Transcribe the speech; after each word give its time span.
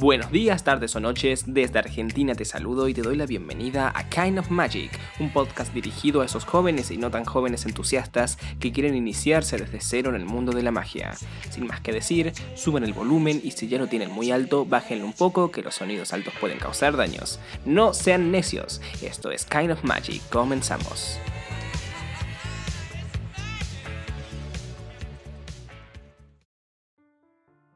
Buenos 0.00 0.32
días, 0.32 0.64
tardes 0.64 0.96
o 0.96 1.00
noches, 1.00 1.44
desde 1.46 1.78
Argentina 1.78 2.34
te 2.34 2.44
saludo 2.44 2.88
y 2.88 2.94
te 2.94 3.02
doy 3.02 3.14
la 3.14 3.26
bienvenida 3.26 3.92
a 3.94 4.08
Kind 4.10 4.40
of 4.40 4.50
Magic, 4.50 4.90
un 5.20 5.32
podcast 5.32 5.72
dirigido 5.72 6.20
a 6.20 6.24
esos 6.24 6.44
jóvenes 6.44 6.90
y 6.90 6.96
no 6.96 7.12
tan 7.12 7.24
jóvenes 7.24 7.64
entusiastas 7.64 8.36
que 8.58 8.72
quieren 8.72 8.96
iniciarse 8.96 9.56
desde 9.56 9.80
cero 9.80 10.10
en 10.10 10.16
el 10.16 10.24
mundo 10.24 10.50
de 10.50 10.64
la 10.64 10.72
magia. 10.72 11.14
Sin 11.48 11.68
más 11.68 11.80
que 11.80 11.92
decir, 11.92 12.32
suben 12.56 12.82
el 12.82 12.92
volumen 12.92 13.40
y 13.44 13.52
si 13.52 13.68
ya 13.68 13.78
lo 13.78 13.86
tienen 13.86 14.10
muy 14.10 14.32
alto, 14.32 14.66
bájenlo 14.66 15.04
un 15.04 15.12
poco 15.12 15.52
que 15.52 15.62
los 15.62 15.76
sonidos 15.76 16.12
altos 16.12 16.34
pueden 16.40 16.58
causar 16.58 16.96
daños. 16.96 17.38
No 17.64 17.94
sean 17.94 18.32
necios, 18.32 18.80
esto 19.00 19.30
es 19.30 19.46
Kind 19.46 19.70
of 19.70 19.84
Magic, 19.84 20.20
comenzamos. 20.28 21.20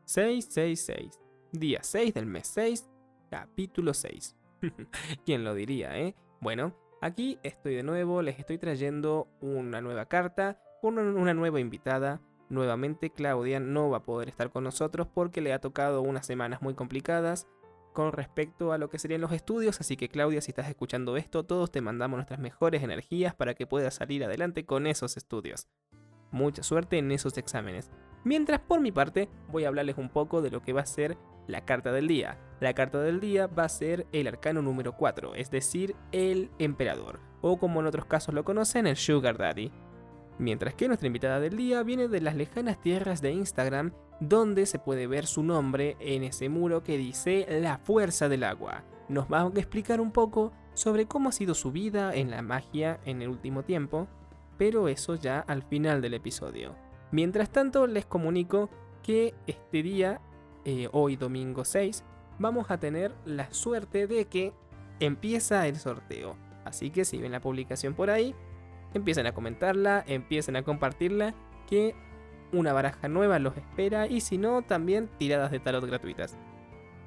...666... 0.04 1.27
Día 1.52 1.78
6 1.82 2.12
del 2.12 2.26
mes 2.26 2.46
6, 2.48 2.90
capítulo 3.30 3.94
6. 3.94 4.36
¿Quién 5.24 5.44
lo 5.44 5.54
diría, 5.54 5.98
eh? 5.98 6.14
Bueno, 6.40 6.74
aquí 7.00 7.38
estoy 7.42 7.74
de 7.74 7.82
nuevo, 7.82 8.20
les 8.20 8.38
estoy 8.38 8.58
trayendo 8.58 9.28
una 9.40 9.80
nueva 9.80 10.04
carta 10.06 10.60
con 10.82 10.98
una 10.98 11.32
nueva 11.32 11.58
invitada. 11.58 12.20
Nuevamente 12.50 13.08
Claudia 13.08 13.60
no 13.60 13.88
va 13.88 13.98
a 13.98 14.02
poder 14.02 14.28
estar 14.28 14.50
con 14.50 14.64
nosotros 14.64 15.08
porque 15.12 15.40
le 15.40 15.54
ha 15.54 15.58
tocado 15.58 16.02
unas 16.02 16.26
semanas 16.26 16.60
muy 16.60 16.74
complicadas 16.74 17.46
con 17.94 18.12
respecto 18.12 18.72
a 18.72 18.78
lo 18.78 18.90
que 18.90 18.98
serían 18.98 19.22
los 19.22 19.32
estudios, 19.32 19.80
así 19.80 19.96
que 19.96 20.10
Claudia, 20.10 20.42
si 20.42 20.50
estás 20.50 20.68
escuchando 20.68 21.16
esto, 21.16 21.44
todos 21.44 21.70
te 21.72 21.80
mandamos 21.80 22.18
nuestras 22.18 22.40
mejores 22.40 22.82
energías 22.82 23.34
para 23.34 23.54
que 23.54 23.66
puedas 23.66 23.94
salir 23.94 24.22
adelante 24.22 24.66
con 24.66 24.86
esos 24.86 25.16
estudios. 25.16 25.66
Mucha 26.30 26.62
suerte 26.62 26.98
en 26.98 27.10
esos 27.10 27.38
exámenes. 27.38 27.90
Mientras 28.22 28.60
por 28.60 28.80
mi 28.80 28.92
parte 28.92 29.30
voy 29.50 29.64
a 29.64 29.68
hablarles 29.68 29.96
un 29.96 30.10
poco 30.10 30.42
de 30.42 30.50
lo 30.50 30.60
que 30.62 30.74
va 30.74 30.82
a 30.82 30.86
ser 30.86 31.16
la 31.48 31.64
carta 31.64 31.90
del 31.90 32.06
día. 32.06 32.38
La 32.60 32.74
carta 32.74 33.00
del 33.00 33.18
día 33.18 33.48
va 33.48 33.64
a 33.64 33.68
ser 33.68 34.06
el 34.12 34.28
arcano 34.28 34.62
número 34.62 34.92
4, 34.92 35.34
es 35.34 35.50
decir, 35.50 35.96
el 36.12 36.50
emperador, 36.58 37.20
o 37.40 37.58
como 37.58 37.80
en 37.80 37.86
otros 37.86 38.04
casos 38.04 38.34
lo 38.34 38.44
conocen, 38.44 38.86
el 38.86 38.96
sugar 38.96 39.38
daddy. 39.38 39.72
Mientras 40.38 40.74
que 40.74 40.86
nuestra 40.86 41.08
invitada 41.08 41.40
del 41.40 41.56
día 41.56 41.82
viene 41.82 42.06
de 42.06 42.20
las 42.20 42.36
lejanas 42.36 42.80
tierras 42.80 43.20
de 43.20 43.32
Instagram, 43.32 43.92
donde 44.20 44.66
se 44.66 44.78
puede 44.78 45.06
ver 45.06 45.26
su 45.26 45.42
nombre 45.42 45.96
en 46.00 46.22
ese 46.22 46.48
muro 46.48 46.84
que 46.84 46.98
dice 46.98 47.46
La 47.60 47.78
Fuerza 47.78 48.28
del 48.28 48.44
Agua. 48.44 48.84
Nos 49.08 49.26
va 49.32 49.42
a 49.42 49.48
explicar 49.48 50.00
un 50.00 50.12
poco 50.12 50.52
sobre 50.74 51.06
cómo 51.06 51.30
ha 51.30 51.32
sido 51.32 51.54
su 51.54 51.72
vida 51.72 52.14
en 52.14 52.30
la 52.30 52.42
magia 52.42 53.00
en 53.04 53.22
el 53.22 53.28
último 53.28 53.62
tiempo, 53.62 54.06
pero 54.58 54.88
eso 54.88 55.14
ya 55.14 55.40
al 55.40 55.62
final 55.62 56.02
del 56.02 56.14
episodio. 56.14 56.76
Mientras 57.10 57.50
tanto, 57.50 57.86
les 57.86 58.04
comunico 58.04 58.68
que 59.02 59.34
este 59.46 59.82
día 59.82 60.20
eh, 60.68 60.86
hoy 60.92 61.16
domingo 61.16 61.64
6, 61.64 62.04
vamos 62.38 62.70
a 62.70 62.78
tener 62.78 63.14
la 63.24 63.50
suerte 63.54 64.06
de 64.06 64.26
que 64.26 64.52
empieza 65.00 65.66
el 65.66 65.76
sorteo. 65.76 66.36
Así 66.66 66.90
que 66.90 67.06
si 67.06 67.16
ven 67.16 67.32
la 67.32 67.40
publicación 67.40 67.94
por 67.94 68.10
ahí, 68.10 68.34
empiecen 68.92 69.26
a 69.26 69.32
comentarla, 69.32 70.04
empiecen 70.06 70.56
a 70.56 70.62
compartirla, 70.62 71.34
que 71.66 71.94
una 72.52 72.74
baraja 72.74 73.08
nueva 73.08 73.38
los 73.38 73.56
espera 73.56 74.08
y 74.08 74.20
si 74.20 74.36
no, 74.36 74.60
también 74.60 75.08
tiradas 75.16 75.50
de 75.50 75.58
tarot 75.58 75.86
gratuitas. 75.86 76.36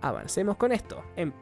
Avancemos 0.02 0.58
con 0.58 0.72
esto. 0.72 1.04
Em- 1.16 1.34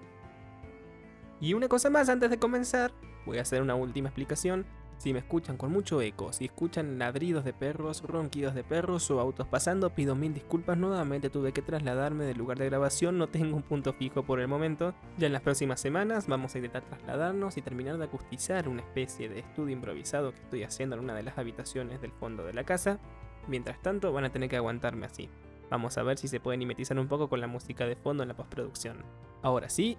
y 1.40 1.54
una 1.54 1.70
cosa 1.70 1.90
más 1.90 2.10
antes 2.10 2.30
de 2.30 2.38
comenzar, 2.38 2.92
voy 3.26 3.38
a 3.38 3.44
hacer 3.44 3.62
una 3.62 3.76
última 3.76 4.10
explicación 4.10 4.66
si 5.00 5.14
me 5.14 5.20
escuchan 5.20 5.56
con 5.56 5.72
mucho 5.72 6.02
eco, 6.02 6.34
si 6.34 6.46
escuchan 6.46 7.00
ladridos 7.00 7.46
de 7.46 7.54
perros, 7.54 8.04
ronquidos 8.04 8.54
de 8.54 8.66
perros 8.66 9.10
o 9.10 9.22
autos 9.22 9.48
pasando, 9.48 9.90
pido 9.92 10.14
mil 10.14 10.34
disculpas. 10.34 10.78
Nuevamente 10.78 11.30
tuve 11.30 11.54
que 11.54 11.62
trasladarme 11.62 12.26
del 12.26 12.38
lugar 12.38 12.60
de 12.60 12.66
grabación, 12.66 13.18
no 13.18 13.28
tengo 13.28 13.56
un 13.56 13.64
punto 13.64 13.94
fijo 13.94 14.24
por 14.24 14.42
el 14.42 14.50
momento. 14.50 14.94
Ya 15.18 15.28
en 15.28 15.34
las 15.34 15.42
próximas 15.42 15.80
semanas 15.80 16.28
vamos 16.28 16.54
a 16.54 16.58
intentar 16.58 16.84
trasladarnos 16.84 17.56
y 17.56 17.62
terminar 17.62 17.98
de 17.98 18.04
acustizar 18.04 18.68
una 18.68 18.82
especie 18.82 19.30
de 19.30 19.40
estudio 19.40 19.74
improvisado 19.74 20.34
que 20.34 20.42
estoy 20.42 20.64
haciendo 20.64 20.98
en 20.98 21.04
una 21.04 21.16
de 21.16 21.24
las 21.24 21.38
habitaciones 21.38 22.02
del 22.02 22.12
fondo 22.12 22.44
de 22.44 22.54
la 22.54 22.66
casa. 22.66 23.00
Mientras 23.48 23.82
tanto, 23.82 24.12
van 24.12 24.26
a 24.26 24.32
tener 24.34 24.50
que 24.50 24.58
aguantarme 24.58 25.06
así. 25.06 25.30
Vamos 25.70 25.98
a 25.98 26.04
ver 26.04 26.18
si 26.18 26.28
se 26.28 26.42
pueden 26.42 26.60
mimetizar 26.60 27.00
un 27.00 27.08
poco 27.08 27.30
con 27.30 27.40
la 27.40 27.48
música 27.48 27.86
de 27.86 27.96
fondo 27.96 28.24
en 28.24 28.30
la 28.30 28.36
postproducción. 28.36 29.06
Ahora 29.44 29.70
sí, 29.70 29.98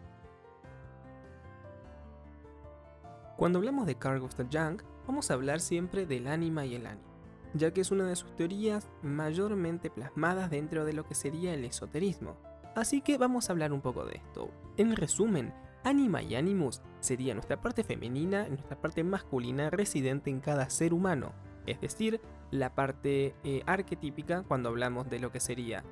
Cuando 3.40 3.58
hablamos 3.58 3.86
de 3.86 3.94
Carl 3.94 4.20
Gustav 4.20 4.48
Jung, 4.52 4.82
vamos 5.06 5.30
a 5.30 5.32
hablar 5.32 5.60
siempre 5.60 6.04
del 6.04 6.26
ánima 6.26 6.66
y 6.66 6.74
el 6.74 6.84
ánimo, 6.84 7.08
ya 7.54 7.72
que 7.72 7.80
es 7.80 7.90
una 7.90 8.04
de 8.04 8.14
sus 8.14 8.36
teorías 8.36 8.90
mayormente 9.02 9.88
plasmadas 9.88 10.50
dentro 10.50 10.84
de 10.84 10.92
lo 10.92 11.06
que 11.06 11.14
sería 11.14 11.54
el 11.54 11.64
esoterismo. 11.64 12.36
Así 12.76 13.00
que 13.00 13.16
vamos 13.16 13.48
a 13.48 13.54
hablar 13.54 13.72
un 13.72 13.80
poco 13.80 14.04
de 14.04 14.16
esto. 14.16 14.50
En 14.76 14.94
resumen, 14.94 15.54
ánima 15.84 16.20
y 16.20 16.34
animus 16.34 16.82
sería 17.00 17.32
nuestra 17.32 17.58
parte 17.62 17.82
femenina 17.82 18.46
y 18.46 18.50
nuestra 18.50 18.78
parte 18.78 19.04
masculina 19.04 19.70
residente 19.70 20.28
en 20.28 20.40
cada 20.40 20.68
ser 20.68 20.92
humano, 20.92 21.32
es 21.64 21.80
decir, 21.80 22.20
la 22.50 22.74
parte 22.74 23.34
eh, 23.42 23.62
arquetípica 23.64 24.42
cuando 24.42 24.68
hablamos 24.68 25.08
de 25.08 25.18
lo 25.18 25.32
que 25.32 25.40
sería 25.40 25.82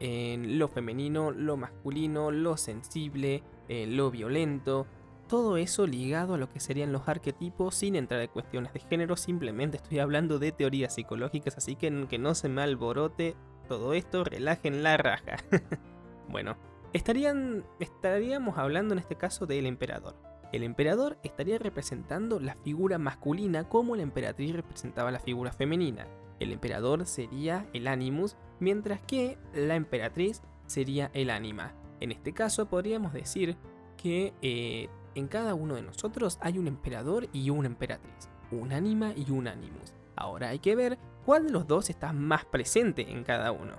en 0.00 0.58
lo 0.58 0.68
femenino, 0.68 1.30
lo 1.30 1.56
masculino, 1.56 2.30
lo 2.30 2.56
sensible, 2.56 3.42
eh, 3.68 3.86
lo 3.86 4.10
violento, 4.10 4.86
todo 5.28 5.56
eso 5.56 5.86
ligado 5.86 6.34
a 6.34 6.38
lo 6.38 6.48
que 6.48 6.58
serían 6.58 6.92
los 6.92 7.08
arquetipos 7.08 7.74
sin 7.74 7.94
entrar 7.94 8.20
en 8.20 8.28
cuestiones 8.28 8.72
de 8.72 8.80
género, 8.80 9.16
simplemente 9.16 9.76
estoy 9.76 10.00
hablando 10.00 10.38
de 10.38 10.50
teorías 10.50 10.94
psicológicas, 10.94 11.56
así 11.56 11.76
que 11.76 12.06
que 12.08 12.18
no 12.18 12.34
se 12.34 12.48
me 12.48 12.62
alborote 12.62 13.36
todo 13.68 13.92
esto, 13.92 14.24
relajen 14.24 14.82
la 14.82 14.96
raja. 14.96 15.36
bueno, 16.28 16.56
estarían, 16.92 17.64
estaríamos 17.78 18.58
hablando 18.58 18.94
en 18.94 18.98
este 18.98 19.16
caso 19.16 19.46
del 19.46 19.66
emperador. 19.66 20.16
El 20.52 20.62
emperador 20.62 21.18
estaría 21.22 21.58
representando 21.58 22.40
la 22.40 22.54
figura 22.54 22.98
masculina 22.98 23.68
como 23.68 23.96
la 23.96 24.02
emperatriz 24.02 24.54
representaba 24.54 25.10
la 25.10 25.20
figura 25.20 25.52
femenina. 25.52 26.06
El 26.40 26.52
emperador 26.52 27.04
sería 27.06 27.68
el 27.74 27.86
animus, 27.86 28.36
mientras 28.58 29.00
que 29.00 29.38
la 29.52 29.76
emperatriz 29.76 30.42
sería 30.66 31.10
el 31.12 31.30
ánima. 31.30 31.74
En 32.00 32.12
este 32.12 32.32
caso 32.32 32.66
podríamos 32.66 33.12
decir 33.12 33.56
que 33.96 34.32
eh, 34.40 34.88
en 35.18 35.28
cada 35.28 35.54
uno 35.54 35.74
de 35.74 35.82
nosotros 35.82 36.38
hay 36.40 36.58
un 36.58 36.66
emperador 36.66 37.28
y 37.32 37.50
una 37.50 37.66
emperatriz, 37.66 38.28
un 38.50 38.72
ánima 38.72 39.12
y 39.16 39.30
un 39.30 39.48
animus. 39.48 39.92
Ahora 40.16 40.48
hay 40.48 40.58
que 40.58 40.76
ver 40.76 40.98
cuál 41.24 41.46
de 41.46 41.52
los 41.52 41.66
dos 41.66 41.90
está 41.90 42.12
más 42.12 42.44
presente 42.44 43.10
en 43.10 43.24
cada 43.24 43.52
uno. 43.52 43.74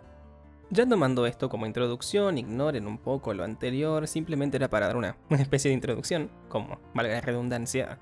Ya 0.72 0.88
tomando 0.88 1.26
esto 1.26 1.50
como 1.50 1.66
introducción, 1.66 2.38
ignoren 2.38 2.86
un 2.86 3.00
poco 3.00 3.34
lo 3.34 3.44
anterior, 3.44 4.08
simplemente 4.08 4.58
era 4.58 4.70
para 4.70 4.88
dar 4.88 4.98
una, 4.98 5.16
especie 5.32 5.70
de 5.70 5.76
introducción, 5.76 6.30
como 6.48 6.80
valga 6.94 7.16
la 7.16 7.22
redundancia. 7.22 8.00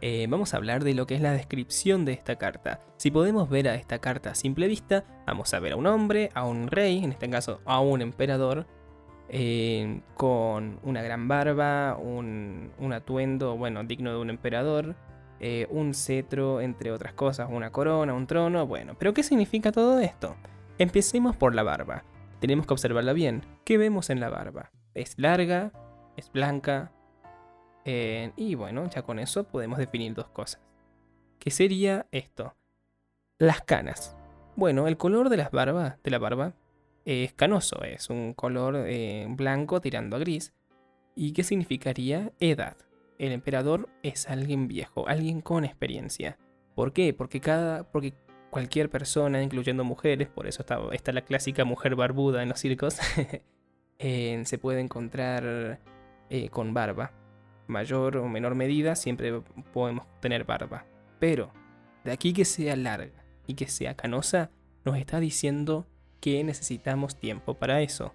Eh, 0.00 0.26
vamos 0.28 0.54
a 0.54 0.58
hablar 0.58 0.84
de 0.84 0.94
lo 0.94 1.06
que 1.06 1.14
es 1.14 1.20
la 1.20 1.32
descripción 1.32 2.04
de 2.04 2.12
esta 2.12 2.36
carta. 2.36 2.80
Si 2.98 3.10
podemos 3.10 3.48
ver 3.48 3.68
a 3.68 3.74
esta 3.74 3.98
carta 3.98 4.30
a 4.30 4.34
simple 4.34 4.68
vista, 4.68 5.04
vamos 5.26 5.52
a 5.54 5.60
ver 5.60 5.72
a 5.72 5.76
un 5.76 5.86
hombre, 5.86 6.30
a 6.34 6.44
un 6.44 6.68
rey, 6.68 7.02
en 7.02 7.12
este 7.12 7.28
caso 7.30 7.60
a 7.64 7.80
un 7.80 8.02
emperador, 8.02 8.66
eh, 9.28 10.00
con 10.14 10.78
una 10.82 11.02
gran 11.02 11.28
barba, 11.28 11.96
un, 11.96 12.70
atuendo, 12.92 13.56
bueno, 13.56 13.84
digno 13.84 14.12
de 14.12 14.18
un 14.18 14.30
emperador, 14.30 14.94
eh, 15.40 15.66
un 15.70 15.94
cetro, 15.94 16.60
entre 16.60 16.92
otras 16.92 17.12
cosas, 17.14 17.48
una 17.50 17.70
corona, 17.70 18.14
un 18.14 18.26
trono, 18.26 18.66
bueno, 18.66 18.94
pero 18.98 19.14
¿qué 19.14 19.22
significa 19.22 19.72
todo 19.72 19.98
esto? 19.98 20.36
Empecemos 20.78 21.36
por 21.36 21.54
la 21.54 21.62
barba. 21.62 22.04
Tenemos 22.40 22.66
que 22.66 22.74
observarla 22.74 23.12
bien. 23.12 23.42
¿Qué 23.64 23.78
vemos 23.78 24.10
en 24.10 24.20
la 24.20 24.28
barba? 24.28 24.70
Es 24.94 25.14
larga, 25.18 25.72
es 26.16 26.30
blanca, 26.30 26.92
eh, 27.84 28.32
y 28.36 28.54
bueno, 28.54 28.88
ya 28.88 29.02
con 29.02 29.18
eso 29.18 29.44
podemos 29.44 29.78
definir 29.78 30.14
dos 30.14 30.28
cosas. 30.28 30.60
¿Qué 31.38 31.50
sería 31.50 32.06
esto? 32.10 32.56
Las 33.38 33.60
canas. 33.62 34.16
Bueno, 34.56 34.86
el 34.88 34.96
color 34.96 35.28
de 35.28 35.36
las 35.36 35.50
barbas, 35.50 36.02
de 36.02 36.10
la 36.10 36.18
barba, 36.18 36.54
es 37.04 37.32
canoso, 37.34 37.82
es 37.82 38.08
un 38.10 38.32
color 38.34 38.84
eh, 38.86 39.26
blanco 39.28 39.80
tirando 39.80 40.16
a 40.16 40.18
gris. 40.18 40.54
¿Y 41.14 41.32
qué 41.32 41.44
significaría 41.44 42.32
edad? 42.40 42.76
El 43.18 43.32
emperador 43.32 43.88
es 44.02 44.28
alguien 44.28 44.66
viejo, 44.66 45.06
alguien 45.06 45.40
con 45.40 45.64
experiencia. 45.64 46.38
¿Por 46.74 46.92
qué? 46.92 47.14
Porque 47.14 47.40
cada. 47.40 47.84
Porque 47.90 48.14
cualquier 48.50 48.90
persona, 48.90 49.42
incluyendo 49.42 49.84
mujeres, 49.84 50.28
por 50.28 50.46
eso 50.46 50.62
está, 50.62 50.78
está 50.92 51.12
la 51.12 51.22
clásica 51.22 51.64
mujer 51.64 51.96
barbuda 51.96 52.42
en 52.42 52.48
los 52.48 52.60
circos, 52.60 52.98
eh, 53.98 54.42
se 54.44 54.58
puede 54.58 54.80
encontrar 54.80 55.80
eh, 56.30 56.48
con 56.50 56.74
barba. 56.74 57.12
Mayor 57.66 58.18
o 58.18 58.28
menor 58.28 58.54
medida, 58.54 58.94
siempre 58.94 59.40
podemos 59.72 60.06
tener 60.20 60.44
barba. 60.44 60.86
Pero, 61.18 61.52
de 62.04 62.12
aquí 62.12 62.32
que 62.32 62.44
sea 62.44 62.76
larga 62.76 63.24
y 63.46 63.54
que 63.54 63.68
sea 63.68 63.94
canosa, 63.96 64.50
nos 64.84 64.98
está 64.98 65.18
diciendo 65.18 65.86
que 66.24 66.42
necesitamos 66.42 67.16
tiempo 67.16 67.52
para 67.52 67.82
eso. 67.82 68.14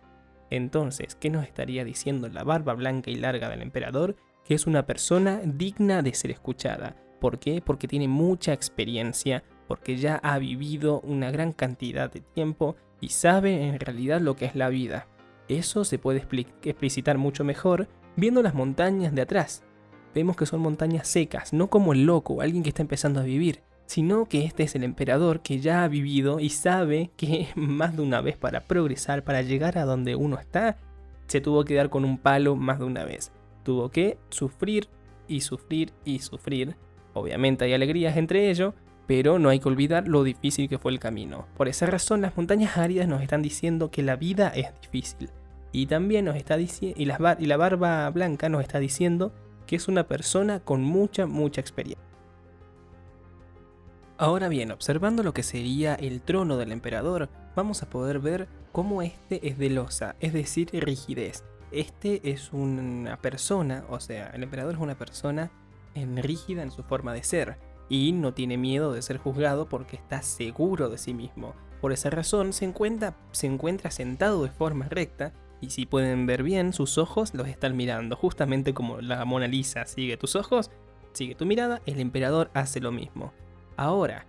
Entonces, 0.50 1.14
¿qué 1.14 1.30
nos 1.30 1.44
estaría 1.44 1.86
diciendo 1.86 2.28
la 2.28 2.44
barba 2.44 2.74
blanca 2.74 3.12
y 3.12 3.16
larga 3.16 3.50
del 3.50 3.62
emperador? 3.62 4.16
Que 4.44 4.56
es 4.56 4.66
una 4.66 4.88
persona 4.88 5.42
digna 5.46 6.02
de 6.02 6.16
ser 6.16 6.32
escuchada. 6.32 6.96
¿Por 7.22 7.38
qué? 7.38 7.62
Porque 7.64 7.88
tiene 7.88 8.08
mucha 8.08 8.52
experiencia, 8.52 9.44
porque 9.68 9.98
ya 9.98 10.16
ha 10.24 10.40
vivido 10.40 11.02
una 11.02 11.30
gran 11.30 11.54
cantidad 11.54 12.12
de 12.12 12.22
tiempo 12.22 12.78
y 13.00 13.10
sabe 13.10 13.68
en 13.68 13.80
realidad 13.80 14.22
lo 14.22 14.36
que 14.36 14.46
es 14.46 14.56
la 14.56 14.70
vida. 14.70 15.08
Eso 15.48 15.86
se 15.86 16.00
puede 16.00 16.26
explicitar 16.64 17.20
mucho 17.20 17.44
mejor 17.44 17.90
viendo 18.16 18.42
las 18.42 18.56
montañas 18.56 19.14
de 19.14 19.22
atrás. 19.22 19.62
Vemos 20.16 20.36
que 20.36 20.48
son 20.48 20.62
montañas 20.62 21.08
secas, 21.08 21.54
no 21.54 21.70
como 21.70 21.94
el 21.94 22.08
loco, 22.08 22.42
alguien 22.42 22.64
que 22.64 22.70
está 22.70 22.82
empezando 22.82 23.20
a 23.20 23.24
vivir, 23.24 23.62
sino 23.90 24.26
que 24.26 24.46
este 24.46 24.62
es 24.62 24.76
el 24.76 24.84
emperador 24.84 25.42
que 25.42 25.60
ya 25.60 25.84
ha 25.84 25.88
vivido 25.88 26.40
y 26.40 26.50
sabe 26.50 27.10
que 27.18 27.48
más 27.56 27.96
de 27.96 28.04
una 28.04 28.22
vez 28.22 28.38
para 28.38 28.62
progresar, 28.68 29.24
para 29.24 29.42
llegar 29.42 29.80
a 29.80 29.86
donde 29.86 30.16
uno 30.16 30.38
está, 30.38 30.78
se 31.26 31.42
tuvo 31.42 31.66
que 31.66 31.74
dar 31.74 31.90
con 31.90 32.06
un 32.06 32.20
palo 32.20 32.56
más 32.56 32.78
de 32.78 32.86
una 32.86 33.04
vez. 33.04 33.32
Tuvo 33.64 33.90
que 33.90 34.20
sufrir 34.30 34.88
y 35.28 35.42
sufrir 35.42 35.92
y 36.06 36.20
sufrir. 36.20 36.76
Obviamente 37.16 37.66
hay 37.66 37.74
alegrías 37.74 38.16
entre 38.16 38.52
ellos, 38.52 38.76
pero 39.08 39.40
no 39.40 39.50
hay 39.50 39.60
que 39.60 39.70
olvidar 39.70 40.08
lo 40.08 40.24
difícil 40.24 40.70
que 40.70 40.78
fue 40.78 40.92
el 40.92 41.00
camino. 41.00 41.48
Por 41.58 41.68
esa 41.68 41.88
razón 41.88 42.22
las 42.22 42.38
montañas 42.38 42.78
áridas 42.78 43.08
nos 43.08 43.24
están 43.24 43.42
diciendo 43.42 43.90
que 43.90 44.04
la 44.04 44.18
vida 44.18 44.50
es 44.50 44.68
difícil. 44.82 45.32
Y 45.72 45.88
también 45.88 46.26
nos 46.26 46.36
está 46.36 46.58
diciendo, 46.58 46.96
y, 47.00 47.06
y 47.44 47.48
la 47.48 47.58
barba 47.58 48.08
blanca 48.12 48.50
nos 48.50 48.62
está 48.62 48.78
diciendo 48.78 49.34
que 49.66 49.78
es 49.78 49.88
una 49.88 50.08
persona 50.08 50.60
con 50.60 50.84
mucha, 50.84 51.26
mucha 51.26 51.60
experiencia. 51.60 52.09
Ahora 54.22 54.50
bien, 54.50 54.72
observando 54.72 55.24
lo 55.24 55.34
que 55.34 55.44
sería 55.44 55.96
el 55.96 56.20
trono 56.22 56.58
del 56.58 56.74
emperador, 56.74 57.30
vamos 57.56 57.84
a 57.84 57.90
poder 57.90 58.20
ver 58.20 58.50
cómo 58.74 59.02
este 59.02 59.48
es 59.48 59.58
de 59.58 59.70
losa, 59.70 60.18
es 60.20 60.34
decir, 60.34 60.68
rigidez. 60.74 61.46
Este 61.72 62.30
es 62.30 62.52
una 62.52 63.16
persona, 63.22 63.86
o 63.88 64.02
sea, 64.02 64.28
el 64.32 64.44
emperador 64.44 64.74
es 64.74 64.82
una 64.82 64.98
persona 64.98 65.52
en 65.96 66.18
rígida 66.18 66.64
en 66.64 66.72
su 66.72 66.84
forma 66.84 67.14
de 67.14 67.24
ser 67.24 67.60
y 67.88 68.12
no 68.12 68.34
tiene 68.34 68.58
miedo 68.58 68.92
de 68.92 69.02
ser 69.04 69.20
juzgado 69.20 69.70
porque 69.70 69.96
está 69.96 70.22
seguro 70.22 70.90
de 70.90 70.98
sí 70.98 71.14
mismo. 71.14 71.56
Por 71.80 71.94
esa 71.94 72.10
razón 72.10 72.52
se 72.52 72.66
encuentra, 72.66 73.16
se 73.32 73.48
encuentra 73.48 73.90
sentado 73.90 74.44
de 74.44 74.50
forma 74.50 74.90
recta 74.90 75.32
y 75.62 75.70
si 75.70 75.86
pueden 75.86 76.26
ver 76.26 76.44
bien, 76.44 76.74
sus 76.74 76.98
ojos 76.98 77.34
los 77.34 77.48
están 77.48 77.78
mirando, 77.78 78.18
justamente 78.18 78.74
como 78.74 79.00
la 79.00 79.24
Mona 79.24 79.48
Lisa 79.48 79.86
sigue 79.86 80.18
tus 80.18 80.36
ojos, 80.36 80.72
sigue 81.14 81.36
tu 81.36 81.46
mirada, 81.46 81.82
el 81.86 82.02
emperador 82.02 82.52
hace 82.54 82.82
lo 82.82 82.92
mismo. 82.92 83.32
Ahora, 83.80 84.26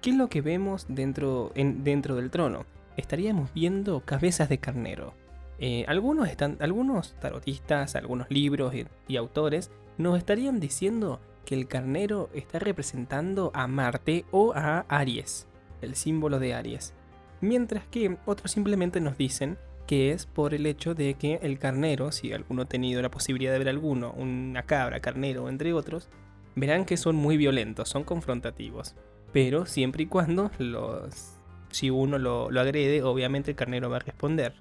¿qué 0.00 0.08
es 0.08 0.16
lo 0.16 0.30
que 0.30 0.40
vemos 0.40 0.86
dentro, 0.88 1.52
dentro 1.54 2.16
del 2.16 2.30
trono? 2.30 2.64
Estaríamos 2.96 3.52
viendo 3.52 4.00
cabezas 4.00 4.48
de 4.48 4.56
carnero. 4.56 5.12
Eh, 5.58 5.84
algunos, 5.88 6.26
están, 6.26 6.56
algunos 6.60 7.14
tarotistas, 7.20 7.96
algunos 7.96 8.30
libros 8.30 8.74
y 9.06 9.16
autores 9.16 9.70
nos 9.98 10.16
estarían 10.16 10.58
diciendo 10.58 11.20
que 11.44 11.54
el 11.54 11.68
carnero 11.68 12.30
está 12.32 12.58
representando 12.58 13.50
a 13.52 13.66
Marte 13.66 14.24
o 14.30 14.54
a 14.54 14.86
Aries, 14.88 15.48
el 15.82 15.96
símbolo 15.96 16.38
de 16.38 16.54
Aries. 16.54 16.94
Mientras 17.42 17.86
que 17.86 18.16
otros 18.24 18.52
simplemente 18.52 19.02
nos 19.02 19.18
dicen 19.18 19.58
que 19.86 20.12
es 20.12 20.24
por 20.24 20.54
el 20.54 20.64
hecho 20.64 20.94
de 20.94 21.12
que 21.12 21.40
el 21.42 21.58
carnero, 21.58 22.10
si 22.10 22.32
alguno 22.32 22.62
ha 22.62 22.68
tenido 22.68 23.02
la 23.02 23.10
posibilidad 23.10 23.52
de 23.52 23.58
ver 23.58 23.68
alguno, 23.68 24.12
una 24.12 24.62
cabra, 24.62 25.00
carnero, 25.00 25.50
entre 25.50 25.74
otros, 25.74 26.08
verán 26.54 26.84
que 26.84 26.96
son 26.96 27.16
muy 27.16 27.36
violentos, 27.36 27.88
son 27.88 28.04
confrontativos. 28.04 28.94
Pero 29.32 29.66
siempre 29.66 30.04
y 30.04 30.06
cuando 30.06 30.50
los, 30.58 31.38
si 31.70 31.90
uno 31.90 32.18
lo, 32.18 32.50
lo 32.50 32.60
agrede, 32.60 33.02
obviamente 33.02 33.50
el 33.50 33.56
carnero 33.56 33.90
va 33.90 33.96
a 33.96 34.00
responder. 34.00 34.54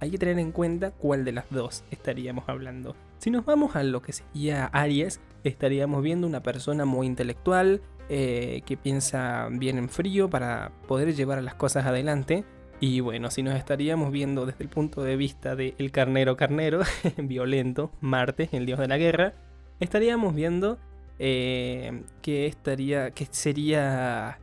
Hay 0.00 0.10
que 0.10 0.18
tener 0.18 0.38
en 0.38 0.52
cuenta 0.52 0.90
cuál 0.90 1.24
de 1.24 1.32
las 1.32 1.50
dos 1.50 1.84
estaríamos 1.90 2.48
hablando. 2.48 2.94
Si 3.18 3.30
nos 3.30 3.44
vamos 3.44 3.76
a 3.76 3.82
lo 3.82 4.02
que 4.02 4.12
sería 4.12 4.66
Aries, 4.66 5.20
estaríamos 5.42 6.02
viendo 6.02 6.26
una 6.26 6.42
persona 6.42 6.84
muy 6.84 7.06
intelectual, 7.06 7.80
eh, 8.08 8.62
que 8.66 8.76
piensa 8.76 9.48
bien 9.50 9.78
en 9.78 9.88
frío 9.88 10.30
para 10.30 10.70
poder 10.86 11.14
llevar 11.14 11.42
las 11.42 11.54
cosas 11.54 11.86
adelante. 11.86 12.44
Y 12.78 13.00
bueno, 13.00 13.30
si 13.30 13.42
nos 13.42 13.56
estaríamos 13.56 14.12
viendo 14.12 14.46
desde 14.46 14.62
el 14.62 14.68
punto 14.68 15.02
de 15.02 15.16
vista 15.16 15.56
del 15.56 15.90
carnero 15.90 16.36
carnero, 16.36 16.82
violento, 17.16 17.90
Marte, 18.00 18.48
el 18.52 18.66
dios 18.66 18.78
de 18.78 18.88
la 18.88 18.98
guerra, 18.98 19.32
estaríamos 19.80 20.34
viendo 20.34 20.78
eh, 21.18 22.04
que, 22.22 22.46
estaría, 22.46 23.10
que 23.10 23.26
sería 23.30 24.38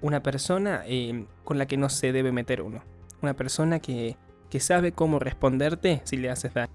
una 0.00 0.22
persona 0.22 0.82
eh, 0.86 1.26
con 1.44 1.58
la 1.58 1.66
que 1.66 1.76
no 1.76 1.88
se 1.88 2.12
debe 2.12 2.32
meter 2.32 2.62
uno. 2.62 2.82
Una 3.22 3.34
persona 3.34 3.80
que, 3.80 4.16
que 4.50 4.60
sabe 4.60 4.92
cómo 4.92 5.18
responderte 5.18 6.00
si 6.04 6.16
le 6.16 6.30
haces 6.30 6.54
daño. 6.54 6.72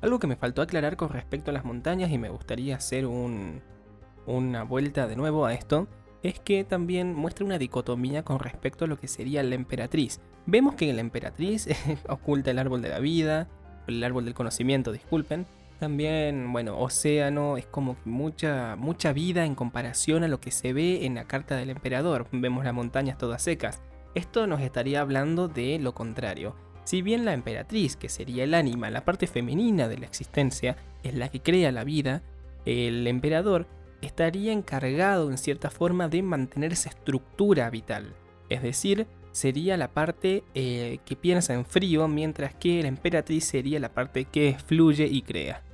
Algo 0.00 0.18
que 0.18 0.26
me 0.26 0.36
faltó 0.36 0.62
aclarar 0.62 0.96
con 0.96 1.10
respecto 1.10 1.50
a 1.50 1.54
las 1.54 1.64
montañas 1.64 2.10
y 2.10 2.18
me 2.18 2.28
gustaría 2.28 2.76
hacer 2.76 3.06
una 3.06 4.64
vuelta 4.64 5.06
de 5.06 5.16
nuevo 5.16 5.46
a 5.46 5.54
esto, 5.54 5.86
es 6.22 6.40
que 6.40 6.64
también 6.64 7.14
muestra 7.14 7.44
una 7.44 7.58
dicotomía 7.58 8.24
con 8.24 8.38
respecto 8.38 8.84
a 8.84 8.88
lo 8.88 8.98
que 8.98 9.08
sería 9.08 9.42
la 9.42 9.54
emperatriz. 9.54 10.20
Vemos 10.46 10.74
que 10.74 10.92
la 10.92 11.00
emperatriz 11.00 11.68
oculta 12.08 12.50
el 12.50 12.58
árbol 12.58 12.82
de 12.82 12.88
la 12.88 12.98
vida, 12.98 13.48
el 13.86 14.02
árbol 14.02 14.24
del 14.24 14.34
conocimiento, 14.34 14.92
disculpen. 14.92 15.46
También, 15.82 16.52
bueno, 16.52 16.78
océano 16.78 17.56
es 17.56 17.66
como 17.66 17.96
mucha, 18.04 18.76
mucha 18.76 19.12
vida 19.12 19.44
en 19.44 19.56
comparación 19.56 20.22
a 20.22 20.28
lo 20.28 20.38
que 20.38 20.52
se 20.52 20.72
ve 20.72 21.06
en 21.06 21.16
la 21.16 21.24
carta 21.24 21.56
del 21.56 21.70
emperador. 21.70 22.28
Vemos 22.30 22.64
las 22.64 22.72
montañas 22.72 23.18
todas 23.18 23.42
secas. 23.42 23.82
Esto 24.14 24.46
nos 24.46 24.60
estaría 24.60 25.00
hablando 25.00 25.48
de 25.48 25.80
lo 25.80 25.92
contrario. 25.92 26.54
Si 26.84 27.02
bien 27.02 27.24
la 27.24 27.32
emperatriz, 27.32 27.96
que 27.96 28.08
sería 28.08 28.44
el 28.44 28.54
ánima, 28.54 28.90
la 28.90 29.04
parte 29.04 29.26
femenina 29.26 29.88
de 29.88 29.98
la 29.98 30.06
existencia, 30.06 30.76
es 31.02 31.16
la 31.16 31.30
que 31.30 31.42
crea 31.42 31.72
la 31.72 31.82
vida, 31.82 32.22
el 32.64 33.04
emperador 33.08 33.66
estaría 34.02 34.52
encargado 34.52 35.32
en 35.32 35.36
cierta 35.36 35.68
forma 35.68 36.06
de 36.06 36.22
mantener 36.22 36.74
esa 36.74 36.90
estructura 36.90 37.68
vital. 37.70 38.14
Es 38.50 38.62
decir, 38.62 39.08
sería 39.32 39.76
la 39.76 39.88
parte 39.88 40.44
eh, 40.54 41.00
que 41.04 41.16
piensa 41.16 41.54
en 41.54 41.64
frío, 41.64 42.06
mientras 42.06 42.54
que 42.54 42.82
la 42.82 42.88
emperatriz 42.88 43.46
sería 43.46 43.80
la 43.80 43.92
parte 43.92 44.26
que 44.26 44.56
fluye 44.64 45.08
y 45.08 45.22
crea. 45.22 45.64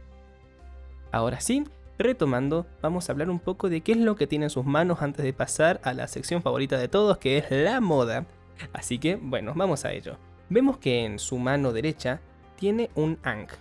Ahora 1.11 1.41
sí, 1.41 1.65
retomando, 1.99 2.67
vamos 2.81 3.09
a 3.09 3.13
hablar 3.13 3.31
un 3.31 3.41
poco 3.41 3.69
de 3.69 3.81
qué 3.81 3.93
es 3.93 3.99
lo 3.99 4.17
que 4.17 4.27
tiene 4.27 4.47
en 4.47 4.51
sus 4.51 4.65
manos 4.65 5.03
antes 5.03 5.25
de 5.25 5.33
pasar 5.33 5.81
a 5.85 5.93
la 5.93 6.07
sección 6.07 6.43
favorita 6.43 6.79
de 6.79 6.89
todos, 6.89 7.19
que 7.19 7.39
es 7.39 7.51
la 7.51 7.81
moda. 7.81 8.27
Así 8.73 8.99
que, 8.99 9.17
bueno, 9.17 9.53
vamos 9.55 9.85
a 9.85 9.93
ello. 9.93 10.17
Vemos 10.49 10.79
que 10.79 11.05
en 11.05 11.19
su 11.19 11.39
mano 11.39 11.73
derecha 11.73 12.21
tiene 12.57 12.91
un 12.95 13.19
Ankh, 13.23 13.53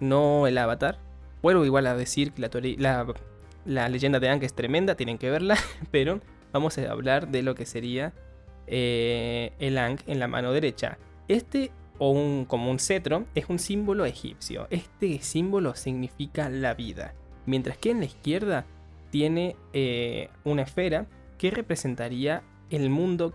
no 0.00 0.46
el 0.46 0.58
avatar. 0.58 0.98
Vuelvo 1.42 1.64
igual 1.64 1.86
a 1.86 1.96
decir 1.96 2.32
que 2.32 2.42
la, 2.78 3.88
leyenda 3.88 4.20
de 4.20 4.28
Ankh 4.28 4.42
es 4.42 4.54
tremenda, 4.54 4.94
tienen 4.94 5.18
que 5.18 5.30
verla, 5.30 5.56
pero 5.90 6.20
vamos 6.52 6.78
a 6.78 6.90
hablar 6.90 7.28
de 7.28 7.42
lo 7.42 7.54
que 7.54 7.66
sería 7.66 8.12
eh, 8.66 9.52
el 9.58 9.78
Ankh 9.78 10.02
en 10.06 10.18
la 10.18 10.28
mano 10.28 10.52
derecha. 10.52 10.98
Este, 11.28 11.70
o 11.98 12.10
un, 12.10 12.44
como 12.44 12.70
un 12.70 12.78
cetro, 12.78 13.26
es 13.34 13.48
un 13.48 13.58
símbolo 13.58 14.04
egipcio. 14.04 14.66
Este 14.70 15.20
símbolo 15.22 15.74
significa 15.74 16.48
la 16.48 16.74
vida. 16.74 17.14
Mientras 17.46 17.78
que 17.78 17.90
en 17.90 18.00
la 18.00 18.06
izquierda 18.06 18.66
tiene 19.10 19.56
eh, 19.72 20.30
una 20.44 20.62
esfera 20.62 21.06
que 21.38 21.50
representaría 21.50 22.42
el 22.70 22.90
mundo 22.90 23.34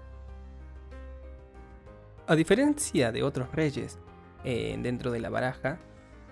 a 2.27 2.35
diferencia 2.35 3.11
de 3.11 3.23
otros 3.23 3.51
reyes 3.51 3.99
eh, 4.43 4.77
dentro 4.81 5.11
de 5.11 5.19
la 5.19 5.29
baraja, 5.29 5.79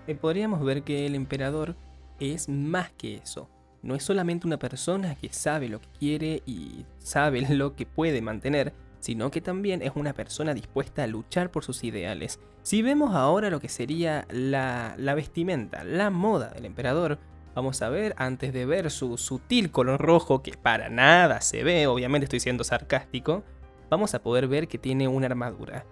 eh, 0.06 0.14
podríamos 0.14 0.62
ver 0.62 0.82
que 0.82 1.06
el 1.06 1.14
emperador 1.14 1.76
es 2.18 2.48
más 2.48 2.90
que 2.92 3.16
eso. 3.16 3.48
No 3.82 3.94
es 3.94 4.02
solamente 4.02 4.46
una 4.46 4.58
persona 4.58 5.14
que 5.14 5.32
sabe 5.32 5.68
lo 5.68 5.80
que 5.80 5.88
quiere 5.98 6.42
y 6.46 6.84
sabe 6.98 7.42
lo 7.54 7.76
que 7.76 7.86
puede 7.86 8.22
mantener, 8.22 8.72
sino 9.00 9.30
que 9.30 9.40
también 9.40 9.82
es 9.82 9.92
una 9.94 10.12
persona 10.12 10.54
dispuesta 10.54 11.02
a 11.02 11.06
luchar 11.06 11.50
por 11.50 11.64
sus 11.64 11.82
ideales. 11.84 12.38
Si 12.62 12.82
vemos 12.82 13.14
ahora 13.14 13.50
lo 13.50 13.58
que 13.58 13.68
sería 13.68 14.26
la, 14.30 14.94
vestimenta, 15.14 15.82
la 15.82 16.10
moda 16.10 16.50
del 16.50 16.66
emperador, 16.66 17.18
vamos 17.54 17.82
a 17.82 17.88
ver, 17.88 18.14
antes 18.18 18.52
de 18.52 18.66
ver 18.66 18.90
su 18.90 19.16
sutil 19.16 19.70
color 19.70 20.00
rojo, 20.00 20.42
que 20.42 20.52
para 20.52 20.88
nada 20.90 21.40
se 21.40 21.64
ve, 21.64 21.86
obviamente 21.86 22.24
estoy 22.24 22.40
siendo 22.40 22.62
sarcástico, 22.62 23.42
vamos 23.88 24.14
a 24.14 24.22
poder 24.22 24.46
ver 24.46 24.68
que 24.68 24.78
tiene 24.78 25.08
una 25.08 25.26
armadura. 25.26 25.84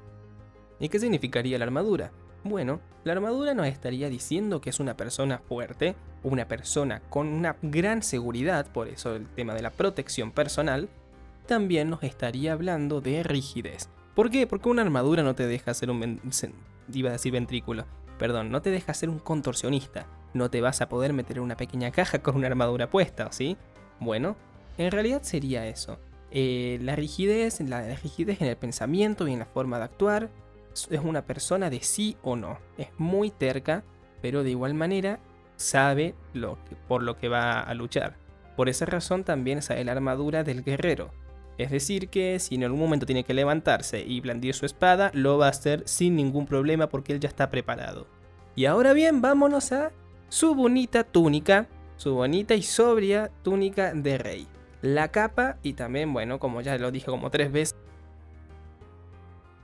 ¿Y 0.79 0.89
qué 0.89 1.01
significaría 1.01 1.59
la 1.59 1.65
armadura? 1.65 2.13
Bueno, 2.45 2.81
la 3.03 3.15
armadura 3.15 3.55
nos 3.55 3.67
estaría 3.67 4.09
diciendo 4.09 4.61
que 4.61 4.71
es 4.71 4.79
una 4.79 4.97
persona 4.97 5.39
fuerte, 5.39 5.97
una 6.23 6.47
persona 6.47 7.03
con 7.09 7.27
una 7.29 7.57
gran 7.63 8.03
seguridad, 8.03 8.67
por 8.71 8.89
eso 8.89 9.17
el 9.17 9.27
tema 9.27 9.55
de 9.55 9.63
la 9.63 9.71
protección 9.71 10.31
personal, 10.31 10.89
también 11.49 11.91
nos 11.91 12.05
estaría 12.05 12.53
hablando 12.53 13.01
de 13.01 13.25
rigidez. 13.25 13.89
¿Por 14.15 14.31
qué? 14.31 14.47
Porque 14.47 14.69
una 14.69 14.83
armadura 14.83 15.25
no 15.25 15.35
te 15.35 15.49
deja 15.49 15.75
ser 15.75 15.91
un... 15.91 16.21
iba 16.93 17.09
a 17.09 17.13
decir 17.13 17.33
ventrículo. 17.33 17.87
Perdón, 18.19 18.51
no 18.53 18.63
te 18.63 18.71
deja 18.71 18.95
ser 18.95 19.09
un 19.09 19.19
contorsionista. 19.19 20.07
No 20.35 20.51
te 20.51 20.61
vas 20.61 20.81
a 20.81 20.89
poder 20.89 21.13
meter 21.13 21.39
en 21.39 21.45
una 21.45 21.57
pequeña 21.57 21.91
caja 21.91 22.21
con 22.21 22.37
una 22.37 22.47
armadura 22.47 22.91
puesta, 22.91 23.33
¿sí? 23.33 23.57
Bueno, 23.99 24.37
en 24.77 24.93
realidad 24.93 25.23
sería 25.23 25.67
eso. 25.67 25.99
Eh, 26.31 26.79
la 26.83 26.95
rigidez, 26.95 27.61
la, 27.61 27.83
rigidez 27.97 28.41
en 28.41 28.49
el 28.49 28.57
pensamiento 28.57 29.27
y 29.27 29.33
en 29.33 29.39
la 29.39 29.47
forma 29.47 29.79
de 29.79 29.85
actuar 29.85 30.31
es 30.73 31.01
una 31.03 31.25
persona 31.25 31.71
de 31.71 31.81
sí 31.81 32.17
o 32.23 32.37
no. 32.37 32.59
Es 32.77 32.89
muy 32.99 33.31
terca, 33.31 33.85
pero 34.21 34.43
de 34.43 34.51
igual 34.51 34.75
manera 34.75 35.19
sabe 35.57 36.15
lo 36.35 36.59
por 36.87 37.03
lo 37.03 37.17
que 37.17 37.29
va 37.29 37.61
a 37.61 37.75
luchar. 37.75 38.17
Por 38.57 38.69
esa 38.69 38.85
razón 38.85 39.25
también 39.25 39.63
sale 39.63 39.85
la 39.85 39.93
armadura 39.93 40.45
del 40.45 40.63
guerrero. 40.63 41.11
Es 41.59 41.73
decir, 41.73 42.09
que 42.09 42.39
si 42.39 42.55
en 42.55 42.65
algún 42.65 42.79
momento 42.79 43.05
tiene 43.05 43.25
que 43.25 43.35
levantarse 43.35 44.01
y 44.01 44.21
blandir 44.21 44.55
su 44.55 44.65
espada, 44.65 45.11
lo 45.13 45.39
va 45.39 45.47
a 45.47 45.51
hacer 45.51 45.83
sin 45.87 46.15
ningún 46.15 46.47
problema 46.47 46.89
porque 46.89 47.13
él 47.13 47.21
ya 47.21 47.29
está 47.29 47.51
preparado. 47.51 48.07
Y 48.55 48.67
ahora 48.67 48.93
bien, 48.93 49.21
vámonos 49.21 49.73
a 49.73 49.91
su 50.29 50.55
bonita 50.55 51.05
túnica, 51.05 51.69
su 51.97 52.15
bonita 52.15 52.55
y 52.55 52.63
sobria 52.63 53.31
túnica 53.43 53.93
de 53.93 54.19
rey. 54.19 54.47
La 54.83 55.09
capa 55.09 55.59
y 55.65 55.73
también, 55.73 56.13
bueno, 56.13 56.39
como 56.39 56.61
ya 56.61 56.79
lo 56.79 56.93
dije 56.93 57.07
como 57.07 57.31
tres 57.31 57.51
veces, 57.51 57.77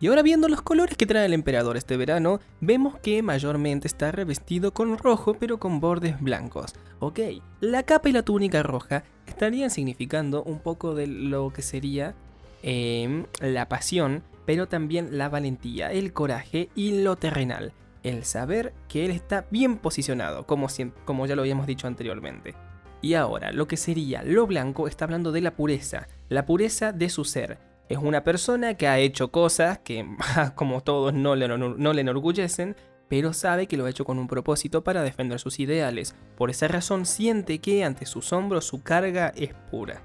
y 0.04 0.06
ahora 0.06 0.20
viendo 0.20 0.50
los 0.50 0.60
colores 0.60 0.98
que 0.98 1.06
trae 1.06 1.24
el 1.24 1.32
emperador 1.32 1.78
este 1.78 1.96
verano, 1.96 2.38
vemos 2.60 2.98
que 2.98 3.22
mayormente 3.22 3.88
está 3.88 4.12
revestido 4.12 4.74
con 4.74 4.98
rojo 4.98 5.32
pero 5.32 5.58
con 5.58 5.80
bordes 5.80 6.20
blancos. 6.20 6.74
Ok, 6.98 7.20
la 7.62 7.84
capa 7.84 8.10
y 8.10 8.12
la 8.12 8.22
túnica 8.22 8.62
roja 8.62 9.04
estarían 9.26 9.70
significando 9.70 10.42
un 10.42 10.58
poco 10.58 10.94
de 10.94 11.06
lo 11.06 11.54
que 11.54 11.62
sería 11.62 12.14
em, 12.62 13.24
la 13.40 13.66
pasión, 13.70 14.22
pero 14.44 14.68
también 14.68 15.16
la 15.16 15.30
valentía, 15.30 15.90
el 15.90 16.12
coraje 16.12 16.68
y 16.74 17.00
lo 17.00 17.16
terrenal. 17.16 17.72
El 18.02 18.24
saber 18.24 18.74
que 18.88 19.06
él 19.06 19.10
está 19.10 19.46
bien 19.50 19.78
posicionado, 19.78 20.46
como, 20.46 20.66
como 21.06 21.24
ya 21.24 21.34
lo 21.34 21.40
habíamos 21.40 21.66
dicho 21.66 21.86
anteriormente. 21.86 22.54
Y 23.00 23.14
ahora, 23.14 23.52
lo 23.52 23.66
que 23.66 23.78
sería 23.78 24.22
lo 24.22 24.46
blanco 24.46 24.86
está 24.86 25.06
hablando 25.06 25.32
de 25.32 25.40
la 25.40 25.56
pureza, 25.56 26.08
la 26.28 26.44
pureza 26.44 26.92
de 26.92 27.08
su 27.08 27.24
ser, 27.24 27.58
es 27.88 27.98
una 27.98 28.24
persona 28.24 28.74
que 28.74 28.88
ha 28.88 28.98
hecho 28.98 29.30
cosas 29.30 29.78
que, 29.78 30.06
como 30.54 30.82
todos, 30.82 31.12
no 31.12 31.34
le, 31.34 31.48
no 31.48 31.92
le 31.92 32.00
enorgullecen, 32.00 32.76
pero 33.08 33.32
sabe 33.32 33.66
que 33.66 33.76
lo 33.76 33.84
ha 33.84 33.90
hecho 33.90 34.04
con 34.04 34.18
un 34.18 34.26
propósito 34.26 34.82
para 34.82 35.02
defender 35.02 35.38
sus 35.38 35.60
ideales. 35.60 36.16
Por 36.36 36.50
esa 36.50 36.68
razón 36.68 37.04
siente 37.06 37.58
que 37.58 37.84
ante 37.84 38.06
sus 38.06 38.32
hombros 38.32 38.64
su 38.64 38.82
carga 38.82 39.32
es 39.36 39.54
pura. 39.70 40.02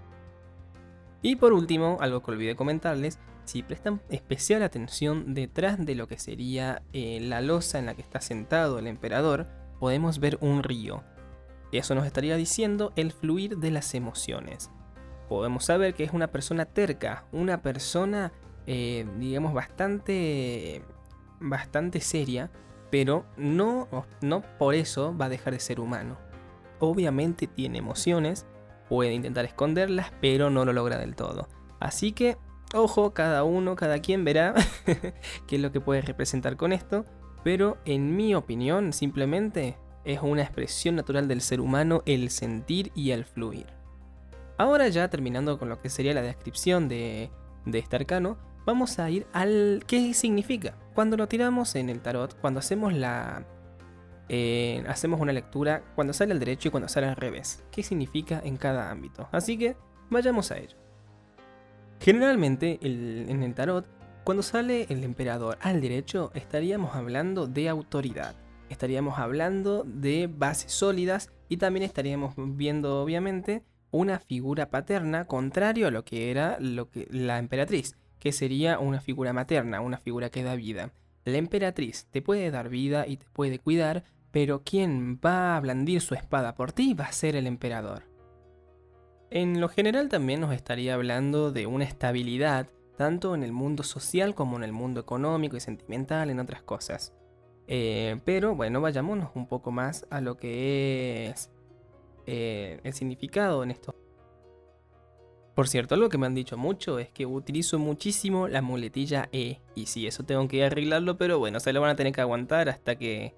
Y 1.22 1.36
por 1.38 1.54
último, 1.54 1.98
algo 2.02 2.22
que 2.22 2.32
olvidé 2.32 2.56
comentarles, 2.56 3.20
si 3.46 3.64
prestan 3.64 4.02
especial 4.10 4.62
atención 4.62 5.34
detrás 5.34 5.84
de 5.84 5.96
lo 5.96 6.08
que 6.08 6.20
sería 6.20 6.84
eh, 6.94 7.20
la 7.22 7.42
losa 7.42 7.80
en 7.80 7.88
la 7.88 7.96
que 7.96 8.02
está 8.02 8.22
sentado 8.22 8.78
el 8.78 8.88
emperador, 8.88 9.48
podemos 9.80 10.20
ver 10.20 10.38
un 10.42 10.64
río. 10.64 11.04
Eso 11.72 11.96
nos 11.96 12.06
estaría 12.06 12.36
diciendo 12.36 12.94
el 12.96 13.12
fluir 13.12 13.58
de 13.58 13.72
las 13.72 13.96
emociones 13.96 14.70
podemos 15.30 15.66
saber 15.66 15.94
que 15.94 16.04
es 16.04 16.12
una 16.12 16.28
persona 16.28 16.66
terca, 16.66 17.24
una 17.32 17.62
persona, 17.62 18.34
eh, 18.66 19.06
digamos, 19.20 19.54
bastante, 19.54 20.82
bastante 21.40 22.02
seria, 22.02 22.52
pero 22.90 23.26
no, 23.38 23.88
no 24.22 24.42
por 24.58 24.74
eso 24.74 25.16
va 25.16 25.26
a 25.26 25.30
dejar 25.30 25.54
de 25.54 25.60
ser 25.60 25.80
humano. 25.80 26.18
Obviamente 26.80 27.46
tiene 27.48 27.78
emociones, 27.78 28.48
puede 28.90 29.14
intentar 29.14 29.46
esconderlas, 29.46 30.12
pero 30.20 30.50
no 30.50 30.66
lo 30.66 30.74
logra 30.74 30.98
del 30.98 31.16
todo. 31.16 31.48
Así 31.80 32.12
que, 32.12 32.38
ojo, 32.74 33.14
cada 33.14 33.44
uno, 33.44 33.76
cada 33.76 34.00
quien 34.00 34.26
verá 34.26 34.56
qué 35.48 35.56
es 35.56 35.62
lo 35.62 35.72
que 35.72 35.80
puede 35.80 36.02
representar 36.02 36.58
con 36.58 36.74
esto, 36.74 37.06
pero 37.44 37.78
en 37.86 38.16
mi 38.18 38.34
opinión, 38.34 38.92
simplemente 38.94 39.78
es 40.04 40.22
una 40.22 40.42
expresión 40.42 40.96
natural 40.96 41.28
del 41.28 41.42
ser 41.42 41.62
humano 41.62 42.02
el 42.06 42.32
sentir 42.32 42.92
y 42.96 43.12
el 43.12 43.26
fluir. 43.26 43.79
Ahora 44.60 44.90
ya 44.90 45.10
terminando 45.10 45.58
con 45.58 45.70
lo 45.70 45.82
que 45.82 45.90
sería 45.90 46.14
la 46.14 46.22
descripción 46.22 46.90
de, 46.90 47.32
este 47.66 47.96
arcano, 47.96 48.38
vamos 48.66 49.00
a 49.00 49.10
ir 49.10 49.26
al 49.32 49.86
qué 49.88 50.14
significa. 50.14 50.76
Cuando 50.94 51.16
lo 51.16 51.30
tiramos 51.30 51.78
en 51.78 51.90
el 51.90 52.02
tarot, 52.02 52.38
cuando 52.42 52.60
hacemos 52.60 52.94
la... 52.94 53.46
Eh, 54.28 54.84
hacemos 54.90 55.22
una 55.22 55.32
lectura 55.32 55.82
cuando 55.96 56.12
sale 56.12 56.34
al 56.34 56.40
derecho 56.40 56.68
y 56.68 56.72
cuando 56.72 56.90
sale 56.90 57.08
al 57.08 57.16
revés. 57.16 57.64
¿Qué 57.72 57.84
significa 57.84 58.42
en 58.44 58.58
cada 58.58 58.92
ámbito? 58.92 59.30
Así 59.32 59.58
que 59.58 59.78
vayamos 60.10 60.52
a 60.52 60.58
ello. 60.58 60.76
Generalmente 62.02 62.80
en 62.82 63.42
el 63.42 63.54
tarot, 63.54 63.86
cuando 64.26 64.44
sale 64.44 64.88
el 64.90 65.06
emperador 65.06 65.58
al 65.62 65.80
derecho, 65.80 66.32
estaríamos 66.34 66.98
hablando 66.98 67.48
de 67.48 67.70
autoridad. 67.70 68.36
Estaríamos 68.68 69.20
hablando 69.20 69.86
de 69.86 70.28
bases 70.28 70.74
sólidas 70.74 71.32
y 71.48 71.56
también 71.56 71.84
estaríamos 71.84 72.34
viendo 72.36 73.02
obviamente 73.02 73.64
una 73.92 74.20
figura 74.20 74.70
paterna 74.70 75.26
contrario 75.26 75.88
a 75.88 75.92
lo 75.92 76.06
que 76.06 76.32
era 76.32 76.58
lo 76.60 76.90
que, 76.90 77.08
la 77.10 77.40
emperatriz, 77.40 77.96
que 78.20 78.32
sería 78.32 78.80
una 78.80 79.02
figura 79.02 79.34
materna, 79.34 79.82
una 79.82 79.98
figura 79.98 80.30
que 80.30 80.44
da 80.44 80.56
vida. 80.56 80.92
La 81.26 81.38
emperatriz 81.38 82.08
te 82.12 82.22
puede 82.22 82.52
dar 82.52 82.70
vida 82.70 83.08
y 83.08 83.18
te 83.18 83.26
puede 83.32 83.60
cuidar, 83.60 84.04
pero 84.32 84.64
quien 84.64 85.20
va 85.24 85.56
a 85.56 85.60
blandir 85.60 86.02
su 86.02 86.16
espada 86.16 86.56
por 86.56 86.72
ti 86.72 86.94
va 86.94 87.06
a 87.06 87.12
ser 87.12 87.36
el 87.36 87.48
emperador. 87.48 88.04
En 89.32 89.62
lo 89.62 89.70
general 89.70 90.10
también 90.10 90.42
nos 90.42 90.54
estaría 90.54 90.96
hablando 90.96 91.52
de 91.52 91.68
una 91.68 91.84
estabilidad, 91.84 92.68
tanto 92.98 93.36
en 93.36 93.44
el 93.44 93.52
mundo 93.52 93.84
social 93.84 94.34
como 94.34 94.58
en 94.58 94.64
el 94.64 94.72
mundo 94.72 95.00
económico 95.00 95.56
y 95.56 95.60
sentimental, 95.60 96.30
en 96.30 96.40
otras 96.40 96.64
cosas. 96.64 97.14
Eh, 97.68 98.20
pero 98.26 98.56
bueno, 98.56 98.82
vayámonos 98.82 99.30
un 99.36 99.48
poco 99.48 99.72
más 99.72 100.08
a 100.10 100.22
lo 100.22 100.38
que 100.38 101.28
es 101.28 101.52
eh, 102.32 102.80
el 102.84 102.94
significado 102.94 103.64
en 103.64 103.72
esto. 103.72 103.96
Por 105.56 105.68
cierto, 105.68 105.96
algo 105.96 106.10
que 106.10 106.20
me 106.20 106.28
han 106.28 106.36
dicho 106.36 106.58
mucho 106.58 107.00
es 107.00 107.10
que 107.10 107.26
utilizo 107.26 107.80
muchísimo 107.80 108.48
la 108.48 108.62
muletilla 108.62 109.30
E. 109.32 109.62
Y 109.74 109.88
sí, 109.88 110.06
eso 110.06 110.24
tengo 110.24 110.48
que 110.48 110.64
arreglarlo, 110.64 111.18
pero 111.18 111.40
bueno, 111.40 111.60
se 111.60 111.74
lo 111.74 111.82
van 111.82 111.90
a 111.90 111.96
tener 111.96 112.14
que 112.14 112.22
aguantar 112.22 112.70
hasta 112.70 112.96
que. 112.96 113.34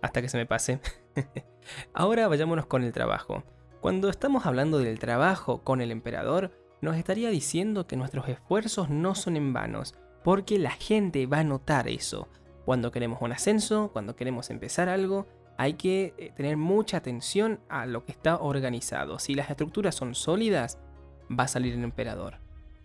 hasta 0.00 0.22
que 0.22 0.30
se 0.30 0.38
me 0.38 0.46
pase. 0.46 0.80
Ahora 1.92 2.26
vayámonos 2.26 2.66
con 2.66 2.82
el 2.82 2.92
trabajo. 2.92 3.44
Cuando 3.82 4.08
estamos 4.08 4.46
hablando 4.46 4.78
del 4.78 4.98
trabajo 4.98 5.62
con 5.62 5.82
el 5.82 5.90
emperador, 5.90 6.52
nos 6.80 6.96
estaría 6.96 7.28
diciendo 7.28 7.86
que 7.86 7.96
nuestros 7.96 8.28
esfuerzos 8.28 8.88
no 8.88 9.14
son 9.14 9.36
en 9.36 9.52
vanos, 9.52 9.94
porque 10.24 10.58
la 10.58 10.70
gente 10.70 11.26
va 11.26 11.40
a 11.40 11.44
notar 11.44 11.86
eso. 11.86 12.28
Cuando 12.64 12.90
queremos 12.90 13.20
un 13.20 13.32
ascenso, 13.32 13.90
cuando 13.92 14.16
queremos 14.16 14.48
empezar 14.50 14.88
algo, 14.88 15.26
hay 15.56 15.74
que 15.74 16.14
eh, 16.18 16.32
tener 16.36 16.56
mucha 16.56 16.96
atención 16.96 17.60
a 17.68 17.86
lo 17.86 18.04
que 18.04 18.12
está 18.12 18.36
organizado. 18.38 19.18
Si 19.18 19.34
las 19.34 19.50
estructuras 19.50 19.94
son 19.94 20.14
sólidas, 20.14 20.78
va 21.30 21.44
a 21.44 21.48
salir 21.48 21.74
el 21.74 21.84
emperador. 21.84 22.36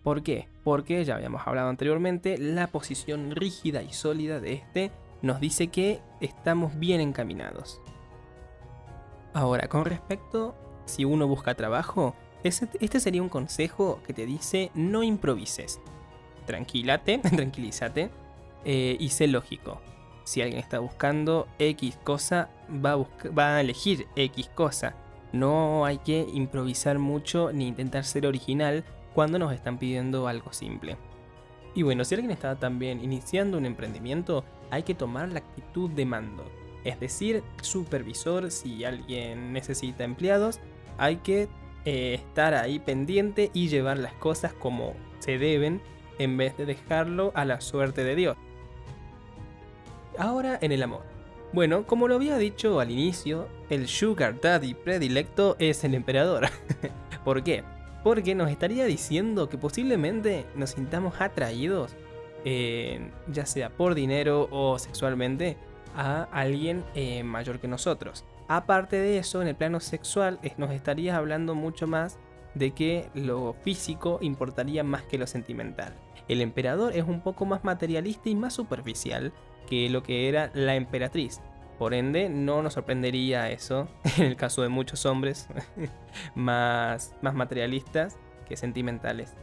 ¿Por 0.02 0.22
qué? 0.22 0.48
Porque 0.64 1.04
ya 1.04 1.16
habíamos 1.16 1.46
hablado 1.46 1.68
anteriormente, 1.68 2.38
la 2.38 2.68
posición 2.68 3.32
rígida 3.32 3.82
y 3.82 3.92
sólida 3.92 4.40
de 4.40 4.54
este 4.54 4.90
nos 5.22 5.40
dice 5.40 5.68
que 5.68 6.00
estamos 6.20 6.78
bien 6.78 7.00
encaminados. 7.00 7.80
Ahora, 9.34 9.68
con 9.68 9.84
respecto 9.84 10.54
si 10.84 11.04
uno 11.04 11.26
busca 11.26 11.54
trabajo, 11.54 12.14
este 12.42 13.00
sería 13.00 13.22
un 13.22 13.28
consejo 13.28 14.00
que 14.06 14.14
te 14.14 14.24
dice 14.24 14.70
no 14.74 15.02
improvises. 15.02 15.80
Tranquilate, 16.46 17.18
tranquilízate 17.36 18.10
eh, 18.64 18.96
y 18.98 19.08
sé 19.10 19.26
lógico 19.26 19.80
si 20.28 20.42
alguien 20.42 20.60
está 20.60 20.78
buscando 20.78 21.48
X 21.58 21.98
cosa, 22.04 22.50
va 22.68 23.56
a, 23.56 23.60
elegir 23.60 24.06
X 24.16 24.50
cosa. 24.54 24.94
No 25.32 25.84
hay 25.84 25.98
que 25.98 26.26
improvisar 26.32 26.98
mucho 26.98 27.52
ni 27.52 27.68
intentar 27.68 28.04
ser 28.04 28.26
original 28.26 28.84
cuando 29.14 29.38
nos 29.38 29.52
están 29.52 29.78
pidiendo 29.78 30.28
algo 30.28 30.52
simple. 30.52 30.96
Y 31.74 31.82
bueno, 31.82 32.04
si 32.04 32.14
alguien 32.14 32.30
está 32.30 32.56
también 32.56 33.02
iniciando 33.02 33.58
un 33.58 33.66
emprendimiento, 33.66 34.44
hay 34.70 34.82
que 34.82 34.94
tomar 34.94 35.30
la 35.30 35.40
actitud 35.40 35.90
de 35.90 36.06
mando. 36.06 36.44
Es 36.84 36.98
decir, 36.98 37.42
supervisor, 37.60 38.50
si 38.50 38.84
alguien 38.84 39.52
necesita 39.52 40.04
empleados, 40.04 40.60
hay 40.96 41.16
que 41.16 41.48
eh, 41.84 42.14
estar 42.14 42.54
ahí 42.54 42.78
pendiente 42.78 43.50
y 43.52 43.68
llevar 43.68 43.98
las 43.98 44.14
cosas 44.14 44.52
como 44.54 44.94
se 45.18 45.38
deben 45.38 45.80
en 46.18 46.36
vez 46.36 46.56
de 46.56 46.66
dejarlo 46.66 47.32
a 47.34 47.44
la 47.44 47.60
suerte 47.60 48.04
de 48.04 48.14
Dios. 48.16 48.36
Ahora 50.18 50.58
en 50.60 50.72
el 50.72 50.82
amor. 50.82 51.17
Bueno, 51.52 51.86
como 51.86 52.08
lo 52.08 52.16
había 52.16 52.36
dicho 52.36 52.78
al 52.78 52.90
inicio, 52.90 53.48
el 53.70 53.88
Sugar 53.88 54.38
Daddy 54.40 54.74
predilecto 54.74 55.56
es 55.58 55.82
el 55.82 55.94
emperador. 55.94 56.48
¿Por 57.24 57.42
qué? 57.42 57.64
Porque 58.04 58.34
nos 58.34 58.50
estaría 58.50 58.84
diciendo 58.84 59.48
que 59.48 59.56
posiblemente 59.56 60.44
nos 60.54 60.70
sintamos 60.70 61.20
atraídos, 61.20 61.96
ya 62.44 63.46
sea 63.46 63.70
por 63.70 63.94
dinero 63.94 64.48
o 64.50 64.78
sexualmente, 64.78 65.56
a 65.96 66.28
alguien 66.32 66.84
eh, 66.94 67.22
mayor 67.24 67.58
que 67.60 67.68
nosotros. 67.68 68.24
Aparte 68.46 68.96
de 68.96 69.18
eso, 69.18 69.42
en 69.42 69.48
el 69.48 69.56
plano 69.56 69.80
sexual 69.80 70.38
nos 70.56 70.70
estaría 70.70 71.16
hablando 71.16 71.54
mucho 71.54 71.86
más 71.86 72.18
de 72.54 72.72
que 72.72 73.08
lo 73.14 73.54
físico 73.62 74.18
importaría 74.20 74.84
más 74.84 75.02
que 75.02 75.18
lo 75.18 75.26
sentimental. 75.26 75.94
El 76.28 76.40
emperador 76.40 76.94
es 76.94 77.04
un 77.04 77.20
poco 77.20 77.46
más 77.46 77.64
materialista 77.64 78.28
y 78.28 78.34
más 78.34 78.54
superficial, 78.54 79.32
que 79.68 79.88
lo 79.90 80.02
que 80.02 80.28
era 80.28 80.50
la 80.54 80.74
emperatriz. 80.74 81.40
Por 81.78 81.94
ende, 81.94 82.28
no 82.28 82.62
nos 82.62 82.74
sorprendería 82.74 83.50
eso 83.50 83.88
en 84.18 84.24
el 84.24 84.36
caso 84.36 84.62
de 84.62 84.68
muchos 84.68 85.06
hombres 85.06 85.48
más, 86.34 87.14
más 87.22 87.34
materialistas 87.34 88.18
que 88.48 88.56
sentimentales. 88.56 89.34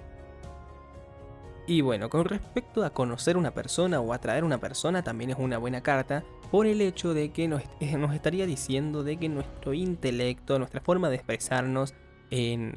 Y 1.67 1.81
bueno, 1.81 2.09
con 2.09 2.25
respecto 2.25 2.83
a 2.83 2.91
conocer 2.91 3.37
una 3.37 3.51
persona 3.51 3.99
o 3.99 4.13
atraer 4.13 4.43
una 4.43 4.59
persona, 4.59 5.03
también 5.03 5.31
es 5.31 5.37
una 5.39 5.57
buena 5.57 5.81
carta 5.81 6.23
por 6.51 6.67
el 6.67 6.81
hecho 6.81 7.13
de 7.13 7.31
que 7.31 7.47
nos, 7.47 7.63
eh, 7.79 7.97
estaría 8.13 8.45
diciendo 8.45 9.03
de 9.03 9.17
que 9.17 9.29
nuestro 9.29 9.73
intelecto, 9.73 10.59
nuestra 10.59 10.81
forma 10.81 11.09
de 11.09 11.15
expresarnos, 11.15 11.93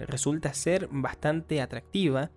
resulta 0.06 0.54
ser 0.54 0.88
bastante 0.92 1.60
atractiva 1.60 2.30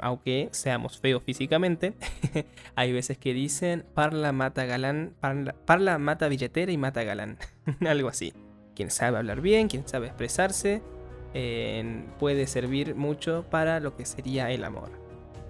aunque 0.00 0.48
seamos 0.52 0.98
feos 0.98 1.22
físicamente, 1.22 1.94
hay 2.74 2.92
veces 2.92 3.18
que 3.18 3.32
dicen 3.32 3.84
parla 3.94 4.32
mata 4.32 4.64
galán, 4.66 5.14
parla, 5.64 5.98
mata 5.98 6.28
billetera 6.28 6.70
y 6.72 6.76
mata 6.76 7.04
galán, 7.04 7.38
algo 7.86 8.08
así. 8.08 8.32
Quien 8.74 8.90
sabe 8.90 9.16
hablar 9.18 9.40
bien, 9.40 9.68
quien 9.68 9.88
sabe 9.88 10.06
expresarse, 10.06 10.82
puede 12.18 12.46
servir 12.46 12.94
mucho 12.94 13.44
para 13.50 13.80
lo 13.80 13.96
que 13.96 14.04
sería 14.04 14.50
el 14.50 14.64
amor. 14.64 14.90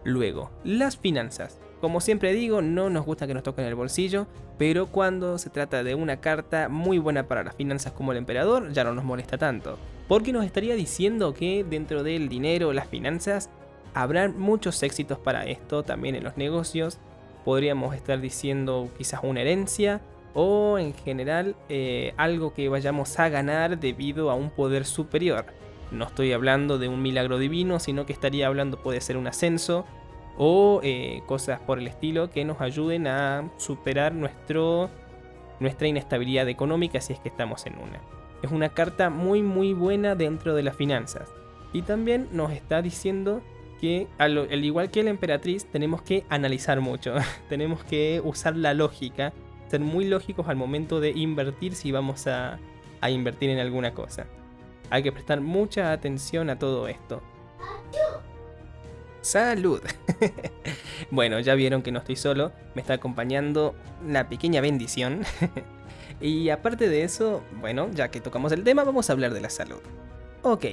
Luego, 0.04 0.52
las 0.62 0.96
finanzas. 0.96 1.58
Como 1.80 2.00
siempre 2.00 2.32
digo, 2.32 2.62
no 2.62 2.88
nos 2.88 3.04
gusta 3.04 3.26
que 3.26 3.34
nos 3.34 3.42
toquen 3.42 3.64
el 3.64 3.74
bolsillo, 3.74 4.28
pero 4.58 4.86
cuando 4.86 5.36
se 5.38 5.50
trata 5.50 5.82
de 5.82 5.94
una 5.94 6.20
carta 6.20 6.68
muy 6.68 6.98
buena 6.98 7.26
para 7.26 7.44
las 7.44 7.56
finanzas 7.56 7.92
como 7.92 8.12
el 8.12 8.18
emperador, 8.18 8.72
ya 8.72 8.84
no 8.84 8.94
nos 8.94 9.04
molesta 9.04 9.36
tanto. 9.36 9.78
Porque 10.08 10.32
nos 10.32 10.44
estaría 10.44 10.76
diciendo 10.76 11.34
que 11.34 11.64
dentro 11.68 12.02
del 12.02 12.28
dinero, 12.28 12.72
las 12.72 12.88
finanzas, 12.88 13.50
habrán 13.96 14.38
muchos 14.38 14.82
éxitos 14.82 15.18
para 15.18 15.46
esto 15.46 15.82
también 15.82 16.14
en 16.16 16.22
los 16.22 16.36
negocios. 16.36 16.98
Podríamos 17.46 17.94
estar 17.94 18.20
diciendo 18.20 18.90
quizás 18.98 19.20
una 19.22 19.40
herencia 19.40 20.02
o 20.34 20.76
en 20.78 20.92
general 20.92 21.56
eh, 21.70 22.12
algo 22.18 22.52
que 22.52 22.68
vayamos 22.68 23.18
a 23.18 23.30
ganar 23.30 23.80
debido 23.80 24.30
a 24.30 24.34
un 24.34 24.50
poder 24.50 24.84
superior. 24.84 25.46
No 25.90 26.04
estoy 26.04 26.34
hablando 26.34 26.76
de 26.78 26.88
un 26.88 27.00
milagro 27.00 27.38
divino, 27.38 27.78
sino 27.80 28.04
que 28.04 28.12
estaría 28.12 28.46
hablando 28.46 28.82
puede 28.82 29.00
ser 29.00 29.16
un 29.16 29.28
ascenso 29.28 29.86
o 30.36 30.80
eh, 30.82 31.22
cosas 31.24 31.60
por 31.60 31.78
el 31.78 31.86
estilo 31.86 32.28
que 32.28 32.44
nos 32.44 32.60
ayuden 32.60 33.06
a 33.06 33.50
superar 33.56 34.12
nuestro, 34.12 34.90
nuestra 35.58 35.88
inestabilidad 35.88 36.50
económica 36.50 37.00
si 37.00 37.14
es 37.14 37.20
que 37.20 37.30
estamos 37.30 37.64
en 37.64 37.78
una. 37.78 38.02
Es 38.42 38.50
una 38.50 38.68
carta 38.68 39.08
muy 39.08 39.40
muy 39.40 39.72
buena 39.72 40.14
dentro 40.14 40.54
de 40.54 40.64
las 40.64 40.76
finanzas. 40.76 41.32
Y 41.72 41.80
también 41.80 42.28
nos 42.32 42.52
está 42.52 42.82
diciendo 42.82 43.40
que, 43.80 44.08
al, 44.18 44.64
igual 44.64 44.90
que 44.90 45.02
la 45.02 45.10
emperatriz, 45.10 45.66
tenemos 45.66 46.02
que 46.02 46.24
analizar 46.28 46.80
mucho. 46.80 47.14
tenemos 47.48 47.84
que 47.84 48.20
usar 48.24 48.56
la 48.56 48.74
lógica, 48.74 49.32
ser 49.68 49.80
muy 49.80 50.04
lógicos 50.06 50.48
al 50.48 50.56
momento 50.56 51.00
de 51.00 51.10
invertir 51.10 51.74
si 51.74 51.92
vamos 51.92 52.26
a, 52.26 52.58
a 53.00 53.10
invertir 53.10 53.50
en 53.50 53.58
alguna 53.58 53.94
cosa. 53.94 54.26
Hay 54.90 55.02
que 55.02 55.12
prestar 55.12 55.40
mucha 55.40 55.92
atención 55.92 56.50
a 56.50 56.58
todo 56.58 56.88
esto. 56.88 57.22
Salud. 59.26 59.80
bueno, 61.10 61.40
ya 61.40 61.56
vieron 61.56 61.82
que 61.82 61.90
no 61.90 61.98
estoy 61.98 62.14
solo, 62.14 62.52
me 62.76 62.80
está 62.80 62.94
acompañando 62.94 63.74
una 64.04 64.28
pequeña 64.28 64.60
bendición. 64.60 65.22
y 66.20 66.48
aparte 66.50 66.88
de 66.88 67.02
eso, 67.02 67.42
bueno, 67.60 67.90
ya 67.92 68.08
que 68.08 68.20
tocamos 68.20 68.52
el 68.52 68.62
tema, 68.62 68.84
vamos 68.84 69.10
a 69.10 69.14
hablar 69.14 69.34
de 69.34 69.40
la 69.40 69.50
salud. 69.50 69.80
Ok, 70.42 70.66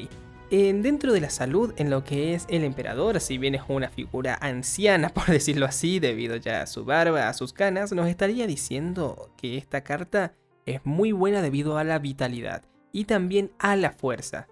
dentro 0.54 1.14
de 1.14 1.22
la 1.22 1.32
salud, 1.32 1.74
en 1.78 1.90
lo 1.90 2.04
que 2.04 2.36
es 2.36 2.46
el 2.48 2.64
emperador, 2.64 3.20
si 3.20 3.40
bien 3.40 3.56
es 3.56 3.64
una 3.68 3.90
figura 3.90 4.38
anciana, 4.40 5.10
por 5.14 5.26
decirlo 5.26 5.66
así, 5.66 6.00
debido 6.00 6.36
ya 6.36 6.62
a 6.62 6.68
su 6.68 6.86
barba, 6.86 7.28
a 7.28 7.34
sus 7.34 7.54
canas, 7.54 7.92
nos 7.92 8.08
estaría 8.08 8.46
diciendo 8.46 9.32
que 9.36 9.58
esta 9.58 9.84
carta 9.84 10.34
es 10.68 10.86
muy 10.86 11.12
buena 11.12 11.42
debido 11.42 11.78
a 11.78 11.84
la 11.84 11.98
vitalidad 11.98 12.64
y 12.92 13.06
también 13.06 13.52
a 13.58 13.76
la 13.76 13.92
fuerza. 13.92 14.48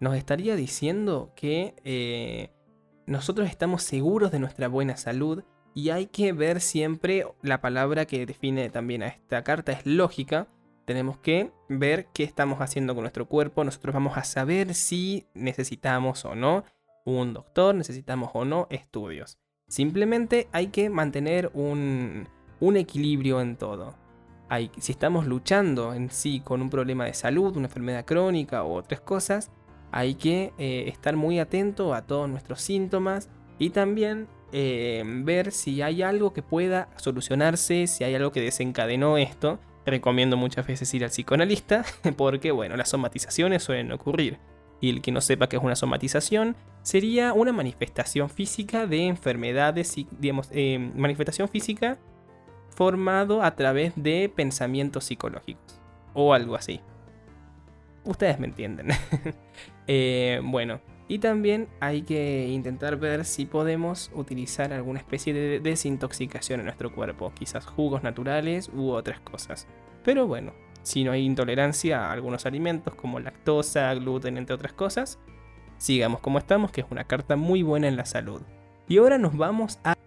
Nos 0.00 0.16
estaría 0.16 0.54
diciendo 0.54 1.32
que 1.34 1.74
eh, 1.82 2.52
nosotros 3.06 3.48
estamos 3.48 3.82
seguros 3.82 4.30
de 4.30 4.40
nuestra 4.40 4.68
buena 4.68 4.98
salud 4.98 5.44
y 5.74 5.90
hay 5.90 6.06
que 6.06 6.32
ver 6.34 6.60
siempre 6.60 7.26
la 7.40 7.62
palabra 7.62 8.04
que 8.04 8.26
define 8.26 8.68
también 8.68 9.02
a 9.02 9.08
esta 9.08 9.42
carta 9.44 9.72
es 9.72 9.86
lógica. 9.86 10.46
Tenemos 10.88 11.18
que 11.18 11.52
ver 11.68 12.06
qué 12.14 12.24
estamos 12.24 12.62
haciendo 12.62 12.94
con 12.94 13.02
nuestro 13.02 13.26
cuerpo. 13.28 13.62
Nosotros 13.62 13.92
vamos 13.92 14.16
a 14.16 14.24
saber 14.24 14.72
si 14.72 15.26
necesitamos 15.34 16.24
o 16.24 16.34
no 16.34 16.64
un 17.04 17.34
doctor, 17.34 17.74
necesitamos 17.74 18.30
o 18.32 18.46
no 18.46 18.66
estudios. 18.70 19.36
Simplemente 19.66 20.48
hay 20.50 20.68
que 20.68 20.88
mantener 20.88 21.50
un, 21.52 22.26
equilibrio 22.74 23.42
en 23.42 23.56
todo. 23.56 23.96
Hay, 24.48 24.70
si 24.78 24.92
estamos 24.92 25.26
luchando 25.26 25.92
en 25.92 26.10
sí 26.10 26.40
con 26.40 26.62
un 26.62 26.70
problema 26.70 27.04
de 27.04 27.12
salud, 27.12 27.54
una 27.58 27.66
enfermedad 27.66 28.06
crónica 28.06 28.62
o 28.62 28.72
otras 28.72 29.02
cosas, 29.02 29.50
hay 29.92 30.14
que 30.14 30.54
eh, 30.56 30.84
estar 30.86 31.16
muy 31.16 31.38
atento 31.38 31.92
a 31.92 32.06
todos 32.06 32.30
nuestros 32.30 32.62
síntomas 32.62 33.28
y 33.58 33.68
también 33.70 34.26
eh, 34.52 35.02
ver 35.04 35.52
si 35.52 35.82
hay 35.82 36.00
algo 36.00 36.32
que 36.32 36.42
pueda 36.42 36.88
solucionarse, 36.96 37.86
si 37.88 38.04
hay 38.04 38.14
algo 38.14 38.32
que 38.32 38.40
desencadenó 38.40 39.18
esto. 39.18 39.58
Recomiendo 39.90 40.36
muchas 40.36 40.66
veces 40.66 40.92
ir 40.94 41.04
al 41.04 41.10
psicoanalista 41.10 41.84
porque, 42.16 42.50
bueno, 42.50 42.76
las 42.76 42.90
somatizaciones 42.90 43.62
suelen 43.62 43.92
ocurrir. 43.92 44.38
Y 44.80 44.90
el 44.90 45.02
que 45.02 45.10
no 45.10 45.20
sepa 45.20 45.48
qué 45.48 45.56
es 45.56 45.62
una 45.62 45.74
somatización 45.74 46.54
sería 46.82 47.32
una 47.32 47.52
manifestación 47.52 48.30
física 48.30 48.86
de 48.86 49.06
enfermedades, 49.06 49.94
digamos, 50.18 50.48
eh, 50.52 50.78
manifestación 50.94 51.48
física 51.48 51.98
formado 52.76 53.42
a 53.42 53.56
través 53.56 53.92
de 53.96 54.32
pensamientos 54.34 55.04
psicológicos 55.04 55.80
o 56.14 56.32
algo 56.32 56.54
así. 56.54 56.80
Ustedes 58.04 58.38
me 58.38 58.46
entienden. 58.46 58.88
Eh, 59.90 60.42
bueno, 60.44 60.82
y 61.08 61.18
también 61.18 61.68
hay 61.80 62.02
que 62.02 62.48
intentar 62.48 62.96
ver 62.96 63.24
si 63.24 63.46
podemos 63.46 64.10
utilizar 64.14 64.72
alguna 64.74 65.00
especie 65.00 65.32
de 65.32 65.58
desintoxicación 65.58 66.60
en 66.60 66.66
nuestro 66.66 66.94
cuerpo, 66.94 67.32
quizás 67.34 67.64
jugos 67.64 68.02
naturales 68.02 68.70
u 68.74 68.90
otras 68.90 69.18
cosas. 69.20 69.66
Pero 70.04 70.26
bueno, 70.26 70.52
si 70.82 71.04
no 71.04 71.12
hay 71.12 71.24
intolerancia 71.24 72.06
a 72.06 72.12
algunos 72.12 72.44
alimentos 72.44 72.94
como 72.94 73.20
lactosa, 73.20 73.92
gluten, 73.94 74.36
entre 74.36 74.54
otras 74.54 74.74
cosas, 74.74 75.18
sigamos 75.78 76.20
como 76.20 76.38
estamos, 76.38 76.70
que 76.70 76.82
es 76.82 76.86
una 76.90 77.04
carta 77.04 77.36
muy 77.36 77.62
buena 77.62 77.88
en 77.88 77.96
la 77.96 78.04
salud. 78.04 78.42
Y 78.86 78.98
ahora 78.98 79.18
nos 79.18 79.36
vamos 79.36 79.78
a... 79.84 79.97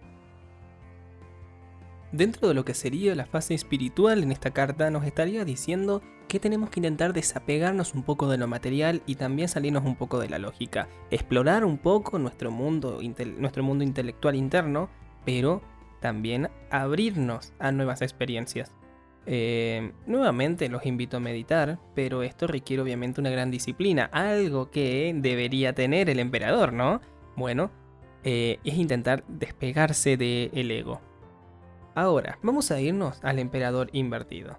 Dentro 2.12 2.46
de 2.48 2.54
lo 2.54 2.66
que 2.66 2.74
sería 2.74 3.14
la 3.14 3.24
fase 3.24 3.54
espiritual 3.54 4.22
en 4.22 4.32
esta 4.32 4.50
carta 4.50 4.90
nos 4.90 5.06
estaría 5.06 5.46
diciendo 5.46 6.02
que 6.28 6.38
tenemos 6.38 6.68
que 6.68 6.80
intentar 6.80 7.14
desapegarnos 7.14 7.94
un 7.94 8.02
poco 8.02 8.28
de 8.28 8.36
lo 8.36 8.46
material 8.46 9.02
y 9.06 9.14
también 9.14 9.48
salirnos 9.48 9.84
un 9.84 9.96
poco 9.96 10.20
de 10.20 10.28
la 10.28 10.38
lógica, 10.38 10.88
explorar 11.10 11.64
un 11.64 11.78
poco 11.78 12.18
nuestro 12.18 12.50
mundo, 12.50 13.00
nuestro 13.38 13.62
mundo 13.62 13.82
intelectual 13.82 14.34
interno, 14.34 14.90
pero 15.24 15.62
también 16.00 16.50
abrirnos 16.70 17.54
a 17.58 17.72
nuevas 17.72 18.02
experiencias. 18.02 18.74
Eh, 19.24 19.92
nuevamente 20.06 20.68
los 20.68 20.84
invito 20.84 21.16
a 21.16 21.20
meditar, 21.20 21.78
pero 21.94 22.22
esto 22.22 22.46
requiere 22.46 22.82
obviamente 22.82 23.22
una 23.22 23.30
gran 23.30 23.50
disciplina, 23.50 24.10
algo 24.12 24.70
que 24.70 25.14
debería 25.16 25.74
tener 25.74 26.10
el 26.10 26.18
emperador, 26.18 26.74
¿no? 26.74 27.00
Bueno, 27.36 27.70
eh, 28.22 28.58
es 28.64 28.74
intentar 28.74 29.24
despegarse 29.28 30.18
del 30.18 30.70
ego. 30.70 31.00
Ahora, 31.94 32.38
vamos 32.42 32.70
a 32.70 32.80
irnos 32.80 33.18
al 33.22 33.38
emperador 33.38 33.90
invertido. 33.92 34.58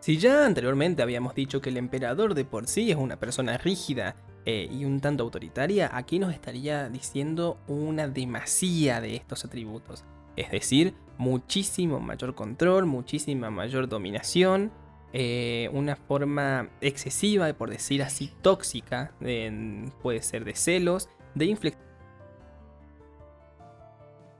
Si 0.00 0.18
ya 0.18 0.46
anteriormente 0.46 1.02
habíamos 1.02 1.34
dicho 1.34 1.60
que 1.60 1.70
el 1.70 1.76
emperador 1.76 2.34
de 2.34 2.44
por 2.44 2.66
sí 2.66 2.90
es 2.90 2.96
una 2.96 3.18
persona 3.18 3.58
rígida 3.58 4.16
eh, 4.44 4.68
y 4.70 4.84
un 4.84 5.00
tanto 5.00 5.24
autoritaria, 5.24 5.90
aquí 5.92 6.18
nos 6.18 6.32
estaría 6.32 6.88
diciendo 6.88 7.58
una 7.66 8.08
demasía 8.08 9.00
de 9.00 9.16
estos 9.16 9.44
atributos. 9.44 10.04
Es 10.36 10.50
decir, 10.50 10.94
muchísimo 11.18 11.98
mayor 12.00 12.34
control, 12.34 12.86
muchísima 12.86 13.50
mayor 13.50 13.88
dominación, 13.88 14.70
eh, 15.12 15.68
una 15.72 15.96
forma 15.96 16.68
excesiva, 16.80 17.52
por 17.54 17.70
decir 17.70 18.02
así, 18.02 18.30
tóxica, 18.42 19.12
puede 20.00 20.22
ser 20.22 20.44
de 20.44 20.54
celos, 20.54 21.08
de 21.34 21.46
inflexión. 21.46 21.87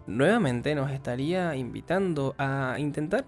Nuevamente 0.09 0.75
nos 0.75 0.90
estaría 0.90 1.55
invitando 1.55 2.35
a 2.38 2.77
intentar 2.79 3.27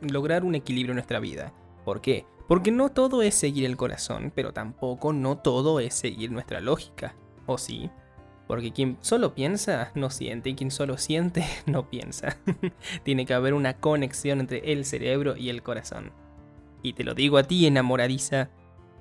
lograr 0.00 0.42
un 0.42 0.56
equilibrio 0.56 0.90
en 0.90 0.96
nuestra 0.96 1.20
vida. 1.20 1.52
¿Por 1.84 2.00
qué? 2.00 2.26
Porque 2.48 2.72
no 2.72 2.88
todo 2.88 3.22
es 3.22 3.36
seguir 3.36 3.64
el 3.64 3.76
corazón, 3.76 4.32
pero 4.34 4.52
tampoco 4.52 5.12
no 5.12 5.38
todo 5.38 5.78
es 5.78 5.94
seguir 5.94 6.32
nuestra 6.32 6.60
lógica. 6.60 7.14
¿O 7.46 7.58
sí? 7.58 7.90
Porque 8.48 8.72
quien 8.72 8.98
solo 9.02 9.36
piensa 9.36 9.92
no 9.94 10.10
siente 10.10 10.50
y 10.50 10.56
quien 10.56 10.72
solo 10.72 10.98
siente 10.98 11.44
no 11.66 11.88
piensa. 11.88 12.36
Tiene 13.04 13.24
que 13.24 13.34
haber 13.34 13.54
una 13.54 13.74
conexión 13.74 14.40
entre 14.40 14.72
el 14.72 14.84
cerebro 14.84 15.36
y 15.36 15.48
el 15.48 15.62
corazón. 15.62 16.10
Y 16.82 16.94
te 16.94 17.04
lo 17.04 17.14
digo 17.14 17.38
a 17.38 17.44
ti, 17.44 17.68
enamoradiza. 17.68 18.50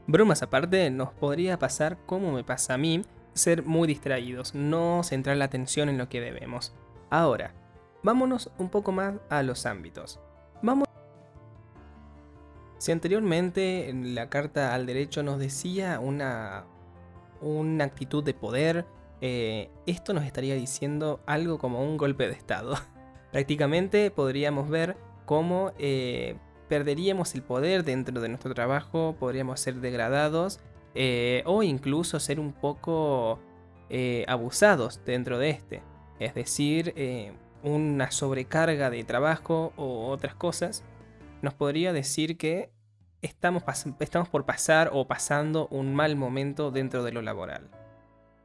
Bromas 0.06 0.44
aparte, 0.44 0.92
nos 0.92 1.12
podría 1.12 1.58
pasar 1.58 1.98
como 2.06 2.32
me 2.32 2.44
pasa 2.44 2.76
a 2.76 2.78
mí, 2.78 3.02
ser 3.34 3.64
muy 3.64 3.88
distraídos, 3.88 4.54
no 4.54 5.02
centrar 5.04 5.38
la 5.38 5.46
atención 5.46 5.90
en 5.90 5.98
lo 5.98 6.08
que 6.08 6.22
debemos. 6.22 6.72
Ahora, 7.10 7.54
vámonos 8.04 8.52
un 8.58 8.70
poco 8.70 8.92
más 8.92 9.16
a 9.30 9.44
los 9.44 9.66
ámbitos. 9.66 10.20
Vamos 10.62 10.86
si 12.86 12.92
anteriormente 12.92 13.90
en 13.90 14.14
la 14.14 14.30
carta 14.30 14.76
al 14.76 14.86
derecho 14.86 15.24
nos 15.24 15.40
decía 15.40 16.00
una, 16.00 16.66
una 17.42 17.84
actitud 17.86 18.24
de 18.24 18.36
poder, 18.36 18.86
eh, 19.22 19.72
esto 19.88 20.14
nos 20.14 20.24
estaría 20.24 20.54
diciendo 20.54 21.20
algo 21.26 21.58
como 21.58 21.82
un 21.82 21.98
golpe 21.98 22.28
de 22.28 22.34
estado. 22.34 22.76
Prácticamente 23.32 24.12
podríamos 24.12 24.70
ver 24.70 24.98
cómo 25.26 25.72
eh, 25.80 26.36
perderíamos 26.70 27.34
el 27.34 27.42
poder 27.42 27.84
dentro 27.84 28.22
de 28.22 28.30
nuestro 28.30 28.54
trabajo, 28.54 29.16
podríamos 29.20 29.60
ser 29.62 29.76
degradados 29.76 30.60
eh, 30.94 31.42
o 31.48 31.64
incluso 31.64 32.20
ser 32.20 32.40
un 32.40 32.54
poco 32.54 33.40
abusados 34.28 35.00
dentro 35.06 35.40
de 35.40 35.50
este. 35.50 35.82
Es 36.20 36.34
decir, 36.34 36.94
eh, 36.96 37.34
una 37.64 38.12
sobrecarga 38.12 38.90
de 38.90 39.04
trabajo 39.04 39.74
o 39.76 40.08
otras 40.08 40.36
cosas, 40.36 40.84
nos 41.42 41.54
podría 41.54 41.94
decir 41.94 42.38
que 42.38 42.72
estamos, 43.22 43.64
estamos 44.00 44.30
por 44.30 44.46
pasar 44.46 44.92
o 44.94 45.08
pasando 45.08 45.68
un 45.70 45.94
mal 45.94 46.16
momento 46.16 46.72
dentro 46.72 47.04
de 47.04 47.12
lo 47.12 47.22
laboral. 47.22 47.70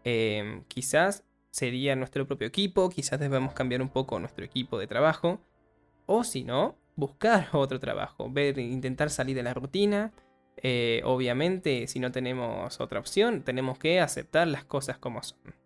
Em, 0.04 0.64
quizás 0.64 1.24
sería 1.50 1.96
nuestro 1.96 2.26
propio 2.26 2.46
equipo, 2.46 2.88
quizás 2.88 3.20
debemos 3.20 3.52
cambiar 3.52 3.82
un 3.82 3.90
poco 3.90 4.18
nuestro 4.18 4.44
equipo 4.44 4.78
de 4.78 4.86
trabajo, 4.86 5.40
o 6.06 6.24
si 6.24 6.44
no, 6.44 6.76
buscar 6.96 7.48
otro 7.52 7.78
trabajo, 7.78 8.30
ver, 8.30 8.58
intentar 8.58 9.10
salir 9.10 9.36
de 9.36 9.42
la 9.42 9.54
rutina. 9.54 10.12
Eh, 10.62 11.02
obviamente, 11.04 11.86
si 11.86 12.00
no 12.00 12.10
tenemos 12.12 12.80
otra 12.80 13.00
opción, 13.00 13.42
tenemos 13.42 13.78
que 13.78 14.00
aceptar 14.00 14.46
las 14.48 14.64
cosas 14.64 14.98
como 14.98 15.22
son. 15.22 15.59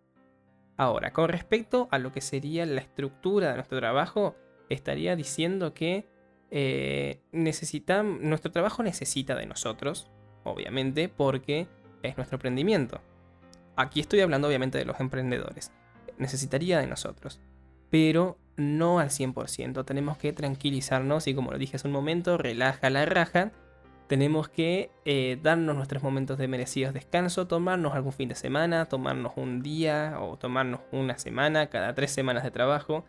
Ahora, 0.77 1.13
con 1.13 1.29
respecto 1.29 1.87
a 1.91 1.99
lo 1.99 2.11
que 2.11 2.21
sería 2.21 2.65
la 2.65 2.81
estructura 2.81 3.49
de 3.49 3.55
nuestro 3.55 3.79
trabajo, 3.79 4.35
estaría 4.69 5.15
diciendo 5.15 5.73
que 5.73 6.07
eh, 6.51 7.21
nuestro 7.31 8.51
trabajo 8.51 8.83
necesita 8.83 9.35
de 9.35 9.45
nosotros, 9.45 10.11
obviamente, 10.43 11.09
porque 11.09 11.67
es 12.03 12.17
nuestro 12.17 12.35
emprendimiento. 12.35 13.01
Aquí 13.77 13.99
estoy 13.99 14.21
hablando 14.21 14.47
obviamente 14.47 14.77
de 14.77 14.85
los 14.85 14.99
emprendedores. 14.99 15.71
Necesitaría 16.17 16.79
de 16.79 16.87
nosotros, 16.87 17.39
pero 17.89 18.37
no 18.57 18.99
al 18.99 19.09
100%. 19.09 19.85
Tenemos 19.85 20.17
que 20.17 20.33
tranquilizarnos 20.33 21.27
y 21.27 21.35
como 21.35 21.51
lo 21.51 21.57
dije 21.57 21.77
hace 21.77 21.87
un 21.87 21.93
momento, 21.93 22.37
relaja 22.37 22.89
la 22.89 23.05
raja 23.05 23.51
tenemos 24.07 24.49
que 24.49 24.91
eh, 25.03 25.39
darnos 25.41 25.75
nuestros 25.75 26.03
momentos 26.03 26.37
de 26.37 26.47
merecidos 26.47 26.93
descanso, 26.93 27.47
tomarnos 27.47 27.95
algún 27.95 28.13
fin 28.13 28.29
de 28.29 28.35
semana, 28.35 28.85
tomarnos 28.85 29.33
un 29.35 29.63
día 29.63 30.17
o 30.19 30.37
tomarnos 30.37 30.81
una 30.91 31.17
semana, 31.17 31.67
cada 31.67 31.95
tres 31.95 32.11
semanas 32.11 32.43
de 32.43 32.51
trabajo. 32.51 33.03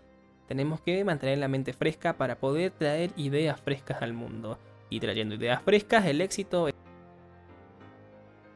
Tenemos 0.49 0.81
que 0.81 1.05
mantener 1.05 1.39
la 1.39 1.49
mente 1.49 1.73
fresca 1.73 2.17
para 2.17 2.39
poder 2.39 2.71
traer 2.71 3.11
ideas 3.17 3.61
frescas 3.61 4.01
al 4.01 4.13
mundo. 4.13 4.59
Y 4.89 5.01
trayendo 5.01 5.35
ideas 5.35 5.63
frescas, 5.63 6.07
el 6.07 6.21
éxito... 6.21 6.69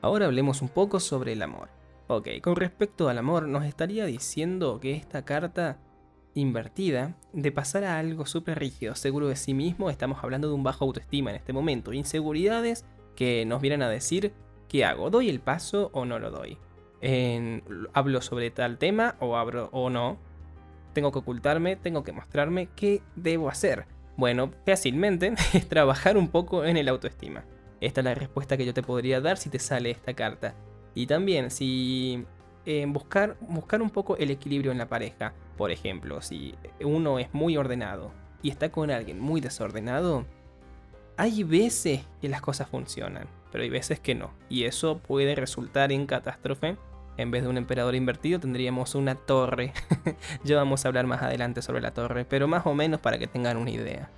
Ahora 0.00 0.26
hablemos 0.26 0.62
un 0.62 0.68
poco 0.68 0.98
sobre 0.98 1.32
el 1.32 1.42
amor. 1.42 1.68
Ok, 2.06 2.28
con 2.42 2.56
respecto 2.56 3.08
al 3.08 3.18
amor, 3.18 3.46
nos 3.46 3.64
estaría 3.64 4.06
diciendo 4.06 4.80
que 4.80 4.94
esta 4.94 5.24
carta 5.24 5.78
invertida 6.34 7.16
de 7.32 7.52
pasar 7.52 7.84
a 7.84 7.98
algo 7.98 8.26
súper 8.26 8.58
rígido, 8.58 8.94
seguro 8.94 9.28
de 9.28 9.36
sí 9.36 9.54
mismo, 9.54 9.90
estamos 9.90 10.22
hablando 10.22 10.48
de 10.48 10.54
un 10.54 10.62
bajo 10.62 10.84
autoestima 10.84 11.30
en 11.30 11.36
este 11.36 11.52
momento, 11.52 11.92
inseguridades 11.92 12.84
que 13.16 13.44
nos 13.46 13.60
vienen 13.60 13.82
a 13.82 13.88
decir, 13.88 14.32
¿qué 14.68 14.84
hago? 14.84 15.10
¿Doy 15.10 15.28
el 15.28 15.40
paso 15.40 15.90
o 15.92 16.04
no 16.04 16.18
lo 16.18 16.30
doy? 16.30 16.58
¿Hablo 17.92 18.20
sobre 18.20 18.50
tal 18.50 18.78
tema 18.78 19.16
o 19.20 19.36
abro 19.36 19.70
o 19.72 19.90
no? 19.90 20.18
¿Tengo 20.92 21.12
que 21.12 21.20
ocultarme? 21.20 21.76
¿Tengo 21.76 22.04
que 22.04 22.12
mostrarme? 22.12 22.68
¿Qué 22.76 23.02
debo 23.16 23.48
hacer? 23.48 23.86
Bueno, 24.16 24.50
fácilmente 24.66 25.34
es 25.54 25.68
trabajar 25.68 26.16
un 26.16 26.28
poco 26.28 26.64
en 26.64 26.76
el 26.76 26.88
autoestima. 26.88 27.44
Esta 27.80 28.00
es 28.00 28.04
la 28.04 28.14
respuesta 28.14 28.56
que 28.56 28.66
yo 28.66 28.74
te 28.74 28.82
podría 28.82 29.20
dar 29.20 29.38
si 29.38 29.48
te 29.48 29.58
sale 29.58 29.90
esta 29.90 30.14
carta. 30.14 30.54
Y 30.94 31.06
también 31.06 31.50
si 31.50 32.26
buscar, 32.88 33.36
buscar 33.40 33.82
un 33.82 33.90
poco 33.90 34.16
el 34.16 34.30
equilibrio 34.30 34.72
en 34.72 34.78
la 34.78 34.88
pareja. 34.88 35.32
Por 35.56 35.70
ejemplo, 35.70 36.22
si 36.22 36.54
uno 36.80 37.18
es 37.18 37.32
muy 37.34 37.56
ordenado 37.56 38.12
y 38.42 38.50
está 38.50 38.70
con 38.70 38.90
alguien 38.90 39.20
muy 39.20 39.40
desordenado, 39.40 40.24
hay 41.16 41.42
veces 41.42 42.02
que 42.20 42.28
las 42.28 42.40
cosas 42.40 42.68
funcionan, 42.68 43.26
pero 43.52 43.62
hay 43.62 43.70
veces 43.70 44.00
que 44.00 44.14
no. 44.14 44.30
Y 44.48 44.64
eso 44.64 44.98
puede 44.98 45.34
resultar 45.34 45.92
en 45.92 46.06
catástrofe. 46.06 46.76
En 47.16 47.30
vez 47.30 47.42
de 47.42 47.50
un 47.50 47.58
emperador 47.58 47.94
invertido 47.94 48.40
tendríamos 48.40 48.94
una 48.94 49.16
torre. 49.16 49.74
ya 50.44 50.56
vamos 50.56 50.84
a 50.84 50.88
hablar 50.88 51.06
más 51.06 51.22
adelante 51.22 51.60
sobre 51.60 51.82
la 51.82 51.92
torre, 51.92 52.24
pero 52.24 52.48
más 52.48 52.64
o 52.66 52.72
menos 52.72 53.00
para 53.00 53.18
que 53.18 53.26
tengan 53.26 53.58
una 53.58 53.70
idea. 53.70 54.08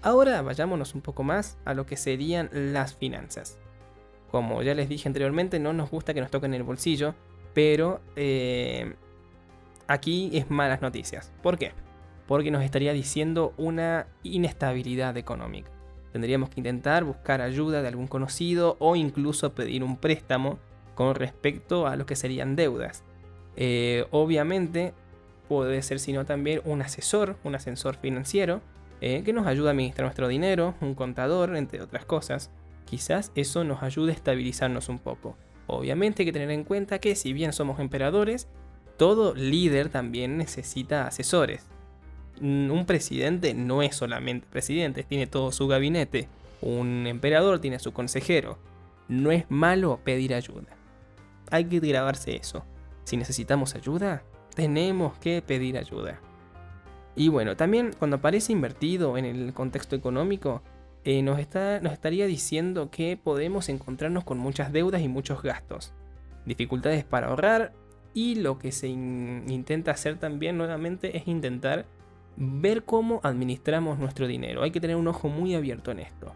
Ahora 0.00 0.40
vayámonos 0.40 0.94
un 0.94 1.02
poco 1.02 1.24
más 1.24 1.58
a 1.64 1.74
lo 1.74 1.84
que 1.84 1.96
serían 1.96 2.48
las 2.52 2.94
finanzas. 2.94 3.58
Como 4.30 4.62
ya 4.62 4.74
les 4.74 4.88
dije 4.88 5.08
anteriormente, 5.08 5.58
no 5.58 5.72
nos 5.72 5.90
gusta 5.90 6.14
que 6.14 6.20
nos 6.20 6.30
toquen 6.30 6.54
el 6.54 6.62
bolsillo, 6.62 7.14
pero 7.58 8.00
eh, 8.14 8.94
aquí 9.88 10.30
es 10.32 10.48
malas 10.48 10.80
noticias. 10.80 11.32
¿Por 11.42 11.58
qué? 11.58 11.72
Porque 12.28 12.52
nos 12.52 12.62
estaría 12.62 12.92
diciendo 12.92 13.52
una 13.56 14.06
inestabilidad 14.22 15.16
económica. 15.16 15.68
Tendríamos 16.12 16.50
que 16.50 16.60
intentar 16.60 17.02
buscar 17.02 17.40
ayuda 17.40 17.82
de 17.82 17.88
algún 17.88 18.06
conocido 18.06 18.76
o 18.78 18.94
incluso 18.94 19.56
pedir 19.56 19.82
un 19.82 19.96
préstamo 19.96 20.60
con 20.94 21.16
respecto 21.16 21.88
a 21.88 21.96
lo 21.96 22.06
que 22.06 22.14
serían 22.14 22.54
deudas. 22.54 23.02
Eh, 23.56 24.06
obviamente 24.12 24.94
puede 25.48 25.82
ser 25.82 25.98
sino 25.98 26.24
también 26.24 26.60
un 26.64 26.80
asesor, 26.80 27.38
un 27.42 27.56
asesor 27.56 27.96
financiero, 27.96 28.60
eh, 29.00 29.24
que 29.24 29.32
nos 29.32 29.48
ayude 29.48 29.66
a 29.66 29.70
administrar 29.72 30.04
nuestro 30.04 30.28
dinero, 30.28 30.76
un 30.80 30.94
contador, 30.94 31.56
entre 31.56 31.82
otras 31.82 32.04
cosas. 32.04 32.52
Quizás 32.84 33.32
eso 33.34 33.64
nos 33.64 33.82
ayude 33.82 34.12
a 34.12 34.14
estabilizarnos 34.14 34.88
un 34.88 35.00
poco. 35.00 35.36
Obviamente 35.68 36.22
hay 36.22 36.26
que 36.26 36.32
tener 36.32 36.50
en 36.50 36.64
cuenta 36.64 36.98
que 36.98 37.14
si 37.14 37.32
bien 37.32 37.52
somos 37.52 37.78
emperadores, 37.78 38.48
todo 38.96 39.34
líder 39.34 39.90
también 39.90 40.38
necesita 40.38 41.06
asesores. 41.06 41.66
Un 42.40 42.84
presidente 42.86 43.52
no 43.52 43.82
es 43.82 43.94
solamente 43.94 44.46
presidente, 44.50 45.02
tiene 45.02 45.26
todo 45.26 45.52
su 45.52 45.68
gabinete. 45.68 46.28
Un 46.62 47.06
emperador 47.06 47.60
tiene 47.60 47.78
su 47.78 47.92
consejero. 47.92 48.58
No 49.08 49.30
es 49.30 49.44
malo 49.50 50.00
pedir 50.02 50.34
ayuda. 50.34 50.74
Hay 51.50 51.66
que 51.66 51.80
grabarse 51.80 52.36
eso. 52.36 52.64
Si 53.04 53.16
necesitamos 53.16 53.74
ayuda, 53.74 54.22
tenemos 54.54 55.18
que 55.18 55.42
pedir 55.42 55.76
ayuda. 55.76 56.20
Y 57.14 57.28
bueno, 57.28 57.56
también 57.56 57.94
cuando 57.98 58.16
aparece 58.16 58.52
invertido 58.52 59.18
en 59.18 59.26
el 59.26 59.52
contexto 59.52 59.96
económico, 59.96 60.62
eh, 61.08 61.22
nos, 61.22 61.38
está, 61.38 61.80
nos 61.80 61.94
estaría 61.94 62.26
diciendo 62.26 62.90
que 62.90 63.16
podemos 63.16 63.70
encontrarnos 63.70 64.24
con 64.24 64.36
muchas 64.36 64.74
deudas 64.74 65.00
y 65.00 65.08
muchos 65.08 65.40
gastos, 65.40 65.94
dificultades 66.44 67.02
para 67.02 67.28
ahorrar 67.28 67.72
y 68.12 68.34
lo 68.34 68.58
que 68.58 68.72
se 68.72 68.88
intenta 68.88 69.92
hacer 69.92 70.18
también 70.18 70.58
nuevamente 70.58 71.16
es 71.16 71.26
intentar 71.26 71.86
ver 72.36 72.84
cómo 72.84 73.20
administramos 73.22 73.98
nuestro 73.98 74.26
dinero. 74.26 74.62
Hay 74.62 74.70
que 74.70 74.82
tener 74.82 74.96
un 74.96 75.08
ojo 75.08 75.30
muy 75.30 75.54
abierto 75.54 75.92
en 75.92 76.00
esto. 76.00 76.34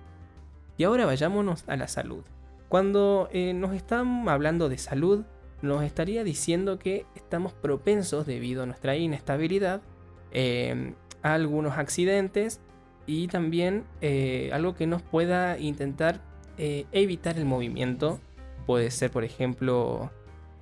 Y 0.78 0.84
ahora 0.84 1.04
vayámonos 1.04 1.64
a 1.66 1.76
la 1.76 1.86
salud. 1.86 2.24
Cuando 2.70 3.28
eh, 3.30 3.52
nos 3.52 3.74
están 3.74 4.26
hablando 4.26 4.70
de 4.70 4.78
salud, 4.78 5.26
nos 5.60 5.82
estaría 5.82 6.24
diciendo 6.24 6.78
que 6.78 7.04
estamos 7.14 7.52
propensos 7.52 8.24
debido 8.24 8.62
a 8.62 8.66
nuestra 8.66 8.96
inestabilidad 8.96 9.82
eh, 10.30 10.94
a 11.22 11.34
algunos 11.34 11.76
accidentes 11.76 12.62
y 13.06 13.28
también 13.28 13.84
eh, 14.00 14.50
algo 14.52 14.74
que 14.74 14.86
nos 14.86 15.02
pueda 15.02 15.58
intentar 15.58 16.20
eh, 16.58 16.86
evitar 16.92 17.38
el 17.38 17.44
movimiento. 17.44 18.20
Puede 18.66 18.90
ser, 18.90 19.10
por 19.10 19.24
ejemplo, 19.24 20.10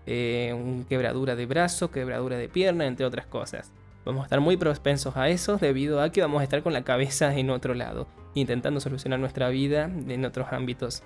eh, 0.07 0.85
quebradura 0.88 1.37
de 1.37 1.46
brazo, 1.46 1.90
quebradura 1.90 2.37
de 2.37 2.48
pierna, 2.48 2.87
entre 2.87 3.05
otras 3.05 3.26
cosas. 3.26 3.72
Vamos 4.05 4.22
a 4.22 4.24
estar 4.24 4.40
muy 4.40 4.57
propensos 4.57 5.16
a 5.16 5.29
eso 5.29 5.59
debido 5.59 6.00
a 6.00 6.11
que 6.11 6.22
vamos 6.22 6.40
a 6.40 6.44
estar 6.44 6.62
con 6.62 6.72
la 6.72 6.83
cabeza 6.83 7.35
en 7.37 7.50
otro 7.50 7.74
lado, 7.74 8.07
intentando 8.35 8.81
solucionar 8.81 9.20
nuestra 9.20 9.50
vida 9.50 9.85
en 9.85 10.24
otros 10.24 10.48
ámbitos. 10.53 11.03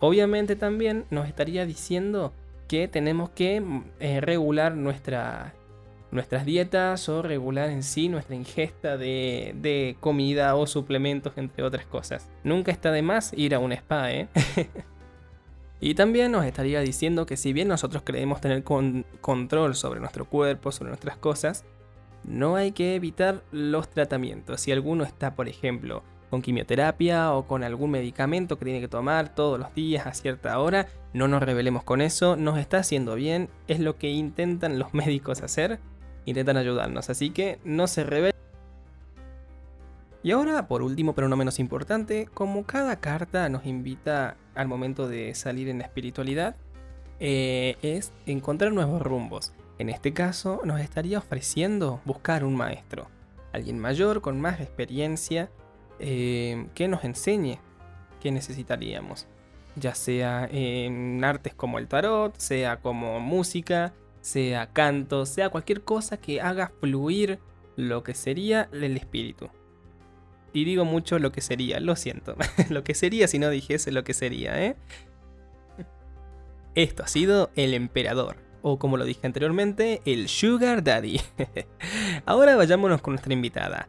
Obviamente 0.00 0.54
también 0.56 1.06
nos 1.10 1.26
estaría 1.26 1.64
diciendo 1.64 2.34
que 2.68 2.88
tenemos 2.88 3.30
que 3.30 3.62
regular 4.20 4.74
nuestra 4.74 5.54
nuestras 6.16 6.44
dietas 6.44 7.08
o 7.08 7.22
regular 7.22 7.70
en 7.70 7.84
sí 7.84 8.08
nuestra 8.08 8.34
ingesta 8.34 8.96
de, 8.96 9.96
comida 10.00 10.56
o 10.56 10.66
suplementos, 10.66 11.34
entre 11.36 11.62
otras 11.62 11.86
cosas. 11.86 12.28
Nunca 12.42 12.72
está 12.72 12.90
de 12.90 13.02
más 13.02 13.32
ir 13.36 13.54
a 13.54 13.60
un 13.60 13.72
spa, 13.72 14.10
¿eh? 14.10 14.28
y 15.80 15.94
también 15.94 16.32
nos 16.32 16.44
estaría 16.44 16.80
diciendo 16.80 17.26
que 17.26 17.36
si 17.36 17.52
bien 17.52 17.68
nosotros 17.68 18.02
creemos 18.04 18.40
tener 18.40 18.64
control 18.64 19.76
sobre 19.76 20.00
nuestro 20.00 20.24
cuerpo, 20.24 20.72
sobre 20.72 20.88
nuestras 20.88 21.16
cosas, 21.16 21.64
no 22.24 22.56
hay 22.56 22.72
que 22.72 22.96
evitar 22.96 23.44
los 23.52 23.88
tratamientos. 23.88 24.60
Si 24.60 24.72
alguno 24.72 25.04
está, 25.04 25.36
por 25.36 25.48
ejemplo, 25.48 26.02
con 26.30 26.42
quimioterapia 26.42 27.32
o 27.32 27.46
con 27.46 27.62
algún 27.62 27.92
medicamento 27.92 28.58
que 28.58 28.64
tiene 28.64 28.80
que 28.80 28.88
tomar 28.88 29.34
todos 29.34 29.60
los 29.60 29.72
días 29.74 30.06
a 30.06 30.14
cierta 30.14 30.58
hora, 30.58 30.88
no 31.12 31.28
nos 31.28 31.42
rebelemos 31.42 31.84
con 31.84 32.00
eso, 32.00 32.36
nos 32.36 32.58
está 32.58 32.78
haciendo 32.78 33.14
bien, 33.14 33.48
es 33.68 33.78
lo 33.78 33.96
que 33.96 34.10
intentan 34.10 34.78
los 34.78 34.92
médicos 34.94 35.42
hacer 35.42 35.78
intentan 36.26 36.58
ayudarnos, 36.58 37.08
así 37.08 37.30
que 37.30 37.58
no 37.64 37.86
se 37.86 38.04
revelen. 38.04 38.34
Y 40.22 40.32
ahora, 40.32 40.66
por 40.66 40.82
último, 40.82 41.14
pero 41.14 41.28
no 41.28 41.36
menos 41.36 41.58
importante, 41.58 42.28
como 42.34 42.64
cada 42.66 42.96
carta 43.00 43.48
nos 43.48 43.64
invita 43.64 44.36
al 44.54 44.66
momento 44.68 45.08
de 45.08 45.34
salir 45.34 45.68
en 45.68 45.78
la 45.78 45.84
espiritualidad, 45.84 46.56
eh, 47.20 47.76
es 47.80 48.12
encontrar 48.26 48.72
nuevos 48.72 49.00
rumbos. 49.00 49.52
En 49.78 49.88
este 49.88 50.12
caso, 50.12 50.60
nos 50.64 50.80
estaría 50.80 51.18
ofreciendo 51.18 52.00
buscar 52.04 52.44
un 52.44 52.56
maestro, 52.56 53.06
alguien 53.52 53.78
mayor 53.78 54.20
con 54.20 54.40
más 54.40 54.60
experiencia 54.60 55.50
eh, 55.98 56.66
que 56.74 56.88
nos 56.88 57.04
enseñe 57.04 57.58
qué 58.20 58.30
necesitaríamos, 58.32 59.26
ya 59.76 59.94
sea 59.94 60.48
en 60.50 61.22
artes 61.22 61.54
como 61.54 61.78
el 61.78 61.86
tarot, 61.86 62.36
sea 62.36 62.78
como 62.78 63.20
música, 63.20 63.92
sea 64.26 64.72
canto, 64.72 65.24
sea 65.24 65.50
cualquier 65.50 65.82
cosa 65.82 66.16
que 66.16 66.40
haga 66.40 66.72
fluir 66.80 67.38
lo 67.76 68.02
que 68.02 68.12
sería 68.12 68.68
el 68.72 68.96
espíritu. 68.96 69.50
Y 70.52 70.64
digo 70.64 70.84
mucho 70.84 71.20
lo 71.20 71.30
que 71.30 71.40
sería, 71.40 71.78
lo 71.78 71.94
siento. 71.94 72.34
lo 72.68 72.82
que 72.82 72.94
sería 72.94 73.28
si 73.28 73.38
no 73.38 73.48
dijese 73.50 73.92
lo 73.92 74.02
que 74.02 74.14
sería, 74.14 74.60
¿eh? 74.60 74.76
Esto 76.74 77.04
ha 77.04 77.06
sido 77.06 77.50
el 77.54 77.72
emperador, 77.72 78.38
o 78.62 78.80
como 78.80 78.96
lo 78.96 79.04
dije 79.04 79.24
anteriormente, 79.28 80.02
el 80.04 80.28
Sugar 80.28 80.82
Daddy. 80.82 81.20
Ahora 82.26 82.56
vayámonos 82.56 83.02
con 83.02 83.12
nuestra 83.12 83.32
invitada. 83.32 83.88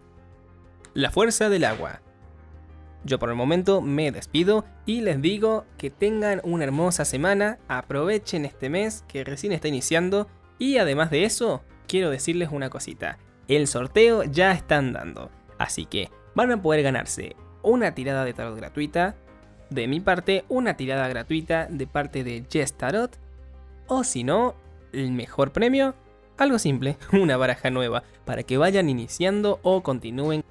La 0.94 1.10
fuerza 1.10 1.50
del 1.50 1.64
agua. 1.64 2.04
Yo 3.08 3.20
por 3.20 3.30
el 3.30 3.36
momento 3.36 3.80
me 3.80 4.12
despido 4.12 4.66
y 4.86 5.00
les 5.00 5.22
digo 5.22 5.64
que 5.78 5.90
tengan 5.90 6.42
una 6.44 6.66
hermosa 6.66 7.06
semana, 7.06 7.58
aprovechen 7.70 8.44
este 8.44 8.70
mes 8.70 9.06
que 9.08 9.24
recién 9.24 9.54
está 9.54 9.70
iniciando 9.70 10.28
y 10.60 10.78
además 10.78 11.10
de 11.10 11.24
eso, 11.24 11.64
quiero 11.88 12.10
decirles 12.10 12.50
una 12.52 12.70
cosita. 12.70 13.18
El 13.48 13.68
sorteo 13.68 14.26
ya 14.26 14.52
está 14.52 14.78
andando, 14.78 15.32
así 15.58 15.86
que 15.86 16.10
van 16.36 16.52
a 16.52 16.62
poder 16.62 16.84
ganarse 16.84 17.38
una 17.64 17.96
tirada 17.96 18.26
de 18.26 18.34
tarot 18.34 18.58
gratuita, 18.58 19.16
de 19.70 19.88
mi 19.88 20.02
parte 20.02 20.44
una 20.50 20.76
tirada 20.76 21.08
gratuita 21.08 21.68
de 21.70 21.88
parte 21.88 22.26
de 22.26 22.46
Jess 22.52 22.74
Tarot, 22.74 23.18
o 23.88 24.04
si 24.04 24.26
no, 24.26 24.56
el 24.92 25.14
mejor 25.14 25.54
premio, 25.54 25.96
algo 26.38 26.60
simple, 26.60 26.98
una 27.14 27.38
baraja 27.38 27.70
nueva, 27.70 28.04
para 28.26 28.44
que 28.44 28.58
vayan 28.58 28.90
iniciando 28.90 29.62
o 29.64 29.82
continúen 29.82 30.44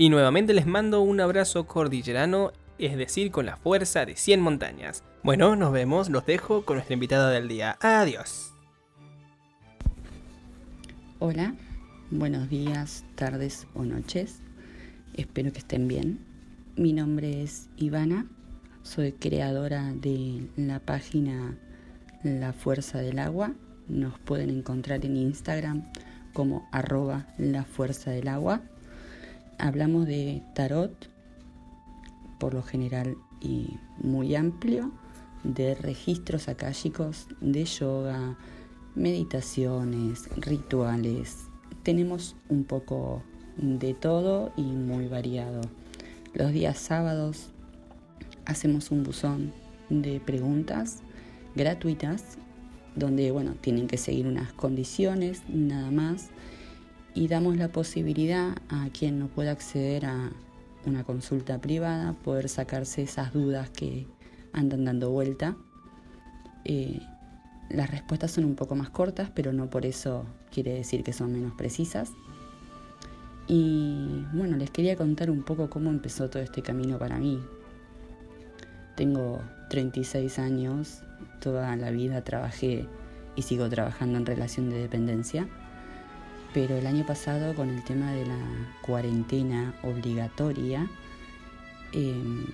y 0.00 0.08
nuevamente 0.08 0.54
les 0.54 0.66
mando 0.66 1.02
un 1.02 1.20
abrazo 1.20 1.66
cordillerano, 1.66 2.52
es 2.78 2.96
decir, 2.96 3.30
con 3.30 3.44
la 3.44 3.58
fuerza 3.58 4.06
de 4.06 4.16
100 4.16 4.40
montañas. 4.40 5.04
Bueno, 5.22 5.56
nos 5.56 5.72
vemos, 5.72 6.08
los 6.08 6.24
dejo 6.24 6.64
con 6.64 6.76
nuestra 6.76 6.94
invitada 6.94 7.28
del 7.28 7.48
día. 7.48 7.76
Adiós. 7.82 8.54
Hola, 11.18 11.54
buenos 12.10 12.48
días, 12.48 13.04
tardes 13.14 13.66
o 13.74 13.84
noches. 13.84 14.40
Espero 15.12 15.52
que 15.52 15.58
estén 15.58 15.86
bien. 15.86 16.24
Mi 16.76 16.94
nombre 16.94 17.42
es 17.42 17.68
Ivana, 17.76 18.26
soy 18.82 19.12
creadora 19.12 19.92
de 19.92 20.48
la 20.56 20.80
página 20.80 21.58
La 22.22 22.54
Fuerza 22.54 23.00
del 23.00 23.18
Agua. 23.18 23.52
Nos 23.86 24.18
pueden 24.20 24.48
encontrar 24.48 25.04
en 25.04 25.18
Instagram 25.18 25.92
como 26.32 26.66
arroba 26.72 27.26
la 27.36 27.66
del 28.06 28.28
agua 28.28 28.62
hablamos 29.60 30.06
de 30.06 30.42
tarot, 30.54 31.08
por 32.38 32.54
lo 32.54 32.62
general 32.62 33.16
y 33.40 33.78
muy 33.98 34.34
amplio, 34.34 34.92
de 35.44 35.74
registros 35.74 36.48
akáshicos, 36.48 37.28
de 37.40 37.64
yoga, 37.64 38.36
meditaciones, 38.94 40.28
rituales. 40.36 41.46
Tenemos 41.82 42.36
un 42.48 42.64
poco 42.64 43.22
de 43.56 43.94
todo 43.94 44.52
y 44.56 44.62
muy 44.62 45.06
variado. 45.06 45.60
Los 46.34 46.52
días 46.52 46.78
sábados 46.78 47.50
hacemos 48.44 48.90
un 48.90 49.02
buzón 49.02 49.52
de 49.88 50.20
preguntas 50.20 51.00
gratuitas 51.54 52.38
donde 52.96 53.30
bueno, 53.30 53.54
tienen 53.60 53.86
que 53.86 53.96
seguir 53.96 54.26
unas 54.26 54.52
condiciones 54.52 55.42
nada 55.48 55.90
más 55.90 56.30
y 57.14 57.28
damos 57.28 57.56
la 57.56 57.68
posibilidad 57.68 58.56
a 58.68 58.88
quien 58.90 59.18
no 59.18 59.28
pueda 59.28 59.52
acceder 59.52 60.06
a 60.06 60.30
una 60.86 61.04
consulta 61.04 61.60
privada 61.60 62.14
poder 62.24 62.48
sacarse 62.48 63.02
esas 63.02 63.32
dudas 63.32 63.70
que 63.70 64.06
andan 64.52 64.84
dando 64.84 65.10
vuelta. 65.10 65.56
Eh, 66.64 67.00
las 67.68 67.90
respuestas 67.90 68.32
son 68.32 68.44
un 68.44 68.54
poco 68.54 68.74
más 68.74 68.90
cortas, 68.90 69.30
pero 69.34 69.52
no 69.52 69.70
por 69.70 69.86
eso 69.86 70.24
quiere 70.50 70.74
decir 70.74 71.02
que 71.02 71.12
son 71.12 71.32
menos 71.32 71.52
precisas. 71.54 72.12
Y 73.46 74.24
bueno, 74.32 74.56
les 74.56 74.70
quería 74.70 74.96
contar 74.96 75.30
un 75.30 75.42
poco 75.42 75.68
cómo 75.70 75.90
empezó 75.90 76.30
todo 76.30 76.42
este 76.42 76.62
camino 76.62 76.98
para 76.98 77.18
mí. 77.18 77.40
Tengo 78.96 79.40
36 79.70 80.38
años, 80.38 81.02
toda 81.40 81.74
la 81.76 81.90
vida 81.90 82.22
trabajé 82.22 82.86
y 83.34 83.42
sigo 83.42 83.68
trabajando 83.68 84.18
en 84.18 84.26
relación 84.26 84.70
de 84.70 84.78
dependencia 84.78 85.48
pero 86.52 86.76
el 86.76 86.86
año 86.86 87.06
pasado 87.06 87.54
con 87.54 87.70
el 87.70 87.84
tema 87.84 88.12
de 88.12 88.26
la 88.26 88.38
cuarentena 88.82 89.74
obligatoria, 89.82 90.88
em, 91.92 92.46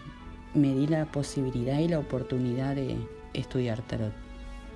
me 0.54 0.74
di 0.74 0.87
la 0.87 1.06
posibilidad 1.06 1.78
y 1.78 1.88
la 1.88 1.98
oportunidad 1.98 2.74
de 2.74 2.96
estudiar 3.35 3.82
tarot. 3.82 4.12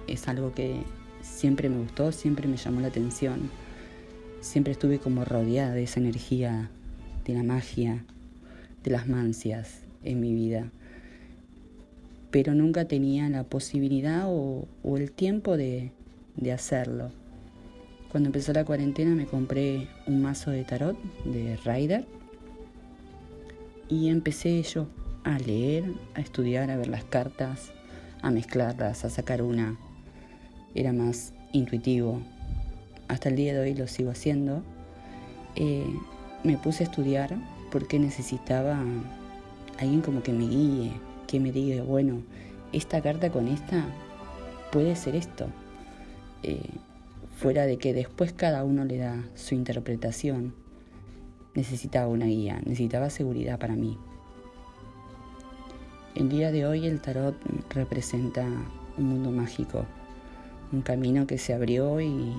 Es 0.06 0.28
algo 0.28 0.54
que 0.54 0.83
siempre 1.22 1.68
me 1.68 1.78
gustó, 1.78 2.12
siempre 2.12 2.48
me 2.48 2.56
llamó 2.56 2.80
la 2.80 2.88
atención, 2.88 3.50
siempre 4.40 4.72
estuve 4.72 4.98
como 4.98 5.24
rodeada 5.24 5.74
de 5.74 5.85
esa 5.85 6.00
energía, 6.00 6.70
de 7.24 7.35
la 7.35 7.42
magia, 7.42 8.04
de 8.83 8.90
las 8.90 9.06
mancias 9.06 9.80
en 10.02 10.20
mi 10.20 10.35
vida, 10.35 10.70
pero 12.30 12.54
nunca 12.54 12.87
tenía 12.87 13.28
la 13.28 13.44
posibilidad 13.44 14.24
o, 14.28 14.66
el 14.96 15.12
tiempo 15.12 15.56
de 15.56 15.92
hacerlo. 16.52 17.11
Cuando 18.11 18.29
empezó 18.29 18.53
la 18.53 18.64
cuarentena 18.64 19.14
me 19.14 19.27
compré 19.27 19.87
un 20.07 20.20
mazo 20.20 20.51
de 20.51 20.64
tarot 20.64 21.01
de 21.25 21.57
Rider 21.64 22.07
y 23.88 24.09
empecé 24.09 24.61
yo 24.62 24.88
a 25.23 25.38
leer, 25.38 25.85
a 26.14 26.20
estudiar, 26.20 26.70
a 26.73 26.77
ver 26.77 26.88
las 26.88 27.05
cartas, 27.05 27.70
a 28.20 28.33
mezclarlas, 28.33 29.05
a 29.05 29.11
sacar 29.11 29.42
una. 29.42 29.77
Era 30.75 30.92
más 30.92 31.33
intuitivo. 31.53 32.20
Hasta 33.07 33.29
el 33.29 33.37
día 33.37 33.55
de 33.55 33.61
hoy 33.61 33.75
lo 33.75 33.87
sigo 33.87 34.11
haciendo. 34.11 34.64
Eh, 35.55 35.87
me 36.42 36.57
puse 36.57 36.83
a 36.83 36.87
estudiar 36.87 37.37
porque 37.70 38.01
necesitaba 38.01 38.83
alguien 39.79 40.01
como 40.01 40.25
que 40.25 40.33
me 40.33 40.49
guíe, 40.49 40.92
que 41.29 41.38
me 41.38 41.53
diga, 41.53 41.85
bueno, 41.85 42.23
esta 42.73 43.01
carta 43.01 43.31
con 43.31 43.46
esta 43.46 43.85
puede 44.73 44.96
ser 44.96 45.14
esto. 45.14 45.46
Eh, 46.42 46.70
fuera 47.40 47.64
de 47.64 47.79
que 47.79 47.94
después 47.94 48.35
cada 48.35 48.64
uno 48.64 48.85
le 48.85 48.98
da 48.98 49.24
su 49.35 49.55
interpretación, 49.55 50.53
necesitaba 51.55 52.07
una 52.07 52.26
guía, 52.26 52.61
necesitaba 52.66 53.09
seguridad 53.09 53.59
para 53.59 53.76
mí. 53.76 53.96
El 56.14 56.29
día 56.29 56.53
de 56.53 56.66
hoy 56.66 56.85
el 56.87 57.00
tarot 57.00 57.35
representa 57.70 58.46
un 58.98 59.05
mundo 59.05 59.31
mágico, 59.31 59.87
un 60.70 60.83
camino 60.83 61.26
que 61.26 61.38
se 61.38 61.55
abrió 61.55 61.98
y 62.03 62.35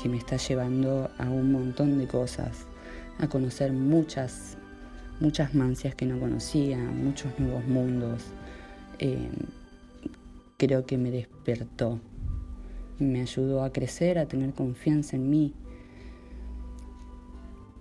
que 0.00 0.10
me 0.10 0.18
está 0.18 0.36
llevando 0.36 1.10
a 1.16 1.30
un 1.30 1.50
montón 1.50 1.98
de 1.98 2.06
cosas, 2.06 2.66
a 3.18 3.28
conocer 3.28 3.72
muchas, 3.72 4.58
muchas 5.20 5.54
mancias 5.54 5.94
que 5.94 6.04
no 6.04 6.20
conocía, 6.20 6.76
muchos 6.76 7.32
nuevos 7.38 7.66
mundos. 7.66 8.24
Eh, 8.98 9.30
creo 10.58 10.84
que 10.84 10.98
me 10.98 11.10
despertó 11.10 11.98
me 12.98 13.20
ayudó 13.20 13.62
a 13.62 13.72
crecer, 13.72 14.18
a 14.18 14.26
tener 14.26 14.52
confianza 14.52 15.16
en 15.16 15.30
mí. 15.30 15.54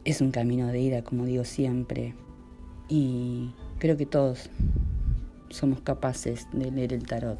Es 0.05 0.21
un 0.21 0.31
camino 0.31 0.67
de 0.67 0.79
ida, 0.79 1.03
como 1.03 1.25
digo 1.25 1.43
siempre, 1.43 2.15
y 2.87 3.51
creo 3.79 3.97
que 3.97 4.05
todos 4.05 4.49
somos 5.49 5.81
capaces 5.81 6.47
de 6.53 6.71
leer 6.71 6.93
el 6.93 7.05
tarot. 7.05 7.39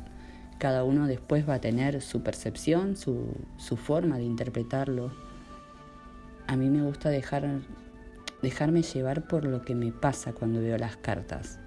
Cada 0.57 0.83
uno 0.83 1.07
después 1.07 1.47
va 1.47 1.55
a 1.55 1.61
tener 1.61 2.01
su 2.01 2.23
percepción, 2.23 2.97
su, 2.97 3.27
su 3.57 3.77
forma 3.77 4.17
de 4.17 4.23
interpretarlo. 4.23 5.11
A 6.47 6.55
mí 6.55 6.69
me 6.69 6.81
gusta 6.81 7.09
dejar, 7.09 7.61
dejarme 8.41 8.81
llevar 8.81 9.27
por 9.27 9.45
lo 9.45 9.61
que 9.61 9.75
me 9.75 9.91
pasa 9.91 10.33
cuando 10.33 10.59
veo 10.59 10.77
las 10.77 10.97
cartas. 10.97 11.59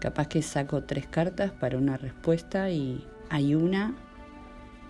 Capaz 0.00 0.28
que 0.28 0.42
saco 0.42 0.84
tres 0.84 1.06
cartas 1.06 1.50
para 1.50 1.78
una 1.78 1.96
respuesta 1.96 2.70
y 2.70 3.04
hay 3.28 3.54
una 3.54 3.94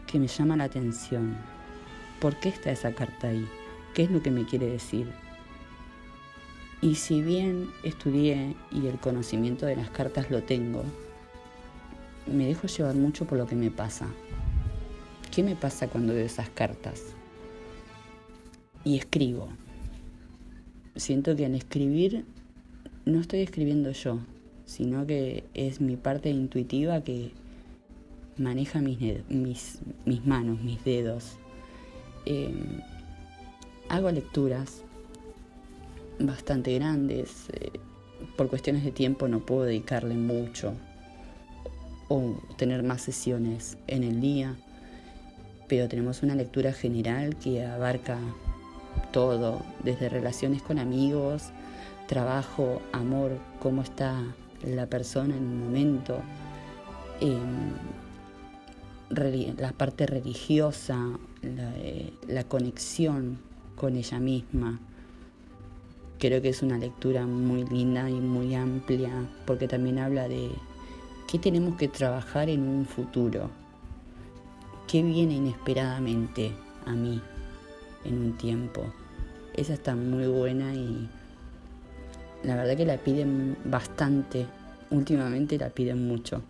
que 0.06 0.18
me 0.18 0.28
llama 0.28 0.56
la 0.56 0.64
atención. 0.64 1.36
¿Por 2.20 2.36
qué 2.36 2.48
está 2.48 2.70
esa 2.70 2.92
carta 2.92 3.28
ahí? 3.28 3.46
¿Qué 3.94 4.04
es 4.04 4.10
lo 4.10 4.22
que 4.22 4.30
me 4.30 4.44
quiere 4.46 4.66
decir? 4.66 5.06
Y 6.80 6.94
si 6.94 7.22
bien 7.22 7.70
estudié 7.82 8.54
y 8.70 8.86
el 8.86 8.98
conocimiento 8.98 9.66
de 9.66 9.76
las 9.76 9.90
cartas 9.90 10.30
lo 10.30 10.42
tengo, 10.42 10.84
me 12.26 12.46
dejo 12.46 12.66
llevar 12.66 12.94
mucho 12.94 13.24
por 13.24 13.38
lo 13.38 13.46
que 13.46 13.56
me 13.56 13.70
pasa. 13.70 14.06
¿Qué 15.34 15.42
me 15.42 15.56
pasa 15.56 15.88
cuando 15.88 16.14
veo 16.14 16.24
esas 16.24 16.48
cartas? 16.50 17.02
Y 18.84 18.96
escribo. 18.96 19.48
Siento 20.94 21.34
que 21.36 21.46
al 21.46 21.54
escribir 21.54 22.24
no 23.04 23.20
estoy 23.20 23.40
escribiendo 23.40 23.90
yo, 23.90 24.20
sino 24.64 25.06
que 25.06 25.44
es 25.54 25.80
mi 25.80 25.96
parte 25.96 26.30
intuitiva 26.30 27.02
que 27.02 27.32
maneja 28.38 28.80
mis, 28.80 29.00
mis, 29.28 30.26
manos, 30.26 30.60
mis 30.60 30.82
dedos. 30.84 31.36
Em, 32.24 32.80
hago 33.88 34.10
lecturas 34.10 34.82
bastante 36.18 36.74
grandes. 36.74 37.48
Eh, 37.52 37.70
por 38.36 38.48
cuestiones 38.48 38.84
de 38.84 38.92
tiempo 38.92 39.28
no 39.28 39.40
puedo 39.40 39.62
dedicarle 39.62 40.14
mucho 40.14 40.72
o 42.08 42.40
tener 42.56 42.82
más 42.82 43.02
sesiones 43.02 43.76
en 43.86 44.04
el 44.04 44.20
día. 44.20 44.56
pero 45.68 45.88
tenemos 45.88 46.22
una 46.22 46.36
lectura 46.36 46.72
general 46.72 47.34
que 47.34 47.64
abarca 47.64 48.18
todo, 49.12 49.62
desde 49.82 50.08
relaciones 50.08 50.62
con 50.62 50.78
amigos, 50.78 51.50
trabajo, 52.06 52.80
amor, 52.92 53.32
cómo 53.58 53.82
está 53.82 54.22
la 54.64 54.86
persona 54.86 55.36
en 55.36 55.42
un 55.42 55.60
momento, 55.60 56.20
em, 57.20 57.72
la 59.08 59.72
parte 59.72 60.06
religiosa, 60.06 60.98
eh, 61.42 62.12
la, 62.28 62.44
conexión 62.44 63.38
con 63.76 63.96
ella 63.96 64.18
misma. 64.18 64.80
Creo 66.18 66.40
que 66.42 66.48
es 66.48 66.62
una 66.62 66.78
lectura 66.78 67.26
muy 67.26 67.64
linda 67.64 68.08
y 68.08 68.14
muy 68.14 68.54
amplia 68.54 69.12
porque 69.46 69.68
también 69.68 69.98
habla 69.98 70.28
de 70.28 70.50
qué 71.30 71.38
tenemos 71.38 71.76
que 71.76 71.88
trabajar 71.88 72.48
en 72.48 72.66
un 72.66 72.86
futuro, 72.86 73.50
qué 74.88 75.02
viene 75.02 75.34
inesperadamente 75.34 76.52
a 76.86 76.92
mí 76.92 77.20
en 78.04 78.18
un 78.18 78.36
tiempo. 78.38 78.84
Esa 79.54 79.74
está 79.74 79.94
muy 79.94 80.26
buena 80.26 80.74
y 80.74 81.08
la 82.42 82.56
verdad 82.56 82.76
que 82.76 82.86
la 82.86 82.98
piden 82.98 83.56
bastante, 83.64 84.46
últimamente 84.90 85.58
la 85.58 85.68
piden 85.70 86.06
mucho. 86.06 86.42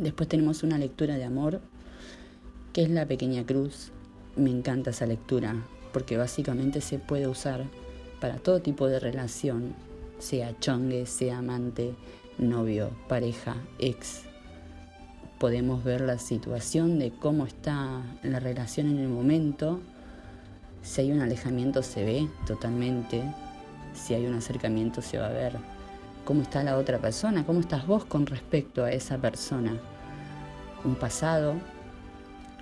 Después 0.00 0.30
tenemos 0.30 0.62
una 0.62 0.78
lectura 0.78 1.16
de 1.16 1.24
amor, 1.24 1.60
que 2.72 2.82
es 2.82 2.88
la 2.88 3.04
pequeña 3.04 3.44
cruz. 3.44 3.92
Me 4.34 4.48
encanta 4.48 4.90
esa 4.90 5.04
lectura, 5.04 5.54
porque 5.92 6.16
básicamente 6.16 6.80
se 6.80 6.98
puede 6.98 7.28
usar 7.28 7.66
para 8.18 8.38
todo 8.38 8.62
tipo 8.62 8.86
de 8.86 8.98
relación, 8.98 9.74
sea 10.18 10.58
chongue, 10.58 11.04
sea 11.04 11.38
amante, 11.40 11.94
novio, 12.38 12.92
pareja, 13.08 13.56
ex. 13.78 14.22
Podemos 15.38 15.84
ver 15.84 16.00
la 16.00 16.18
situación 16.18 16.98
de 16.98 17.10
cómo 17.10 17.44
está 17.44 18.02
la 18.22 18.40
relación 18.40 18.88
en 18.88 19.00
el 19.00 19.08
momento. 19.08 19.80
Si 20.80 21.02
hay 21.02 21.12
un 21.12 21.20
alejamiento 21.20 21.82
se 21.82 22.06
ve 22.06 22.26
totalmente. 22.46 23.22
Si 23.92 24.14
hay 24.14 24.24
un 24.24 24.32
acercamiento 24.32 25.02
se 25.02 25.18
va 25.18 25.26
a 25.26 25.32
ver 25.32 25.79
cómo 26.24 26.42
está 26.42 26.62
la 26.62 26.76
otra 26.76 26.98
persona, 26.98 27.44
cómo 27.44 27.60
estás 27.60 27.86
vos 27.86 28.04
con 28.04 28.26
respecto 28.26 28.84
a 28.84 28.92
esa 28.92 29.18
persona. 29.18 29.76
Un 30.84 30.94
pasado, 30.94 31.54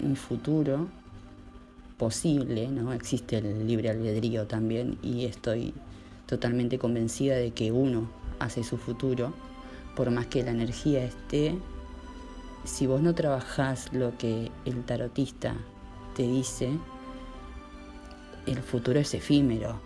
un 0.01 0.16
futuro 0.16 0.88
posible, 1.97 2.68
¿no? 2.68 2.92
Existe 2.92 3.38
el 3.38 3.66
libre 3.66 3.90
albedrío 3.90 4.47
también 4.47 4.99
y 5.03 5.25
estoy 5.25 5.75
totalmente 6.27 6.79
convencida 6.79 7.37
de 7.37 7.51
que 7.51 7.73
uno 7.73 8.09
hace 8.38 8.62
su 8.62 8.77
futuro, 8.77 9.33
por 9.97 10.11
más 10.11 10.27
que 10.27 10.42
la 10.42 10.53
energía 10.53 11.05
esté, 11.05 11.59
si 12.64 12.87
vos 12.87 13.01
no 13.01 13.14
trabajás 13.14 13.92
lo 13.92 14.16
que 14.16 14.51
el 14.64 14.85
tarotista 14.85 15.57
te 16.14 16.23
dice, 16.23 16.71
el 18.47 18.59
futuro 18.59 19.01
es 19.01 19.14
efímero. 19.14 19.81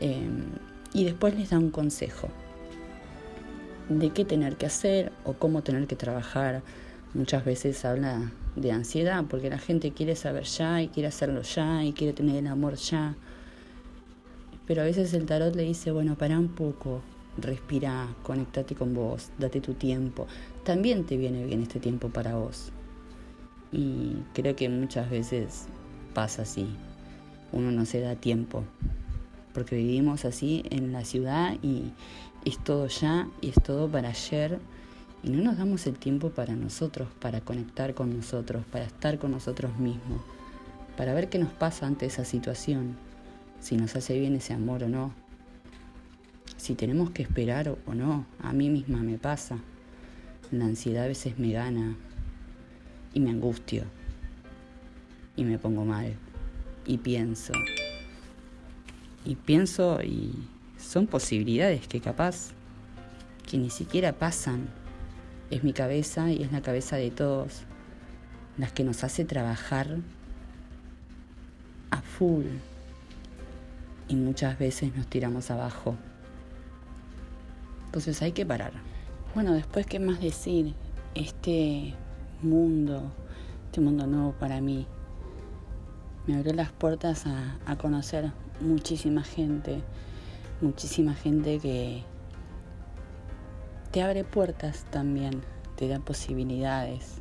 Em, 0.00 0.44
y 0.92 1.04
después 1.04 1.34
les 1.36 1.50
da 1.50 1.58
un 1.58 1.70
consejo 1.70 2.28
de 3.90 4.10
qué 4.10 4.24
tener 4.24 4.56
que 4.56 4.66
hacer 4.66 5.12
o 5.24 5.34
cómo 5.34 5.62
tener 5.62 5.86
que 5.86 5.96
trabajar. 5.96 6.62
Muchas 7.12 7.44
veces 7.44 7.84
habla 7.84 8.30
de 8.54 8.70
ansiedad 8.70 9.24
porque 9.28 9.50
la 9.50 9.58
gente 9.58 9.90
quiere 9.90 10.14
saber 10.14 10.44
ya 10.44 10.80
y 10.80 10.88
quiere 10.88 11.08
hacerlo 11.08 11.42
ya 11.42 11.84
y 11.84 11.92
quiere 11.92 12.12
tener 12.12 12.36
el 12.36 12.46
amor 12.46 12.76
ya. 12.76 13.16
Pero 14.66 14.82
a 14.82 14.84
veces 14.84 15.12
el 15.14 15.26
tarot 15.26 15.54
le 15.56 15.64
dice, 15.64 15.90
bueno, 15.90 16.14
para 16.16 16.38
un 16.38 16.48
poco, 16.48 17.02
respira, 17.36 18.06
conectate 18.22 18.76
con 18.76 18.94
vos, 18.94 19.30
date 19.38 19.60
tu 19.60 19.74
tiempo. 19.74 20.28
También 20.64 21.04
te 21.04 21.16
viene 21.16 21.44
bien 21.44 21.60
este 21.62 21.80
tiempo 21.80 22.08
para 22.10 22.36
vos. 22.36 22.70
Y 23.72 24.18
creo 24.32 24.54
que 24.54 24.68
muchas 24.68 25.10
veces 25.10 25.66
pasa 26.14 26.42
así. 26.42 26.68
Uno 27.50 27.72
no 27.72 27.84
se 27.84 28.00
da 28.00 28.14
tiempo. 28.14 28.62
Porque 29.52 29.74
vivimos 29.74 30.24
así 30.24 30.62
en 30.70 30.92
la 30.92 31.04
ciudad 31.04 31.56
y 31.60 31.90
es 32.44 32.58
todo 32.58 32.86
ya 32.86 33.28
y 33.40 33.50
es 33.50 33.56
todo 33.62 33.88
para 33.88 34.08
ayer. 34.10 34.58
Y 35.22 35.30
no 35.30 35.42
nos 35.42 35.58
damos 35.58 35.86
el 35.86 35.98
tiempo 35.98 36.30
para 36.30 36.56
nosotros, 36.56 37.08
para 37.20 37.40
conectar 37.42 37.94
con 37.94 38.16
nosotros, 38.16 38.64
para 38.72 38.86
estar 38.86 39.18
con 39.18 39.32
nosotros 39.32 39.76
mismos, 39.78 40.22
para 40.96 41.12
ver 41.12 41.28
qué 41.28 41.38
nos 41.38 41.52
pasa 41.52 41.86
ante 41.86 42.06
esa 42.06 42.24
situación 42.24 42.96
si 43.60 43.76
nos 43.76 43.94
hace 43.94 44.18
bien 44.18 44.34
ese 44.34 44.54
amor 44.54 44.82
o 44.84 44.88
no, 44.88 45.12
si 46.56 46.74
tenemos 46.74 47.10
que 47.10 47.22
esperar 47.22 47.76
o 47.86 47.94
no, 47.94 48.26
a 48.40 48.52
mí 48.52 48.68
misma 48.68 48.98
me 49.02 49.18
pasa. 49.18 49.58
La 50.50 50.64
ansiedad 50.64 51.04
a 51.04 51.08
veces 51.08 51.38
me 51.38 51.52
gana 51.52 51.96
y 53.14 53.20
me 53.20 53.30
angustio 53.30 53.84
y 55.36 55.44
me 55.44 55.58
pongo 55.58 55.84
mal 55.84 56.16
y 56.86 56.98
pienso. 56.98 57.52
Y 59.24 59.36
pienso 59.36 60.00
y 60.02 60.32
son 60.90 61.06
posibilidades 61.06 61.86
que 61.86 62.00
capaz 62.00 62.48
que 63.48 63.58
ni 63.58 63.70
siquiera 63.70 64.12
pasan. 64.12 64.68
Es 65.48 65.62
mi 65.62 65.72
cabeza 65.72 66.32
y 66.32 66.42
es 66.42 66.50
la 66.50 66.62
cabeza 66.62 66.96
de 66.96 67.12
todos 67.12 67.62
las 68.58 68.72
que 68.72 68.82
nos 68.82 69.04
hace 69.04 69.24
trabajar 69.24 69.98
a 71.92 72.02
full 72.02 72.46
y 74.08 74.16
muchas 74.16 74.58
veces 74.58 74.92
nos 74.96 75.06
tiramos 75.06 75.52
abajo. 75.52 75.94
Entonces 77.86 78.20
hay 78.20 78.32
que 78.32 78.44
parar. 78.44 78.72
Bueno, 79.32 79.52
después, 79.52 79.86
¿qué 79.86 80.00
más 80.00 80.20
decir? 80.20 80.74
Este 81.14 81.94
mundo, 82.42 83.12
este 83.66 83.80
mundo 83.80 84.08
nuevo 84.08 84.32
para 84.32 84.60
mí, 84.60 84.88
me 86.26 86.34
abrió 86.34 86.52
las 86.52 86.72
puertas 86.72 87.26
a, 87.26 87.76
conocer 87.76 88.32
muchísima 88.60 89.22
gente, 89.22 89.82
muchísima 90.60 91.14
gente 91.14 91.58
que 91.58 92.02
te 93.90 94.02
abre 94.02 94.24
puertas 94.24 94.84
también, 94.90 95.42
te 95.76 95.88
da 95.88 95.98
posibilidades. 95.98 97.20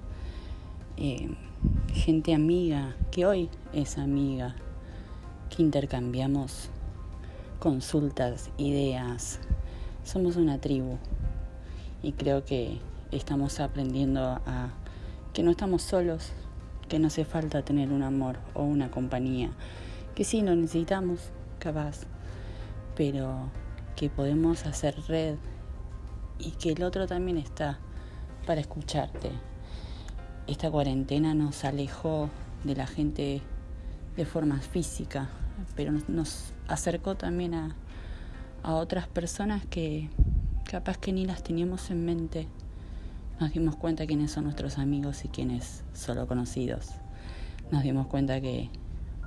Eh, 0.97 1.29
gente 1.93 2.33
amiga, 2.33 2.95
que 3.11 3.25
hoy 3.25 3.49
es 3.73 3.97
amiga, 3.97 4.55
que 5.49 5.61
intercambiamos 5.61 6.69
consultas, 7.59 8.49
ideas. 8.57 9.39
Somos 10.03 10.35
una 10.35 10.59
tribu 10.59 10.97
y 12.03 12.13
creo 12.13 12.45
que 12.45 12.79
estamos 13.11 13.59
aprendiendo 13.59 14.21
a 14.45 14.69
que 15.33 15.43
no 15.43 15.51
estamos 15.51 15.81
solos, 15.81 16.31
que 16.87 16.99
no 16.99 17.07
hace 17.07 17.25
falta 17.25 17.61
tener 17.63 17.91
un 17.91 18.03
amor 18.03 18.37
o 18.53 18.63
una 18.63 18.91
compañía, 18.91 19.51
que 20.15 20.23
sí 20.23 20.41
lo 20.41 20.55
necesitamos, 20.55 21.31
capaz, 21.59 22.05
pero 22.99 23.49
que 23.95 24.09
podemos 24.09 24.65
hacer 24.65 24.93
red 25.07 25.37
y 26.37 26.51
que 26.51 26.73
el 26.73 26.83
otro 26.83 27.07
también 27.07 27.37
está 27.37 27.79
para 28.45 28.59
escucharte. 28.59 29.31
Esta 30.47 30.69
cuarentena 30.69 31.33
nos 31.33 31.63
alejó 31.63 32.29
de 32.65 32.75
la 32.75 32.87
gente 32.87 33.41
de 34.17 34.25
forma 34.25 34.59
física, 34.59 35.29
pero 35.77 35.93
nos, 36.09 36.51
acercó 36.67 37.15
también 37.15 37.53
a, 37.53 37.73
a 38.63 38.73
otras 38.75 39.07
personas 39.07 39.65
que 39.65 40.09
capaz 40.69 40.97
que 40.97 41.13
ni 41.13 41.25
las 41.25 41.41
teníamos 41.41 41.91
en 41.91 42.03
mente. 42.03 42.49
Nos 43.39 43.53
dimos 43.53 43.77
cuenta 43.77 44.05
quiénes 44.07 44.31
son 44.31 44.43
nuestros 44.43 44.77
amigos 44.77 45.23
y 45.23 45.29
quiénes 45.29 45.85
solo 45.93 46.27
conocidos. 46.27 46.89
Nos 47.71 47.81
dimos 47.83 48.07
cuenta 48.07 48.41
que 48.41 48.69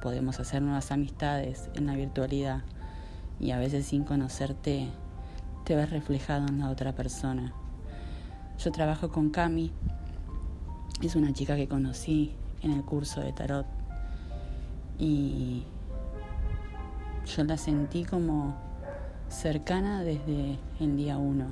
podemos 0.02 0.40
hacer 0.40 0.60
nuevas 0.60 0.92
amistades 0.92 1.70
en 1.74 1.86
la 1.86 1.96
virtualidad 1.96 2.64
y 3.42 3.50
a 3.50 3.58
veces 3.58 3.84
sin 3.86 4.04
conocerte 4.04 4.88
te 5.64 5.74
ves 5.74 5.90
reflejado 5.90 6.46
en 6.46 6.60
la 6.60 6.70
otra 6.70 6.94
persona. 6.94 7.52
Yo 8.58 8.70
trabajo 8.70 9.10
con 9.10 9.30
Cami, 9.30 9.72
es 11.02 11.16
una 11.16 11.32
chica 11.32 11.56
que 11.56 11.66
conocí 11.66 12.32
en 12.62 12.70
el 12.70 12.84
curso 12.84 13.20
de 13.20 13.32
tarot 13.32 13.66
y 14.96 15.64
yo 17.26 17.42
la 17.42 17.56
sentí 17.56 18.04
como 18.04 18.54
cercana 19.28 20.04
desde 20.04 20.58
el 20.78 20.96
día 20.96 21.18
uno. 21.18 21.46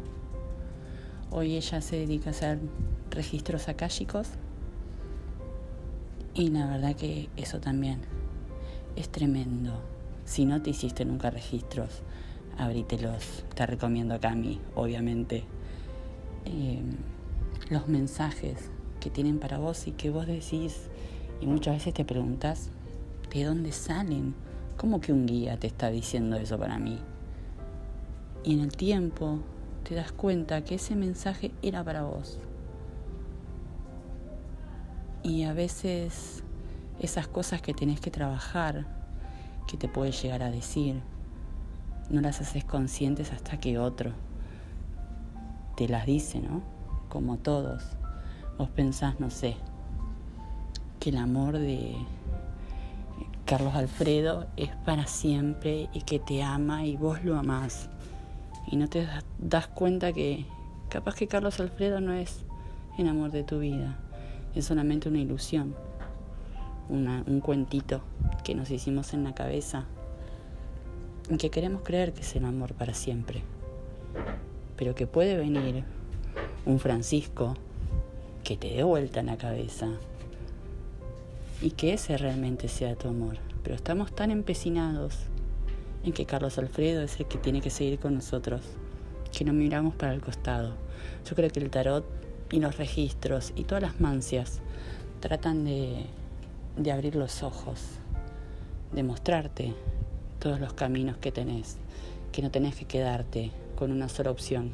Hoy 1.32 1.56
ella 1.56 1.80
se 1.80 1.96
dedica 1.96 2.30
a 2.30 2.32
hacer 2.32 2.60
registros 3.10 3.68
akáshicos 3.68 4.28
y 6.34 6.50
la 6.50 6.68
verdad 6.68 6.94
que 6.94 7.28
eso 7.36 7.60
también 7.60 8.00
es 8.94 9.08
tremendo. 9.08 9.99
Si 10.30 10.44
no 10.44 10.62
te 10.62 10.70
hiciste 10.70 11.04
nunca 11.04 11.28
registros, 11.28 12.02
abrítelos. 12.56 13.42
Te 13.56 13.66
recomiendo 13.66 14.14
a 14.14 14.20
Cami, 14.20 14.60
obviamente. 14.76 15.42
Em, 16.44 16.98
los 17.68 17.88
mensajes 17.88 18.70
que 19.00 19.10
tienen 19.10 19.40
para 19.40 19.58
vos 19.58 19.88
y 19.88 19.90
que 19.90 20.08
vos 20.10 20.28
decís 20.28 20.88
y 21.40 21.46
muchas 21.46 21.74
veces 21.74 21.94
te 21.94 22.04
preguntas 22.04 22.68
de 23.34 23.42
dónde 23.42 23.72
salen. 23.72 24.36
¿Cómo 24.76 25.00
que 25.00 25.12
un 25.12 25.26
guía 25.26 25.58
te 25.58 25.66
está 25.66 25.90
diciendo 25.90 26.36
eso 26.36 26.56
para 26.56 26.78
mí? 26.78 27.00
Y 28.44 28.54
en 28.54 28.60
el 28.60 28.76
tiempo 28.76 29.40
te 29.82 29.96
das 29.96 30.12
cuenta 30.12 30.62
que 30.62 30.76
ese 30.76 30.94
mensaje 30.94 31.50
era 31.60 31.82
para 31.82 32.04
vos. 32.04 32.38
Y 35.24 35.42
a 35.42 35.54
veces 35.54 36.44
esas 37.00 37.26
cosas 37.26 37.60
que 37.62 37.74
tenés 37.74 38.00
que 38.00 38.12
trabajar, 38.12 38.99
que 39.66 39.76
te 39.76 39.88
puede 39.88 40.12
llegar 40.12 40.42
a 40.42 40.50
decir, 40.50 41.00
no 42.10 42.20
las 42.20 42.40
haces 42.40 42.64
conscientes 42.64 43.32
hasta 43.32 43.58
que 43.58 43.78
otro 43.78 44.12
te 45.76 45.88
las 45.88 46.06
dice, 46.06 46.40
¿no? 46.40 46.62
Como 47.08 47.38
todos. 47.38 47.82
Vos 48.58 48.68
pensás, 48.68 49.20
no 49.20 49.30
sé, 49.30 49.56
que 50.98 51.10
el 51.10 51.16
amor 51.16 51.58
de 51.58 51.96
Carlos 53.46 53.74
Alfredo 53.74 54.46
es 54.56 54.70
para 54.84 55.06
siempre 55.06 55.88
y 55.94 56.02
que 56.02 56.18
te 56.18 56.42
ama 56.42 56.84
y 56.84 56.96
vos 56.96 57.24
lo 57.24 57.38
amás. 57.38 57.88
Y 58.66 58.76
no 58.76 58.88
te 58.88 59.08
das 59.38 59.66
cuenta 59.68 60.12
que 60.12 60.44
capaz 60.90 61.14
que 61.14 61.26
Carlos 61.26 61.58
Alfredo 61.60 62.00
no 62.00 62.12
es 62.12 62.44
el 62.98 63.08
amor 63.08 63.30
de 63.30 63.42
tu 63.42 63.60
vida, 63.60 63.98
es 64.54 64.66
solamente 64.66 65.08
una 65.08 65.20
ilusión, 65.20 65.74
un 66.90 67.40
cuentito 67.40 68.02
que 68.44 68.54
nos 68.54 68.70
hicimos 68.70 69.14
en 69.14 69.24
la 69.24 69.34
cabeza 69.34 69.86
y 71.30 71.36
que 71.36 71.50
queremos 71.50 71.82
creer 71.82 72.12
que 72.12 72.22
es 72.22 72.36
el 72.36 72.44
amor 72.44 72.74
para 72.74 72.94
siempre. 72.94 73.42
Pero 74.76 74.94
que 74.94 75.06
puede 75.06 75.36
venir 75.36 75.84
un 76.66 76.78
Francisco 76.78 77.54
que 78.42 78.56
te 78.56 78.68
dé 78.68 78.82
vuelta 78.82 79.20
en 79.20 79.26
la 79.26 79.36
cabeza 79.36 79.88
y 81.62 81.70
que 81.70 81.92
ese 81.92 82.16
realmente 82.16 82.68
sea 82.68 82.96
tu 82.96 83.08
amor. 83.08 83.38
Pero 83.62 83.76
estamos 83.76 84.12
tan 84.14 84.30
empecinados 84.30 85.18
en 86.02 86.12
que 86.12 86.26
Carlos 86.26 86.58
Alfredo 86.58 87.02
es 87.02 87.20
el 87.20 87.26
que 87.26 87.38
tiene 87.38 87.60
que 87.60 87.70
seguir 87.70 87.98
con 87.98 88.14
nosotros, 88.14 88.62
que 89.36 89.44
no 89.44 89.52
miramos 89.52 89.94
para 89.94 90.14
el 90.14 90.20
costado. 90.20 90.74
Yo 91.28 91.36
creo 91.36 91.50
que 91.50 91.60
el 91.60 91.70
tarot 91.70 92.04
y 92.50 92.58
los 92.58 92.78
registros 92.78 93.52
y 93.54 93.64
todas 93.64 93.82
las 93.82 94.00
mancias 94.00 94.60
tratan 95.20 95.64
de, 95.64 96.06
de 96.76 96.92
abrir 96.92 97.16
los 97.16 97.42
ojos, 97.42 97.80
de 98.92 99.02
mostrarte 99.02 99.74
todos 100.38 100.60
los 100.60 100.72
caminos 100.72 101.16
que 101.18 101.32
tenés, 101.32 101.76
que 102.32 102.42
no 102.42 102.50
tenés 102.50 102.74
que 102.74 102.86
quedarte 102.86 103.50
con 103.76 103.92
una 103.92 104.08
sola 104.08 104.30
opción, 104.30 104.72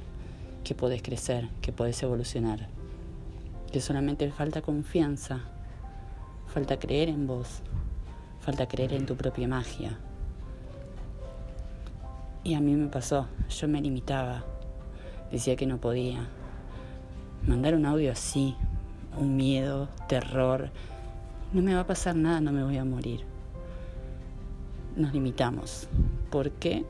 que 0.64 0.74
podés 0.74 1.02
crecer, 1.02 1.48
que 1.60 1.72
podés 1.72 2.02
evolucionar, 2.02 2.68
que 3.72 3.80
solamente 3.80 4.30
falta 4.30 4.62
confianza, 4.62 5.40
falta 6.46 6.78
creer 6.78 7.08
en 7.08 7.26
vos, 7.26 7.60
falta 8.40 8.66
creer 8.66 8.92
en 8.92 9.06
tu 9.06 9.16
propia 9.16 9.48
magia. 9.48 9.98
Y 12.44 12.54
a 12.54 12.60
mí 12.60 12.74
me 12.74 12.86
pasó, 12.86 13.26
yo 13.48 13.68
me 13.68 13.80
limitaba, 13.80 14.44
decía 15.30 15.56
que 15.56 15.66
no 15.66 15.78
podía. 15.78 16.28
Mandar 17.44 17.74
un 17.74 17.86
audio 17.86 18.12
así, 18.12 18.56
un 19.18 19.36
miedo, 19.36 19.88
terror, 20.08 20.70
no 21.52 21.62
me 21.62 21.74
va 21.74 21.80
a 21.80 21.86
pasar 21.86 22.16
nada, 22.16 22.40
no 22.40 22.52
me 22.52 22.64
voy 22.64 22.76
a 22.76 22.84
morir. 22.84 23.20
Nos 24.96 25.12
limitamos. 25.12 25.88
¿Por 26.30 26.50
qué? 26.52 26.84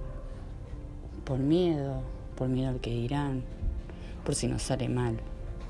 Por 1.25 1.39
miedo, 1.39 2.03
por 2.37 2.49
miedo 2.49 2.71
al 2.71 2.81
que 2.81 2.91
dirán, 2.91 3.43
por 4.25 4.35
si 4.35 4.47
nos 4.47 4.63
sale 4.63 4.89
mal. 4.89 5.19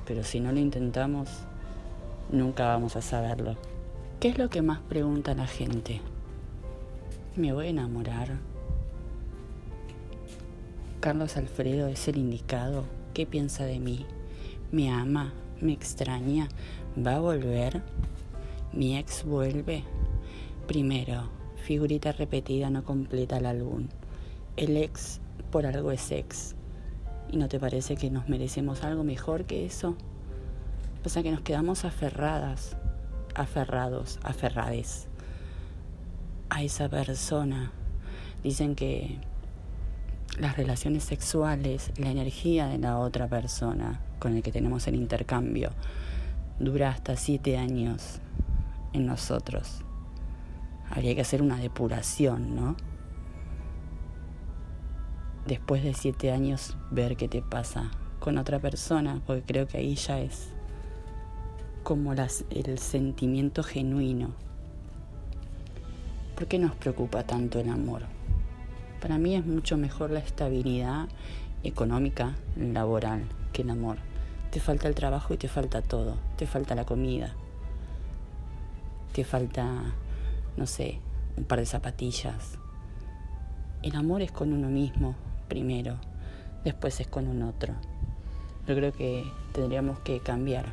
Pero 0.05 0.23
si 0.23 0.39
no 0.39 0.51
lo 0.51 0.59
intentamos, 0.59 1.29
nunca 2.31 2.67
vamos 2.67 2.95
a 2.95 3.01
saberlo. 3.01 3.55
¿Qué 4.19 4.29
es 4.29 4.37
lo 4.37 4.49
que 4.49 4.61
más 4.61 4.79
pregunta 4.79 5.35
la 5.35 5.47
gente? 5.47 6.01
¿Me 7.35 7.53
voy 7.53 7.67
a 7.67 7.69
enamorar? 7.69 8.37
Carlos 10.99 11.37
Alfredo 11.37 11.87
es 11.87 12.07
el 12.07 12.17
indicado. 12.17 12.85
¿Qué 13.13 13.25
piensa 13.25 13.65
de 13.65 13.79
mí? 13.79 14.05
¿Me 14.71 14.89
ama? 14.89 15.33
¿Me 15.61 15.71
extraña? 15.71 16.49
¿Va 16.97 17.15
a 17.15 17.19
volver? 17.19 17.81
¿Mi 18.77 18.95
ex 18.95 19.23
vuelve? 19.23 19.83
Primero, 20.67 21.31
figurita 21.63 22.11
repetida 22.11 22.69
no 22.69 22.83
completa 22.83 23.37
el 23.37 23.47
álbum. 23.47 23.87
El 24.55 24.77
ex 24.77 25.19
por 25.51 25.65
algo 25.65 25.91
es 25.91 26.11
ex. 26.11 26.53
¿Y 27.31 27.37
no 27.37 27.47
te 27.47 27.59
parece 27.59 27.95
que 27.95 28.11
nos 28.11 28.29
merecemos 28.29 28.83
algo 28.83 29.03
mejor 29.03 29.45
que 29.45 29.65
eso? 29.65 29.95
Pasa 31.01 31.23
que 31.23 31.31
nos 31.31 31.41
quedamos 31.41 31.85
aferradas, 31.85 32.77
aferrados, 33.33 34.19
aferrades 34.21 35.07
a 36.51 36.61
esa 36.61 36.87
persona. 36.87 37.71
Dicen 38.43 38.75
que 38.75 39.17
las 40.37 40.55
relaciones 40.55 41.03
sexuales, 41.03 41.91
la 41.97 42.11
energía 42.11 42.67
de 42.67 42.77
la 42.77 42.99
otra 42.99 43.27
persona 43.27 44.01
con 44.19 44.35
el 44.35 44.43
que 44.43 44.51
tenemos 44.51 44.87
el 44.87 44.93
intercambio, 44.93 45.71
dura 46.59 46.91
hasta 46.91 47.15
siete 47.15 47.57
años 47.57 48.21
en 48.93 49.05
nosotros. 49.05 49.83
Habría 50.89 51.15
que 51.15 51.21
hacer 51.21 51.41
una 51.41 51.57
depuración, 51.57 52.55
¿no? 52.55 52.75
Después 55.45 55.83
de 55.83 55.93
siete 55.93 56.31
años, 56.31 56.77
ver 56.91 57.15
qué 57.15 57.27
te 57.27 57.41
pasa 57.41 57.91
con 58.19 58.37
otra 58.37 58.59
persona, 58.59 59.21
porque 59.25 59.43
creo 59.43 59.67
que 59.67 59.77
ahí 59.77 59.95
ya 59.95 60.19
es 60.19 60.49
como 61.83 62.13
las, 62.13 62.43
el 62.49 62.77
sentimiento 62.79 63.63
genuino. 63.63 64.31
¿Por 66.35 66.47
qué 66.47 66.59
nos 66.59 66.75
preocupa 66.75 67.23
tanto 67.23 67.59
el 67.59 67.69
amor? 67.69 68.03
Para 69.01 69.17
mí 69.17 69.35
es 69.35 69.45
mucho 69.45 69.77
mejor 69.77 70.11
la 70.11 70.19
estabilidad 70.19 71.07
económica, 71.63 72.35
laboral, 72.57 73.23
que 73.53 73.61
el 73.61 73.69
amor. 73.69 73.97
Te 74.51 74.59
falta 74.59 74.87
el 74.87 74.95
trabajo 74.95 75.33
y 75.33 75.37
te 75.37 75.47
falta 75.47 75.81
todo. 75.81 76.17
Te 76.35 76.45
falta 76.45 76.75
la 76.75 76.85
comida. 76.85 77.33
Te 79.13 79.23
falta, 79.23 79.65
no 80.55 80.65
sé, 80.65 80.99
un 81.37 81.43
par 81.45 81.59
de 81.59 81.65
zapatillas. 81.65 82.57
El 83.81 83.95
amor 83.95 84.21
es 84.21 84.31
con 84.31 84.53
uno 84.53 84.69
mismo, 84.69 85.15
primero. 85.47 85.97
Después 86.63 86.99
es 86.99 87.07
con 87.07 87.27
un 87.27 87.43
otro. 87.43 87.73
Yo 88.67 88.75
creo 88.75 88.91
que 88.91 89.23
tendríamos 89.53 89.99
que 89.99 90.19
cambiar 90.19 90.65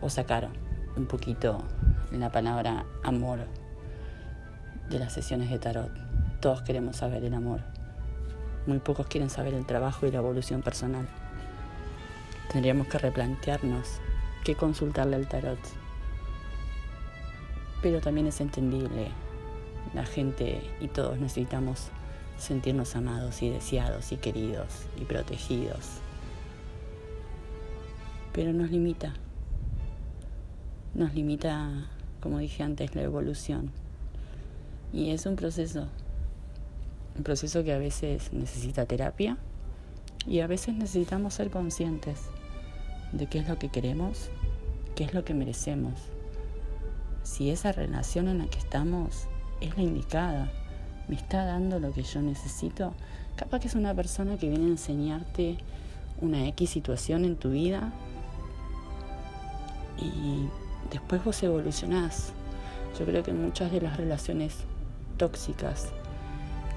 o 0.00 0.10
sacar 0.10 0.48
un 0.96 1.06
poquito 1.06 1.62
la 2.10 2.32
palabra 2.32 2.84
amor 3.04 3.40
de 4.88 4.98
las 4.98 5.12
sesiones 5.12 5.50
de 5.50 5.58
tarot. 5.58 5.92
Todos 6.40 6.62
queremos 6.62 6.96
saber 6.96 7.24
el 7.24 7.34
amor. 7.34 7.60
Muy 8.66 8.78
pocos 8.78 9.06
quieren 9.06 9.30
saber 9.30 9.54
el 9.54 9.66
trabajo 9.66 10.06
y 10.06 10.10
la 10.10 10.18
evolución 10.18 10.62
personal. 10.62 11.08
Tendríamos 12.52 12.88
que 12.88 12.98
replantearnos 12.98 14.00
qué 14.44 14.56
consultarle 14.56 15.16
al 15.16 15.28
tarot. 15.28 15.58
Pero 17.82 18.00
también 18.00 18.26
es 18.26 18.40
entendible. 18.40 19.08
La 19.94 20.04
gente 20.04 20.60
y 20.80 20.88
todos 20.88 21.18
necesitamos 21.18 21.88
sentirnos 22.38 22.94
amados 22.96 23.42
y 23.42 23.50
deseados 23.50 24.12
y 24.12 24.16
queridos 24.16 24.86
y 25.00 25.04
protegidos. 25.04 25.98
Pero 28.32 28.52
nos 28.52 28.70
limita. 28.70 29.14
Nos 30.94 31.14
limita, 31.14 31.88
como 32.20 32.38
dije 32.38 32.62
antes, 32.62 32.94
la 32.94 33.02
evolución. 33.02 33.70
Y 34.92 35.10
es 35.10 35.26
un 35.26 35.36
proceso 35.36 35.88
un 37.16 37.24
proceso 37.24 37.64
que 37.64 37.72
a 37.72 37.78
veces 37.78 38.32
necesita 38.32 38.86
terapia 38.86 39.36
y 40.26 40.40
a 40.40 40.46
veces 40.46 40.74
necesitamos 40.74 41.34
ser 41.34 41.50
conscientes 41.50 42.20
de 43.12 43.26
qué 43.26 43.38
es 43.38 43.48
lo 43.48 43.58
que 43.58 43.68
queremos, 43.68 44.30
qué 44.94 45.04
es 45.04 45.14
lo 45.14 45.24
que 45.24 45.34
merecemos. 45.34 46.00
Si 47.22 47.50
esa 47.50 47.72
relación 47.72 48.28
en 48.28 48.38
la 48.38 48.46
que 48.46 48.58
estamos 48.58 49.26
es 49.60 49.76
la 49.76 49.82
indicada, 49.82 50.50
me 51.08 51.16
está 51.16 51.44
dando 51.44 51.80
lo 51.80 51.92
que 51.92 52.02
yo 52.02 52.22
necesito, 52.22 52.94
capaz 53.36 53.60
que 53.60 53.68
es 53.68 53.74
una 53.74 53.94
persona 53.94 54.36
que 54.38 54.48
viene 54.48 54.66
a 54.66 54.68
enseñarte 54.68 55.58
una 56.20 56.46
X 56.48 56.70
situación 56.70 57.24
en 57.24 57.36
tu 57.36 57.50
vida 57.50 57.92
y 59.98 60.48
después 60.90 61.24
vos 61.24 61.42
evolucionás. 61.42 62.32
Yo 62.98 63.04
creo 63.04 63.22
que 63.22 63.32
muchas 63.32 63.72
de 63.72 63.80
las 63.80 63.96
relaciones 63.96 64.56
tóxicas 65.16 65.88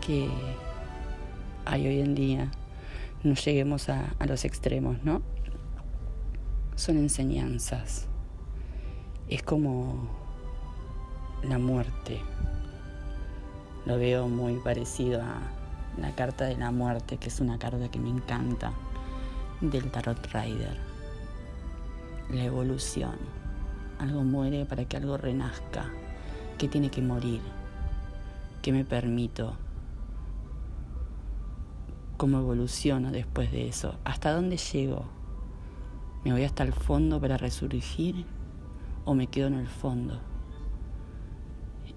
que 0.06 0.30
hay 1.66 1.88
hoy 1.88 2.02
en 2.02 2.16
día, 2.16 2.52
no 3.24 3.36
lleguemos 3.36 3.90
a, 3.90 4.14
a 4.20 4.26
los 4.26 4.44
extremos, 4.44 5.02
¿no? 5.04 5.22
Son 6.76 6.98
enseñanzas. 6.98 8.08
Es 9.30 9.44
como 9.44 10.23
la 11.44 11.58
muerte. 11.58 12.22
Lo 13.86 13.98
veo 13.98 14.28
muy 14.28 14.56
parecido 14.56 15.22
a 15.22 15.42
la 15.98 16.16
carta 16.16 16.46
de 16.46 16.58
la 16.58 16.72
muerte, 16.72 17.18
que 17.18 17.28
es 17.28 17.40
una 17.40 17.60
carta 17.60 17.90
que 17.90 18.00
me 18.00 18.10
encanta, 18.10 18.72
del 19.62 19.92
Tarot 19.92 20.26
Rider. 20.34 20.78
La 22.30 22.44
evolución. 22.44 23.18
Algo 24.00 24.24
muere 24.24 24.66
para 24.66 24.86
que 24.86 24.98
algo 24.98 25.18
renazca. 25.18 25.90
que 26.58 26.68
tiene 26.68 26.90
que 26.90 27.02
morir? 27.02 27.42
¿Qué 28.62 28.72
me 28.72 28.86
permito 28.86 29.58
cómo 32.24 32.40
evoluciono 32.40 33.12
después 33.12 33.52
de 33.52 33.68
eso, 33.68 33.96
hasta 34.06 34.32
dónde 34.32 34.56
llego. 34.56 35.04
¿Me 36.24 36.32
voy 36.32 36.46
hasta 36.46 36.64
el 36.64 36.72
fondo 36.72 37.20
para 37.20 37.36
resurgir 37.36 38.26
o 39.04 39.14
me 39.14 39.28
quedo 39.28 39.48
en 39.48 39.56
el 39.56 39.68
fondo. 39.68 40.22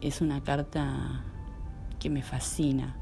Es 0.02 0.20
una 0.20 0.42
carta 0.42 1.24
que 1.98 2.10
me 2.10 2.22
fascina. 2.22 2.94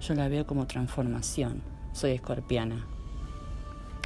Yo 0.00 0.14
la 0.14 0.28
veo 0.28 0.46
como 0.46 0.68
transformación. 0.68 1.62
Soy 1.92 2.12
escorpiana, 2.12 2.86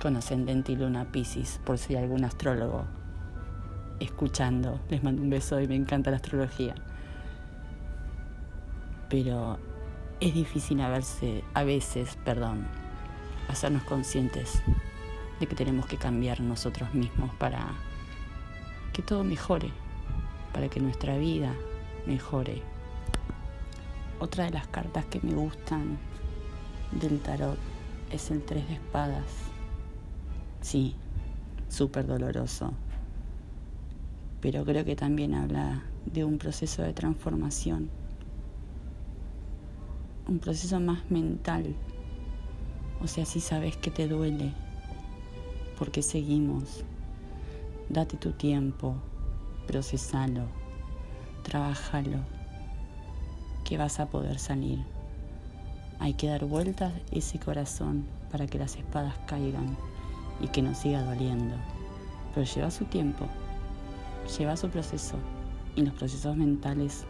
con 0.01 0.16
ascendente 0.16 0.73
y 0.73 0.77
luna 0.77 1.12
Pisces, 1.12 1.61
por 1.64 1.77
si 1.77 1.95
hay 1.95 2.05
algún 2.05 2.25
astrólogo 2.25 2.87
escuchando. 4.01 4.81
Les 4.89 5.03
mando 5.03 5.21
un 5.21 5.29
beso 5.29 5.61
y 5.61 5.69
me 5.69 5.77
encanta 5.77 6.11
la 6.11 6.16
astrología. 6.16 6.75
Pero 9.11 9.59
es 10.21 10.35
difícil 10.35 10.81
a, 10.81 10.99
a 11.55 11.64
veces, 11.64 12.19
perdón, 12.25 12.66
hacernos 13.49 13.83
conscientes 13.83 14.62
de 15.39 15.47
que 15.47 15.55
tenemos 15.55 15.85
que 15.85 15.99
cambiar 15.99 16.41
nosotros 16.41 16.95
mismos 16.95 17.35
para 17.35 17.69
que 18.93 19.03
todo 19.03 19.23
mejore, 19.23 19.71
para 20.53 20.68
que 20.68 20.80
nuestra 20.80 21.16
vida 21.18 21.55
mejore. 22.07 22.62
Otra 24.20 24.44
de 24.44 24.51
las 24.51 24.66
cartas 24.68 25.05
que 25.07 25.20
me 25.20 25.34
gustan 25.34 25.99
del 26.92 27.20
tarot 27.20 27.59
es 28.11 28.30
el 28.30 28.42
tres 28.42 28.66
de 28.68 28.74
espadas. 28.74 29.24
Sí, 30.61 30.96
súper 31.68 32.07
doloroso, 32.07 32.72
pero 34.40 34.64
creo 34.64 34.84
que 34.84 34.96
también 34.96 35.34
habla 35.34 35.82
de 36.07 36.24
un 36.24 36.38
proceso 36.38 36.82
de 36.82 36.92
transformación, 36.92 37.90
un 40.26 40.38
proceso 40.38 40.80
más 40.80 41.11
mental. 41.11 41.74
O 43.01 43.07
sea, 43.07 43.24
si 43.24 43.40
sabes 43.40 43.76
que 43.76 43.90
te 43.90 44.09
duele, 44.09 44.53
porque 45.78 46.03
seguimos. 46.03 46.84
Date 47.88 48.16
tu 48.16 48.32
tiempo, 48.32 48.96
procesalo, 49.69 50.47
trabajalo, 51.43 52.21
que 53.64 53.77
vas 53.77 54.01
a 54.01 54.07
poder 54.07 54.39
salir. 54.39 54.79
Hay 56.01 56.14
que 56.14 56.27
dar 56.27 56.47
vueltas 56.47 56.95
ese 57.12 57.39
corazón 57.39 58.07
para 58.33 58.47
que 58.47 58.59
las 58.59 58.77
espadas 58.77 59.14
caigan 59.27 59.77
y 60.41 60.49
que 60.49 60.62
no 60.62 60.75
siga 60.75 61.03
doliendo. 61.03 61.55
Pero 62.35 62.47
lleva 62.47 62.71
su 62.71 62.87
tiempo, 62.87 63.27
lleva 64.39 64.57
su 64.57 64.71
proceso 64.71 65.16
y 65.77 65.83
los 65.83 65.93
procesos 65.93 66.35
mentales 66.35 67.05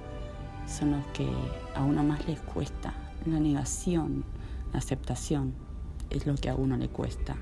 son 0.66 0.90
los 0.90 1.06
que 1.14 1.30
a 1.76 1.84
uno 1.84 2.02
más 2.02 2.26
les 2.26 2.40
cuesta. 2.40 2.92
La 3.24 3.38
negación, 3.38 4.24
la 4.72 4.80
aceptación 4.80 5.54
es 6.10 6.26
lo 6.26 6.34
que 6.34 6.50
a 6.50 6.56
uno 6.56 6.76
le 6.76 6.88
cuesta. 6.88 7.36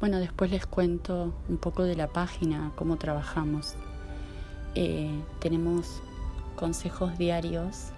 Bueno, 0.00 0.18
después 0.18 0.50
les 0.50 0.66
cuento 0.66 1.32
un 1.48 1.56
poco 1.56 1.84
de 1.84 1.96
la 1.96 2.08
página, 2.08 2.72
cómo 2.74 2.96
trabajamos. 2.96 3.74
Eh, 4.74 5.10
tenemos 5.40 6.02
consejos 6.56 7.16
diarios 7.16 7.90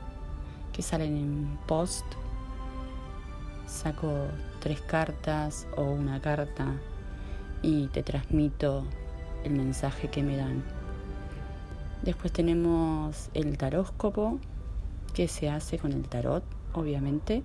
que 0.72 0.82
salen 0.82 1.16
en 1.16 1.58
post. 1.66 2.04
Saco 3.66 4.28
tres 4.60 4.80
cartas 4.82 5.66
o 5.76 5.82
una 5.82 6.20
carta 6.20 6.74
y 7.62 7.86
te 7.88 8.02
transmito 8.02 8.84
el 9.42 9.52
mensaje 9.54 10.08
que 10.08 10.22
me 10.22 10.36
dan. 10.36 10.62
Después 12.02 12.32
tenemos 12.32 13.30
el 13.32 13.56
taróscopo 13.56 14.38
que 15.14 15.28
se 15.28 15.48
hace 15.48 15.78
con 15.78 15.92
el 15.92 16.06
tarot, 16.08 16.44
obviamente, 16.74 17.42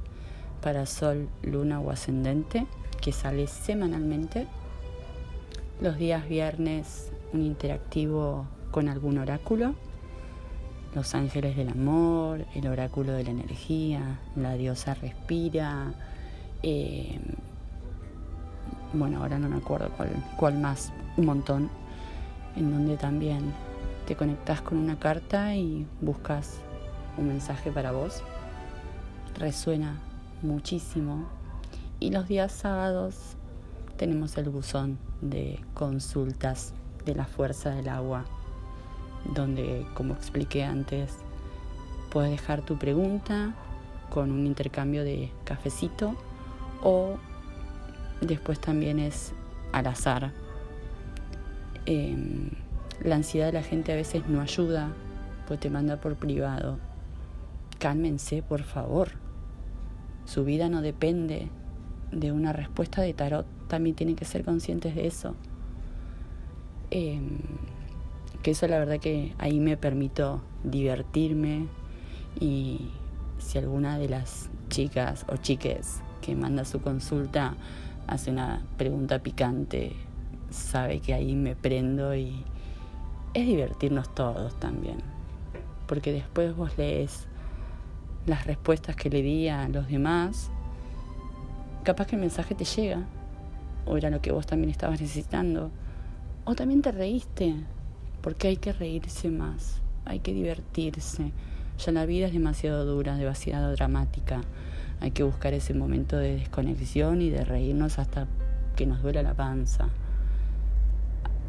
para 0.62 0.86
sol, 0.86 1.28
luna 1.43 1.80
o 1.80 1.91
ascendente 1.91 2.66
que 3.01 3.12
sale 3.12 3.47
semanalmente. 3.47 4.47
Los 5.82 5.97
días 5.97 6.30
viernes 6.30 7.12
un 7.34 7.43
interactivo 7.43 8.45
con 8.70 8.88
algún 8.88 9.18
oráculo. 9.18 9.74
Los 10.93 11.16
ángeles 11.16 11.55
del 11.55 11.70
amor, 11.70 12.45
el 12.53 12.68
oráculo 12.68 13.14
de 13.14 13.24
la 13.24 13.32
energía, 13.32 14.20
la 14.36 14.53
diosa 14.53 14.93
respira. 14.93 15.93
Eh, 16.64 17.20
bueno, 18.93 19.22
ahora 19.22 19.39
no 19.39 19.47
me 19.47 19.55
acuerdo 19.55 19.89
cuál, 19.95 20.09
cuál 20.38 20.59
más, 20.59 20.91
un 21.16 21.26
montón, 21.26 21.70
en 22.57 22.72
donde 22.72 22.97
también 22.97 23.53
te 24.05 24.18
conectas 24.18 24.62
con 24.62 24.78
una 24.78 24.99
carta 24.99 25.55
y 25.55 25.88
buscas 26.01 26.57
un 27.18 27.30
mensaje 27.30 27.72
para 27.72 27.93
vos. 27.93 28.22
Resuena 29.39 29.95
muchísimo 30.44 31.28
y 32.00 32.12
los 32.12 32.28
días 32.28 32.52
sábados 32.52 33.36
tenemos 33.98 34.38
el 34.38 34.50
buzón 34.50 34.98
de 35.22 35.60
consultas 35.74 36.74
de 37.06 37.16
la 37.16 37.26
fuerza 37.26 37.70
del 37.70 37.89
agua, 37.89 38.26
donde, 39.36 39.86
como 39.94 40.14
expliqué 40.14 40.64
antes, 40.64 41.18
puedes 42.10 42.32
dejar 42.32 42.64
tu 42.64 42.78
pregunta 42.78 43.54
con 44.10 44.32
un 44.32 44.48
intercambio 44.48 45.04
de 45.04 45.32
cafecito 45.44 46.16
o 46.84 47.18
después 48.22 48.60
también 48.60 49.00
es 49.00 49.34
al 49.72 49.88
azar. 49.88 50.32
Em, 51.86 52.50
la 53.04 53.16
ansiedad 53.16 53.48
de 53.48 53.54
la 53.54 53.64
gente 53.64 53.92
a 53.92 53.96
veces 53.96 54.28
no 54.28 54.42
ayuda, 54.42 54.89
pues 55.48 55.60
te 55.60 55.70
manda 55.70 55.98
por 55.98 56.16
privado. 56.16 56.80
Cálmense, 57.80 58.44
por 58.44 58.64
favor. 58.64 59.21
Su 60.26 60.44
vida 60.46 60.70
no 60.70 60.82
depende 60.82 61.50
de 62.12 62.32
una 62.32 62.54
respuesta 62.54 63.02
de 63.02 63.14
tarot, 63.14 63.46
también 63.68 63.96
tienen 63.96 64.16
que 64.16 64.26
ser 64.26 64.44
conscientes 64.44 64.96
de 64.96 65.08
eso. 65.08 65.36
Em, 66.90 67.40
que 68.44 68.52
eso 68.52 68.68
la 68.68 68.80
verdad 68.80 69.00
que 69.00 69.34
ahí 69.38 69.60
me 69.60 69.78
permito 69.78 70.42
divertirme 70.64 71.68
y 72.40 72.90
si 73.38 73.58
alguna 73.58 73.98
de 73.98 74.10
las 74.10 74.50
chicas 74.70 75.26
o 75.30 75.38
chiques 75.38 76.02
que 76.22 76.36
manda 76.36 76.66
su 76.66 76.82
consulta 76.82 77.56
hace 78.08 78.32
una 78.32 78.62
pregunta 78.78 79.20
picante, 79.20 79.94
sabe 80.50 81.00
que 81.00 81.14
ahí 81.14 81.36
me 81.36 81.56
prendo 81.56 82.16
y 82.16 82.44
es 83.34 83.46
divertirnos 83.46 84.14
todos 84.14 84.60
también. 84.60 84.98
Porque 85.88 86.12
después 86.12 86.56
vos 86.56 86.78
lees 86.78 87.28
las 88.26 88.46
respuestas 88.46 88.96
que 88.96 89.10
le 89.10 89.22
di 89.22 89.48
a 89.48 89.68
los 89.68 89.88
demás 89.88 90.52
capaz 91.84 92.06
que 92.08 92.16
el 92.16 92.22
mensaje 92.22 92.56
te 92.56 92.66
llega, 92.66 93.04
o 93.86 93.98
era 93.98 94.10
lo 94.10 94.22
que 94.22 94.32
vos 94.32 94.46
también 94.46 94.70
estabas 94.70 95.02
necesitando, 95.02 95.72
o 96.46 96.56
también 96.56 96.82
te 96.82 96.92
reíste, 96.92 97.56
porque 98.22 98.50
hay 98.50 98.58
que 98.58 98.74
reírse 98.74 99.30
más, 99.30 99.82
hay 100.06 100.20
que 100.20 100.34
divertirse. 100.34 101.32
Ya 101.84 101.92
la 101.92 102.06
vida 102.06 102.28
es 102.28 102.34
demasiado 102.34 102.86
dura, 102.86 103.18
demasiado 103.18 103.72
dramática. 103.72 104.42
Hay 105.00 105.12
que 105.12 105.24
buscar 105.24 105.54
ese 105.54 105.74
momento 105.74 106.18
de 106.18 106.38
desconexión 106.38 107.22
y 107.22 107.32
de 107.32 107.44
reírnos 107.44 107.98
hasta 107.98 108.28
que 108.76 108.86
nos 108.86 109.02
duela 109.02 109.24
la 109.24 109.34
panza. 109.34 109.90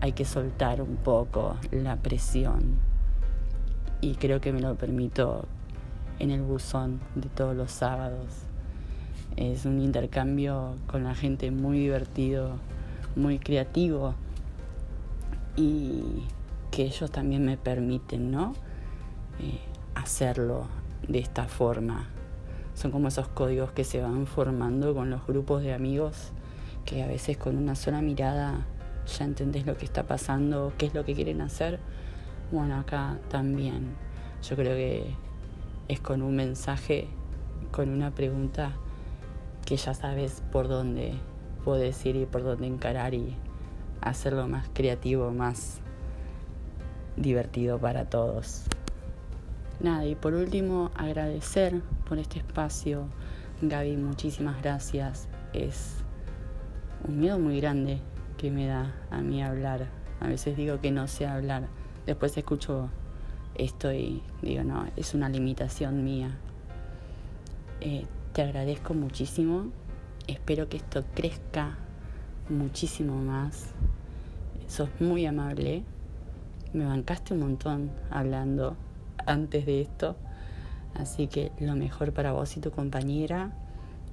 Hay 0.01 0.13
que 0.13 0.25
soltar 0.25 0.81
un 0.81 0.97
poco 0.97 1.57
la 1.71 1.97
presión. 1.97 2.79
Y 4.01 4.15
creo 4.15 4.41
que 4.41 4.53
me 4.53 4.61
lo 4.61 4.75
permito 4.75 5.47
en 6.19 6.31
el 6.31 6.43
buzón 6.43 7.01
de 7.15 7.29
todos 7.29 7.57
los 7.57 7.71
sábados. 7.71 8.27
Es 9.37 9.65
un 9.65 9.81
intercambio 9.81 10.75
con 10.87 11.05
la 11.05 11.15
gente 11.15 11.51
muy 11.51 11.79
divertido, 11.79 12.57
muy 13.17 13.39
creativo 13.39 14.15
y 15.57 16.25
que 16.71 16.85
ellos 16.85 17.11
también 17.11 17.45
me 17.45 17.57
permiten, 17.57 18.31
¿no? 18.31 18.53
Eh, 19.41 19.61
hacerlo 19.95 20.67
de 21.07 21.19
esta 21.19 21.45
forma. 21.45 22.09
Son 22.75 22.91
como 22.91 23.09
esos 23.09 23.29
códigos 23.29 23.73
que 23.73 23.85
se 23.85 24.01
van 24.01 24.27
formando 24.27 24.95
con 24.95 25.11
los 25.11 25.27
grupos 25.27 25.63
de 25.63 25.75
amigos 25.75 26.33
que 26.85 27.03
a 27.03 27.07
veces 27.07 27.37
con 27.37 27.57
una 27.57 27.75
sola 27.75 28.01
mirada 28.03 28.67
ya 29.07 29.25
entendés 29.25 29.67
lo 29.67 29.77
que 29.77 29.85
está 29.85 30.05
pasando, 30.05 30.73
qué 30.79 30.87
es 30.87 30.95
lo 30.95 31.05
que 31.05 31.15
quieren 31.15 31.41
hacer. 31.41 31.81
Bueno, 32.51 32.77
acá 32.77 33.19
también. 33.29 33.95
Yo 34.43 34.57
creo 34.57 34.75
que 34.75 35.15
es 35.89 36.01
con 36.01 36.23
un 36.23 36.37
mensaje, 36.37 37.09
con 37.71 37.89
una 37.91 38.11
pregunta 38.11 38.73
que 39.65 39.77
ya 39.77 39.95
sabes 39.95 40.43
por 40.53 40.69
dónde 40.69 41.15
puedes 41.65 42.05
ir 42.05 42.17
y 42.17 42.27
por 42.27 42.43
dónde 42.43 42.67
encarar 42.67 43.15
y 43.15 43.37
hacerlo 44.01 44.49
más 44.49 44.69
creativo, 44.73 45.31
más 45.31 45.81
divertido 47.17 47.79
para 47.79 48.07
todos. 48.07 48.65
Nada, 49.81 50.07
y 50.07 50.15
por 50.15 50.35
último 50.35 50.91
agradecer 50.95 51.81
por 52.09 52.19
este 52.19 52.39
espacio. 52.39 53.09
Gaby, 53.63 53.97
muchísimas 53.97 54.61
gracias. 54.63 55.29
Es 55.53 55.97
un 57.07 57.19
miedo 57.19 57.39
muy 57.39 57.61
grande 57.61 58.01
que 58.37 58.51
me 58.51 58.67
da 58.67 58.95
a 59.11 59.21
mí 59.21 59.43
hablar. 59.43 59.89
A 60.21 60.29
veces 60.29 60.57
digo 60.57 60.81
que 60.81 60.91
no 60.91 61.09
sé 61.09 61.27
hablar. 61.27 61.69
Después 62.07 62.37
escucho 62.37 62.91
esto 63.65 63.93
y 63.93 64.23
digo, 64.43 64.65
no, 64.65 64.87
es 64.97 65.15
una 65.15 65.29
limitación 65.29 66.05
mía. 66.05 66.31
Eh, 67.81 68.07
te 68.33 68.43
agradezco 68.43 68.95
muchísimo. 68.95 69.67
Espero 70.27 70.69
que 70.69 70.77
esto 70.77 71.05
crezca 71.15 71.77
muchísimo 72.49 73.17
más. 73.17 73.71
sos 74.69 74.89
muy 75.01 75.27
amable, 75.27 75.85
me 76.73 76.87
bancaste 76.87 77.35
un 77.35 77.41
montón 77.41 77.91
hablando 78.11 78.77
antes 79.27 79.67
de 79.67 79.83
esto, 79.83 80.17
así 80.95 81.27
que 81.27 81.53
lo 81.59 81.75
mejor 81.75 82.13
para 82.13 82.33
vos 82.33 82.57
y 82.57 82.61
tu 82.61 82.71
compañera 82.71 83.53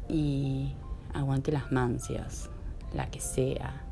y 0.10 0.74
aguante 1.14 1.52
las 1.52 1.72
mancias, 1.72 2.50
la 2.94 3.10
que 3.10 3.20
sea, 3.22 3.84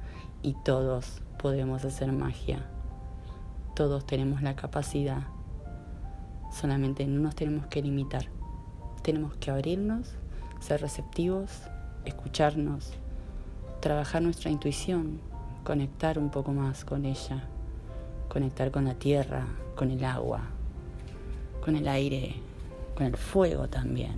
y 0.42 0.56
todos 0.66 1.22
podemos 1.38 1.86
hacer 1.86 2.12
magia, 2.12 2.66
todos 3.76 4.06
tenemos 4.06 4.42
la 4.42 4.56
capacidad, 4.56 5.24
solamente 6.52 7.06
no 7.06 7.22
nos 7.22 7.36
tenemos 7.36 7.68
que 7.68 7.82
limitar, 7.82 8.28
tenemos 9.04 9.36
que 9.38 9.52
abrirnos, 9.52 10.16
ser 10.60 10.82
receptivos, 10.82 11.50
escucharnos, 12.06 12.94
trabajar 13.80 14.22
nuestra 14.22 14.50
intuición, 14.50 15.20
conectar 15.64 16.18
un 16.18 16.30
poco 16.30 16.52
más 16.52 16.86
con 16.86 17.06
ella, 17.06 17.44
conectar 18.30 18.72
con 18.72 18.86
la 18.86 18.96
tierra, 18.96 19.46
con 19.76 19.92
el 19.92 20.04
agua, 20.04 20.42
con 21.64 21.76
el 21.76 21.88
aire, 21.88 22.36
con 22.96 23.06
el 23.06 23.18
fuego 23.18 23.68
también, 23.68 24.18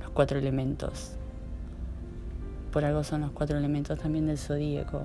los 0.00 0.10
cuatro 0.10 0.38
elementos. 0.38 1.12
Por 2.72 2.84
algo 2.84 3.04
son 3.04 3.20
los 3.20 3.30
cuatro 3.32 3.58
elementos 3.58 3.98
también 3.98 4.26
del 4.26 4.38
zodíaco. 4.38 5.02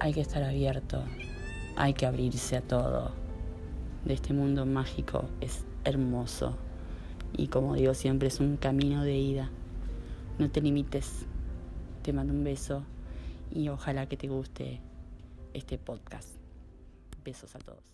Hay 0.00 0.12
que 0.12 0.22
estar 0.22 0.42
abierto, 0.42 1.02
hay 1.76 1.92
que 1.92 2.06
abrirse 2.06 2.56
a 2.56 2.62
todo. 2.62 3.23
De 4.04 4.14
este 4.14 4.34
mundo 4.34 4.66
mágico 4.66 5.24
es 5.40 5.64
hermoso 5.84 6.56
y 7.32 7.48
como 7.48 7.74
digo 7.74 7.94
siempre 7.94 8.28
es 8.28 8.40
un 8.40 8.56
camino 8.56 9.02
de 9.02 9.16
ida. 9.16 9.50
No 10.38 10.50
te 10.50 10.60
limites. 10.60 11.26
Te 12.02 12.12
mando 12.12 12.34
un 12.34 12.44
beso 12.44 12.84
y 13.50 13.68
ojalá 13.68 14.06
que 14.06 14.16
te 14.16 14.28
guste 14.28 14.80
este 15.54 15.78
podcast. 15.78 16.28
Besos 17.24 17.56
a 17.56 17.58
todos. 17.60 17.93